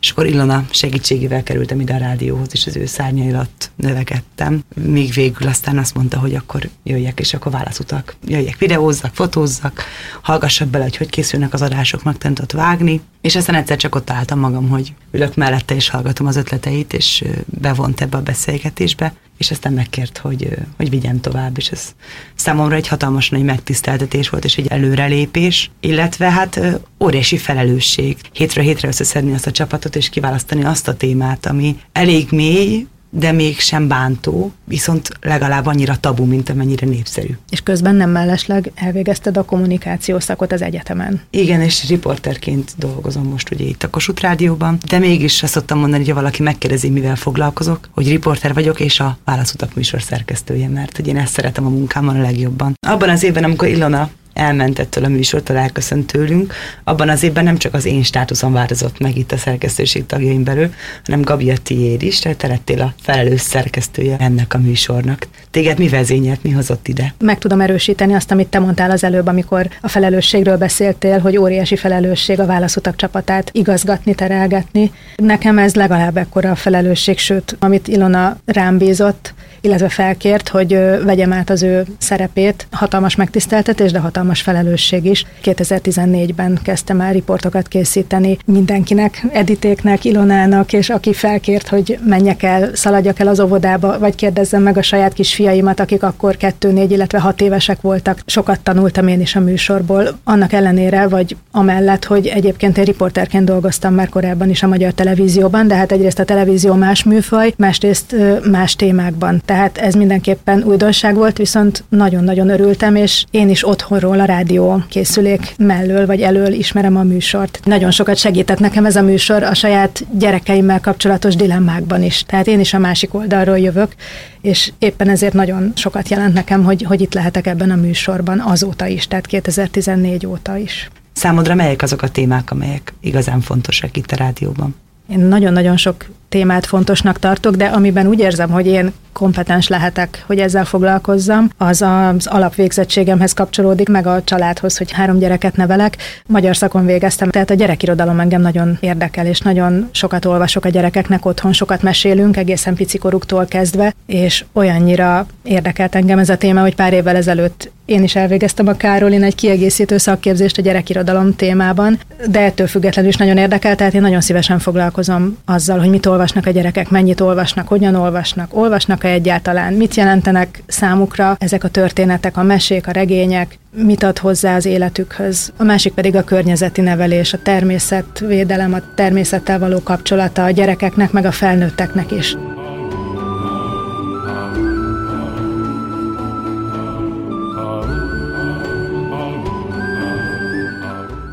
és 0.01 0.11
akkor 0.11 0.27
Ilona 0.27 0.65
segítségével 0.71 1.43
kerültem 1.43 1.81
ide 1.81 1.95
a 1.95 1.99
rádióhoz, 1.99 2.49
és 2.53 2.67
az 2.67 2.77
ő 2.77 2.87
szárnyai 2.87 3.33
alatt 3.33 3.71
növekedtem. 3.77 4.65
Míg 4.75 5.13
végül 5.13 5.49
aztán 5.49 5.79
azt 5.79 5.95
mondta, 5.95 6.19
hogy 6.19 6.35
akkor 6.35 6.69
jöjjek, 6.83 7.21
és 7.21 7.35
akkor 7.35 7.53
válaszutak. 7.53 8.17
Jöjjek, 8.27 8.59
videózzak, 8.59 9.15
fotózzak, 9.15 9.83
hallgassak 10.23 10.69
bele, 10.69 10.85
hogy 10.85 10.97
hogy 10.97 11.11
készülnek 11.11 11.53
az 11.53 11.63
adások, 11.63 12.03
meg 12.03 12.17
ott 12.43 12.53
vágni. 12.53 13.01
És 13.21 13.37
aztán 13.37 13.55
egyszer 13.55 13.77
csak 13.77 13.95
ott 13.95 14.11
álltam 14.11 14.39
magam, 14.39 14.69
hogy 14.69 14.95
ülök 15.11 15.35
mellette, 15.35 15.75
és 15.75 15.89
hallgatom 15.89 16.27
az 16.27 16.37
ötleteit, 16.37 16.93
és 16.93 17.25
bevont 17.45 18.01
ebbe 18.01 18.17
a 18.17 18.23
beszélgetésbe, 18.23 19.15
és 19.37 19.51
aztán 19.51 19.73
megkért, 19.73 20.19
hogy, 20.19 20.49
hogy 20.77 20.91
vigyem 20.91 21.21
tovább, 21.21 21.57
és 21.57 21.69
ez 21.69 21.95
számomra 22.35 22.75
egy 22.75 22.89
hatalmas 22.89 23.31
nagy 23.31 23.43
megtiszteltetés 23.43 24.29
volt, 24.29 24.45
és 24.45 24.57
egy 24.57 24.67
előrelépés, 24.67 25.71
illetve 25.81 26.31
hát 26.31 26.61
óriási 27.01 27.37
felelősség. 27.37 28.17
Hétről 28.33 28.65
hétre 28.65 28.89
összeszedni 28.89 29.33
azt 29.33 29.47
a 29.47 29.51
csapatot, 29.51 29.97
és 29.97 30.09
kiválasztani 30.09 30.65
azt 30.65 30.89
a 30.89 30.95
témát, 30.95 31.47
ami 31.47 31.77
elég 31.93 32.27
mély, 32.31 32.87
de 33.11 33.33
mégsem 33.33 33.89
bántó, 33.89 34.53
viszont 34.65 35.09
legalább 35.21 35.67
annyira 35.67 35.97
tabu, 36.01 36.25
mint 36.25 36.49
amennyire 36.49 36.87
népszerű. 36.87 37.37
És 37.51 37.61
közben 37.61 37.95
nem 37.95 38.11
mellesleg 38.11 38.73
elvégezted 38.75 39.37
a 39.37 39.45
kommunikációs 39.45 40.23
szakot 40.23 40.53
az 40.53 40.63
egyetemen. 40.63 41.21
Igen, 41.31 41.61
és 41.61 41.89
riporterként 41.89 42.75
dolgozom 42.77 43.25
most 43.25 43.51
ugye 43.51 43.65
itt 43.65 43.83
a 43.83 43.91
Kossuth 43.91 44.23
Rádióban, 44.23 44.79
de 44.89 44.99
mégis 44.99 45.43
azt 45.43 45.53
szoktam 45.53 45.79
mondani, 45.79 46.03
hogy 46.03 46.13
ha 46.13 46.21
valaki 46.21 46.43
megkérdezi, 46.43 46.89
mivel 46.89 47.17
foglalkozok, 47.17 47.89
hogy 47.91 48.09
riporter 48.09 48.55
vagyok, 48.55 48.81
és 48.81 49.01
a 49.01 49.19
Válaszutak 49.25 49.75
műsor 49.75 50.03
szerkesztője, 50.03 50.69
mert 50.69 50.97
hogy 50.97 51.07
én 51.07 51.17
ezt 51.17 51.33
szeretem 51.33 51.67
a 51.67 51.69
munkámmal 51.69 52.17
a 52.17 52.21
legjobban. 52.21 52.75
Abban 52.87 53.09
az 53.09 53.23
évben, 53.23 53.45
amikor 53.45 53.69
Ilona 53.69 54.11
elment 54.37 54.79
ettől 54.79 55.05
a 55.05 55.09
műsortól, 55.09 55.57
elköszönt 55.57 56.07
tőlünk, 56.07 56.55
abban 56.85 57.09
az 57.09 57.23
évben 57.23 57.45
nem 57.45 57.57
csak 57.57 57.75
az 57.75 57.85
én 57.85 58.03
státuszom 58.03 58.53
változott 58.53 58.99
meg 58.99 59.17
itt 59.17 59.33
a 59.33 59.37
szerkesztőség 59.37 60.07
tagjaim 60.07 60.45
belül, 60.45 60.75
hanem 61.05 61.23
Gabi 61.23 61.51
a 61.51 61.57
tiéd 61.63 62.03
is, 62.03 62.19
tehát 62.19 62.39
te 62.39 62.47
lettél 62.47 62.81
a 62.81 62.95
felelős 63.03 63.41
szerkesztője 63.41 64.17
ennek 64.19 64.55
a 64.55 64.59
műsornak. 64.59 65.27
Téged 65.51 65.79
mi 65.79 65.89
vezényelt, 65.89 66.43
mi 66.43 66.51
hozott 66.51 66.89
ide? 66.89 67.15
Meg 67.19 67.39
tudom 67.39 67.61
erősíteni 67.61 68.15
azt, 68.15 68.31
amit 68.31 68.49
te 68.49 68.59
mondtál 68.59 68.91
az 68.91 69.05
előbb, 69.05 69.27
amikor 69.27 69.69
a 69.81 69.89
felelősségről 69.89 70.57
beszéltél, 70.57 71.19
hogy 71.19 71.37
óriási 71.37 71.77
felelősség 71.77 72.41
a 72.41 72.47
válaszutak 72.47 72.97
csapatát 72.97 73.51
igazgatni, 73.53 74.15
terelgetni. 74.15 74.93
Nekem 75.17 75.59
ez 75.59 75.75
legalább 75.75 76.17
ekkora 76.17 76.51
a 76.51 76.55
felelősség, 76.55 77.19
sőt, 77.19 77.57
amit 77.59 77.89
Ilona 77.89 78.37
rám 78.45 78.79
bízott, 78.79 79.35
illetve 79.61 79.89
felkért, 79.89 80.49
hogy 80.49 80.79
vegyem 81.05 81.33
át 81.33 81.51
az 81.51 81.63
ő 81.63 81.85
szerepét. 81.99 82.67
Hatalmas 82.71 83.17
megtiszteltetés, 83.17 83.93
de 83.93 83.99
hatalmas 83.99 84.41
felelősség 84.41 85.05
is. 85.05 85.27
2014-ben 85.45 86.59
kezdtem 86.63 87.01
el 87.01 87.13
riportokat 87.13 87.69
készíteni 87.69 88.39
mindenkinek, 88.45 89.27
Editéknek, 89.33 90.05
Ilonának, 90.05 90.73
és 90.73 90.91
aki 90.91 91.13
felkért, 91.13 91.69
hogy 91.69 91.99
menjek 92.07 92.43
el, 92.43 92.71
szaladjak 92.75 93.19
el 93.19 93.29
az 93.29 93.41
óvodába, 93.41 93.99
vagy 93.99 94.15
kérdezzem 94.15 94.63
meg 94.63 94.77
a 94.77 94.83
saját 94.83 95.13
kis 95.13 95.35
fiaimat, 95.35 95.81
akik 95.81 96.03
akkor 96.03 96.37
kettő, 96.37 96.73
négy, 96.73 96.91
illetve 96.91 97.21
hat 97.21 97.41
évesek 97.41 97.81
voltak. 97.81 98.21
Sokat 98.27 98.61
tanultam 98.61 99.09
én 99.09 99.21
is 99.21 99.37
a 99.37 99.41
műsorból. 99.41 100.19
Annak 100.25 100.53
ellenére, 100.53 101.09
vagy 101.09 101.37
amellett, 101.51 102.05
hogy 102.05 102.27
egyébként 102.27 102.79
én 102.79 102.85
riporterként 102.85 103.45
dolgoztam 103.45 103.95
már 103.95 104.09
korábban 104.09 104.51
is 104.51 104.63
a 104.63 104.67
magyar 104.67 104.93
televízióban, 104.93 105.69
de 105.69 105.75
hát 105.75 105.93
egyrészt 105.93 106.19
a 106.19 106.25
televízió 106.25 106.75
más 106.75 107.05
műfaj, 107.05 107.55
másrészt 107.57 108.17
más 108.51 108.77
témákban. 108.77 109.43
Tehát 109.47 109.79
ez 109.79 109.95
mindenképpen 109.95 110.63
újdonság 110.63 111.15
volt, 111.15 111.37
viszont 111.37 111.85
nagyon-nagyon 111.89 112.49
örültem, 112.49 112.97
és 112.97 113.25
én 113.31 113.49
is 113.49 113.69
otthonról 113.69 114.21
a 114.21 114.25
rádió 114.25 114.83
készülék 114.89 115.55
mellől 115.59 116.07
vagy 116.07 116.21
elől 116.21 116.53
ismerem 116.53 116.97
a 116.97 117.03
műsort. 117.03 117.61
Nagyon 117.65 117.91
sokat 117.91 118.17
segített 118.17 118.59
nekem 118.59 118.85
ez 118.85 118.97
a 118.97 119.03
műsor 119.03 119.43
a 119.43 119.55
saját 119.55 120.05
gyerekeimmel 120.19 120.81
kapcsolatos 120.81 121.37
dilemmákban 121.37 122.03
is. 122.03 122.23
Tehát 122.23 122.47
én 122.47 122.61
is 122.61 122.75
a 122.75 122.79
másik 122.79 123.15
oldalról 123.15 123.59
jövök, 123.59 123.95
és 124.41 124.73
éppen 124.79 125.09
ezért 125.09 125.33
nagyon 125.33 125.73
sokat 125.75 126.09
jelent 126.09 126.35
nekem, 126.35 126.65
hogy, 126.65 126.83
hogy 126.83 127.01
itt 127.01 127.15
lehetek 127.15 127.47
ebben 127.47 127.71
a 127.71 127.77
műsorban 127.77 128.41
azóta 128.41 128.87
is, 128.87 129.07
tehát 129.07 129.27
2014 129.27 130.27
óta 130.27 130.57
is. 130.57 130.91
Számodra 131.13 131.55
melyek 131.55 131.83
azok 131.83 132.03
a 132.03 132.09
témák, 132.09 132.51
amelyek 132.51 132.95
igazán 133.01 133.41
fontosak 133.41 133.97
itt 133.97 134.11
a 134.11 134.17
rádióban? 134.17 134.75
Én 135.09 135.19
nagyon-nagyon 135.19 135.77
sok 135.77 136.05
témát 136.37 136.67
fontosnak 136.67 137.19
tartok, 137.19 137.55
de 137.55 137.65
amiben 137.65 138.07
úgy 138.07 138.19
érzem, 138.19 138.51
hogy 138.51 138.67
én 138.67 138.93
kompetens 139.13 139.69
lehetek, 139.69 140.25
hogy 140.27 140.39
ezzel 140.39 140.65
foglalkozzam, 140.65 141.51
az 141.57 141.83
az 141.83 142.27
alapvégzettségemhez 142.27 143.33
kapcsolódik, 143.33 143.89
meg 143.89 144.07
a 144.07 144.25
családhoz, 144.25 144.77
hogy 144.79 144.93
három 144.93 145.19
gyereket 145.19 145.57
nevelek. 145.57 145.97
Magyar 146.27 146.57
szakon 146.57 146.87
végeztem, 146.87 147.31
tehát 147.31 147.51
a 147.51 147.55
gyerekirodalom 147.55 148.21
engem 148.21 148.41
nagyon 148.41 148.77
érdekel, 148.81 149.27
és 149.27 149.41
nagyon 149.41 149.89
sokat 149.91 150.25
olvasok 150.25 150.65
a 150.65 150.69
gyerekeknek 150.69 151.25
otthon, 151.25 151.53
sokat 151.53 151.83
mesélünk, 151.83 152.37
egészen 152.37 152.75
picikoruktól 152.75 153.45
kezdve, 153.45 153.95
és 154.07 154.45
olyannyira 154.53 155.27
érdekelt 155.43 155.95
engem 155.95 156.19
ez 156.19 156.29
a 156.29 156.37
téma, 156.37 156.61
hogy 156.61 156.75
pár 156.75 156.93
évvel 156.93 157.17
ezelőtt 157.17 157.71
én 157.87 158.03
is 158.03 158.17
elvégeztem 158.17 158.69
a 158.69 158.73
Károlin 158.73 159.23
egy 159.23 159.35
kiegészítő 159.35 159.99
szakképzést 159.99 160.59
a 160.59 160.63
gyerekirodalom 160.63 161.37
témában, 161.37 161.99
de 162.31 162.41
ettől 162.41 162.67
függetlenül 162.67 163.11
is 163.11 163.17
nagyon 163.17 163.37
érdekel, 163.37 163.77
tehát 163.77 163.95
én 163.95 164.01
nagyon 164.01 164.21
szívesen 164.21 164.59
foglalkozom 164.59 165.37
azzal, 165.45 165.79
hogy 165.79 165.89
mit 165.89 166.07
olvasnak 166.27 166.55
a 166.55 166.59
gyerekek, 166.59 166.91
mennyit 166.91 167.21
olvasnak, 167.21 167.69
hogyan 167.69 167.95
olvasnak, 167.95 168.57
olvasnak-e 168.57 169.09
egyáltalán, 169.09 169.73
mit 169.73 169.95
jelentenek 169.95 170.63
számukra 170.67 171.37
ezek 171.39 171.65
a 171.65 171.69
történetek, 171.69 172.37
a 172.37 172.43
mesék, 172.43 172.87
a 172.87 172.91
regények, 172.91 173.59
mit 173.71 174.03
ad 174.03 174.19
hozzá 174.19 174.57
az 174.57 174.65
életükhöz. 174.65 175.53
A 175.57 175.65
másik 175.65 175.93
pedig 175.93 176.17
a 176.17 176.25
környezeti 176.25 176.81
nevelés, 176.81 177.33
a 177.33 177.43
természetvédelem, 177.43 178.75
a 178.75 178.95
természettel 178.95 179.59
való 179.59 179.83
kapcsolata 179.83 180.45
a 180.45 180.51
gyerekeknek, 180.51 181.13
meg 181.13 181.25
a 181.25 181.33
felnőtteknek 181.33 182.11
is. 182.11 182.37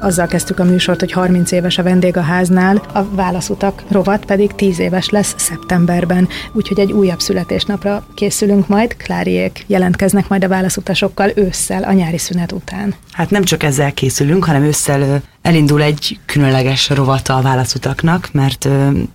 Azzal 0.04 0.28
kezdtük 0.28 0.60
a 0.60 0.64
műsort, 0.64 1.00
hogy 1.00 1.12
30 1.12 1.52
éves 1.52 1.78
a 1.78 1.84
vendég 1.84 2.18
a 2.18 2.22
háznál, 2.22 2.82
a 2.94 3.04
válaszutak 3.16 3.84
rovat 3.90 4.26
pedig 4.26 4.52
10 4.52 4.80
éves 4.80 5.10
lesz 5.10 5.34
szeptemberben, 5.38 6.28
úgyhogy 6.54 6.80
egy 6.80 6.92
újabb 6.92 7.20
születésnapra 7.20 8.06
készülünk 8.14 8.68
majd. 8.68 8.96
Kláriék 8.98 9.64
jelentkeznek 9.68 10.28
majd 10.28 10.44
a 10.44 10.48
válaszutasokkal 10.48 11.32
ősszel, 11.36 11.84
a 11.84 11.92
nyári 11.92 12.18
szünet 12.18 12.52
után. 12.52 12.96
Hát 13.12 13.30
nem 13.30 13.44
csak 13.44 13.64
ezzel 13.64 13.94
készülünk, 13.94 14.46
hanem 14.46 14.64
ősszel 14.64 15.22
elindul 15.44 15.82
egy 15.82 16.20
különleges 16.26 16.90
rovata 16.90 17.36
a 17.36 17.42
válaszutaknak, 17.42 18.30
mert 18.32 18.68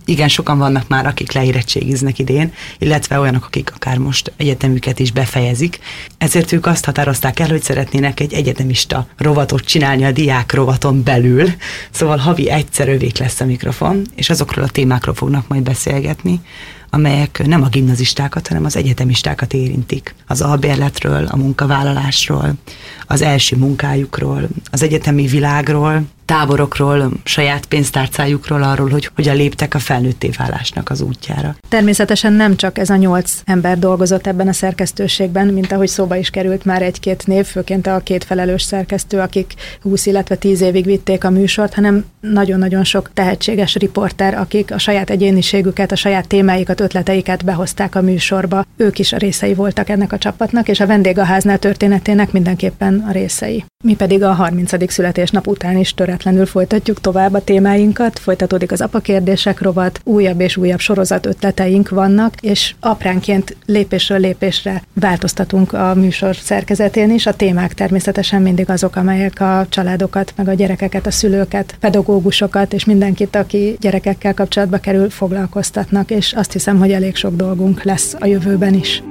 igen, 0.05 0.29
sokan 0.29 0.59
vannak 0.59 0.89
már, 0.89 1.07
akik 1.07 1.33
leérettségiznek 1.33 2.18
idén, 2.18 2.53
illetve 2.79 3.18
olyanok, 3.18 3.45
akik 3.45 3.72
akár 3.74 3.99
most 3.99 4.33
egyetemüket 4.37 4.99
is 4.99 5.12
befejezik. 5.12 5.79
Ezért 6.18 6.53
ők 6.53 6.66
azt 6.66 6.85
határozták 6.85 7.41
el, 7.41 7.49
hogy 7.49 7.62
szeretnének 7.62 8.20
egy 8.20 8.33
egyetemista 8.33 9.07
rovatot 9.16 9.64
csinálni 9.64 10.05
a 10.05 10.12
diák 10.12 10.53
rovaton 10.53 11.03
belül. 11.03 11.49
Szóval 11.91 12.16
havi 12.16 12.51
egyszer 12.51 12.89
övék 12.89 13.18
lesz 13.18 13.41
a 13.41 13.45
mikrofon, 13.45 14.03
és 14.14 14.31
azokról 14.31 14.64
a 14.64 14.68
témákról 14.68 15.14
fognak 15.14 15.49
majd 15.49 15.62
beszélgetni, 15.62 16.41
amelyek 16.91 17.47
nem 17.47 17.62
a 17.62 17.68
gimnazistákat, 17.68 18.49
hanem 18.49 18.64
az 18.64 18.76
egyetemistákat 18.76 19.53
érintik. 19.53 20.14
Az 20.26 20.41
albérletről, 20.41 21.26
a 21.26 21.37
munkavállalásról, 21.37 22.55
az 23.07 23.22
első 23.22 23.57
munkájukról, 23.57 24.49
az 24.70 24.83
egyetemi 24.83 25.26
világról, 25.26 26.03
táborokról, 26.29 27.11
saját 27.24 27.66
pénztárcájukról, 27.66 28.62
arról, 28.62 28.89
hogy 28.89 29.11
hogyan 29.14 29.37
léptek 29.37 29.74
a 29.74 29.79
felnőtté 29.79 30.31
válásnak 30.37 30.91
az 30.91 31.01
útjára. 31.01 31.57
Természetesen 31.68 32.33
nem 32.33 32.57
csak 32.57 32.79
ez 32.79 32.91
a 32.91 32.97
nyolc 32.97 33.33
ember 33.45 33.79
dolgozott 33.79 34.26
ebben 34.26 34.49
a 34.49 34.53
szerkesztőségben, 34.53 35.47
mint 35.47 35.72
ahogy 35.72 35.89
szóba 35.89 36.16
is 36.16 36.31
került 36.31 36.64
már 36.64 36.83
egy-két 36.83 37.26
név, 37.26 37.45
főként 37.45 37.87
a 37.87 38.01
két 38.05 38.24
felelős 38.24 38.62
szerkesztő, 38.62 39.18
akik 39.18 39.55
20, 39.83 40.07
illetve 40.07 40.35
10 40.35 40.61
évig 40.61 40.85
vitték 40.85 41.24
a 41.24 41.31
műsort, 41.31 41.74
hanem 41.74 42.05
nagyon-nagyon 42.20 42.85
sok 42.85 43.11
tehetséges 43.14 43.74
riporter, 43.74 44.35
akik 44.35 44.72
a 44.72 44.79
saját 44.79 45.11
egyéniségüket, 45.11 45.93
a 45.93 45.97
saját 45.97 46.29
témáikat, 46.29 46.81
ötleteiket 46.81 47.45
behozták 47.45 47.95
a 47.95 48.03
műsorba. 48.03 48.64
Ők 48.76 48.99
is 48.99 49.12
a 49.12 49.16
részei 49.16 49.55
voltak 49.55 49.89
ennek 49.89 50.12
a 50.12 50.18
csapatnak, 50.18 50.68
és 50.68 50.81
a 50.81 50.87
vendégháznál 50.87 51.59
történetének 51.59 52.33
mindenképpen 52.33 53.05
a 53.09 53.12
részei. 53.12 53.64
Mi 53.85 53.95
pedig 53.95 54.22
a 54.22 54.33
30. 54.33 54.93
születésnap 54.93 55.47
után 55.47 55.76
is 55.76 55.95
töretlenül 56.19 56.47
folytatjuk 56.47 57.01
tovább 57.01 57.35
a 57.35 57.45
témáinkat, 57.45 58.19
folytatódik 58.19 58.73
az 58.73 58.81
apakérdések 58.81 59.61
rovat, 59.61 60.01
újabb 60.05 60.41
és 60.41 60.57
újabb 60.57 60.79
sorozat 60.79 61.27
ötleteink 61.27 61.89
vannak, 61.89 62.35
és 62.41 62.75
apránként 62.81 63.57
lépésről 63.66 64.19
lépésre 64.19 64.83
változtatunk 64.95 65.73
a 65.73 65.95
műsor 65.95 66.37
szerkezetén 66.37 67.11
is. 67.11 67.27
A 67.27 67.35
témák 67.35 67.75
természetesen 67.75 68.43
mindig 68.43 68.71
azok, 68.71 68.97
amelyek 68.97 69.41
a 69.41 69.66
családokat, 69.69 70.33
meg 70.37 70.49
a 70.49 70.55
gyerekeket, 70.55 71.07
a 71.07 71.11
szülőket, 71.11 71.77
pedagógusokat 71.81 72.73
és 72.73 72.85
mindenkit, 72.85 73.37
aki 73.37 73.77
gyerekekkel 73.81 74.35
kapcsolatba 74.35 74.79
kerül, 74.79 75.11
foglalkoztatnak, 75.11 76.11
és 76.11 76.33
azt 76.33 76.53
hiszem, 76.53 76.79
hogy 76.79 76.93
elég 76.93 77.16
sok 77.16 77.37
dolgunk 77.37 77.83
lesz 77.83 78.16
a 78.19 78.27
jövőben 78.27 78.75
is. 78.75 79.03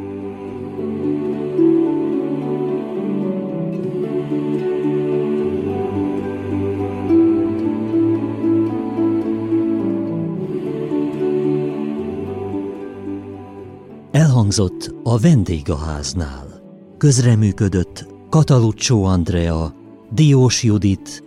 Elhangzott 14.48 14.96
a 15.04 15.18
vendégháznál. 15.18 16.62
Közreműködött 16.98 18.08
Kataluccio 18.30 19.04
Andrea, 19.04 19.74
Diós 20.12 20.64
Judit, 20.64 21.24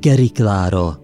Geri 0.00 0.28
Klára, 0.28 1.00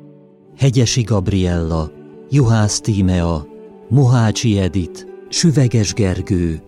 Hegyesi 0.56 1.02
Gabriella, 1.02 1.90
Juhász 2.30 2.80
Tímea, 2.80 3.46
Mohácsi 3.88 4.58
Edit, 4.58 5.06
Süveges 5.28 5.92
Gergő, 5.92 6.62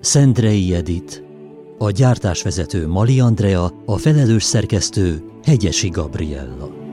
Szendrei 0.00 0.74
Edit, 0.74 1.24
a 1.78 1.90
gyártásvezető 1.90 2.88
Mali 2.88 3.20
Andrea, 3.20 3.70
a 3.86 3.96
felelős 3.96 4.42
szerkesztő 4.42 5.22
Hegyesi 5.42 5.88
Gabriella. 5.88 6.85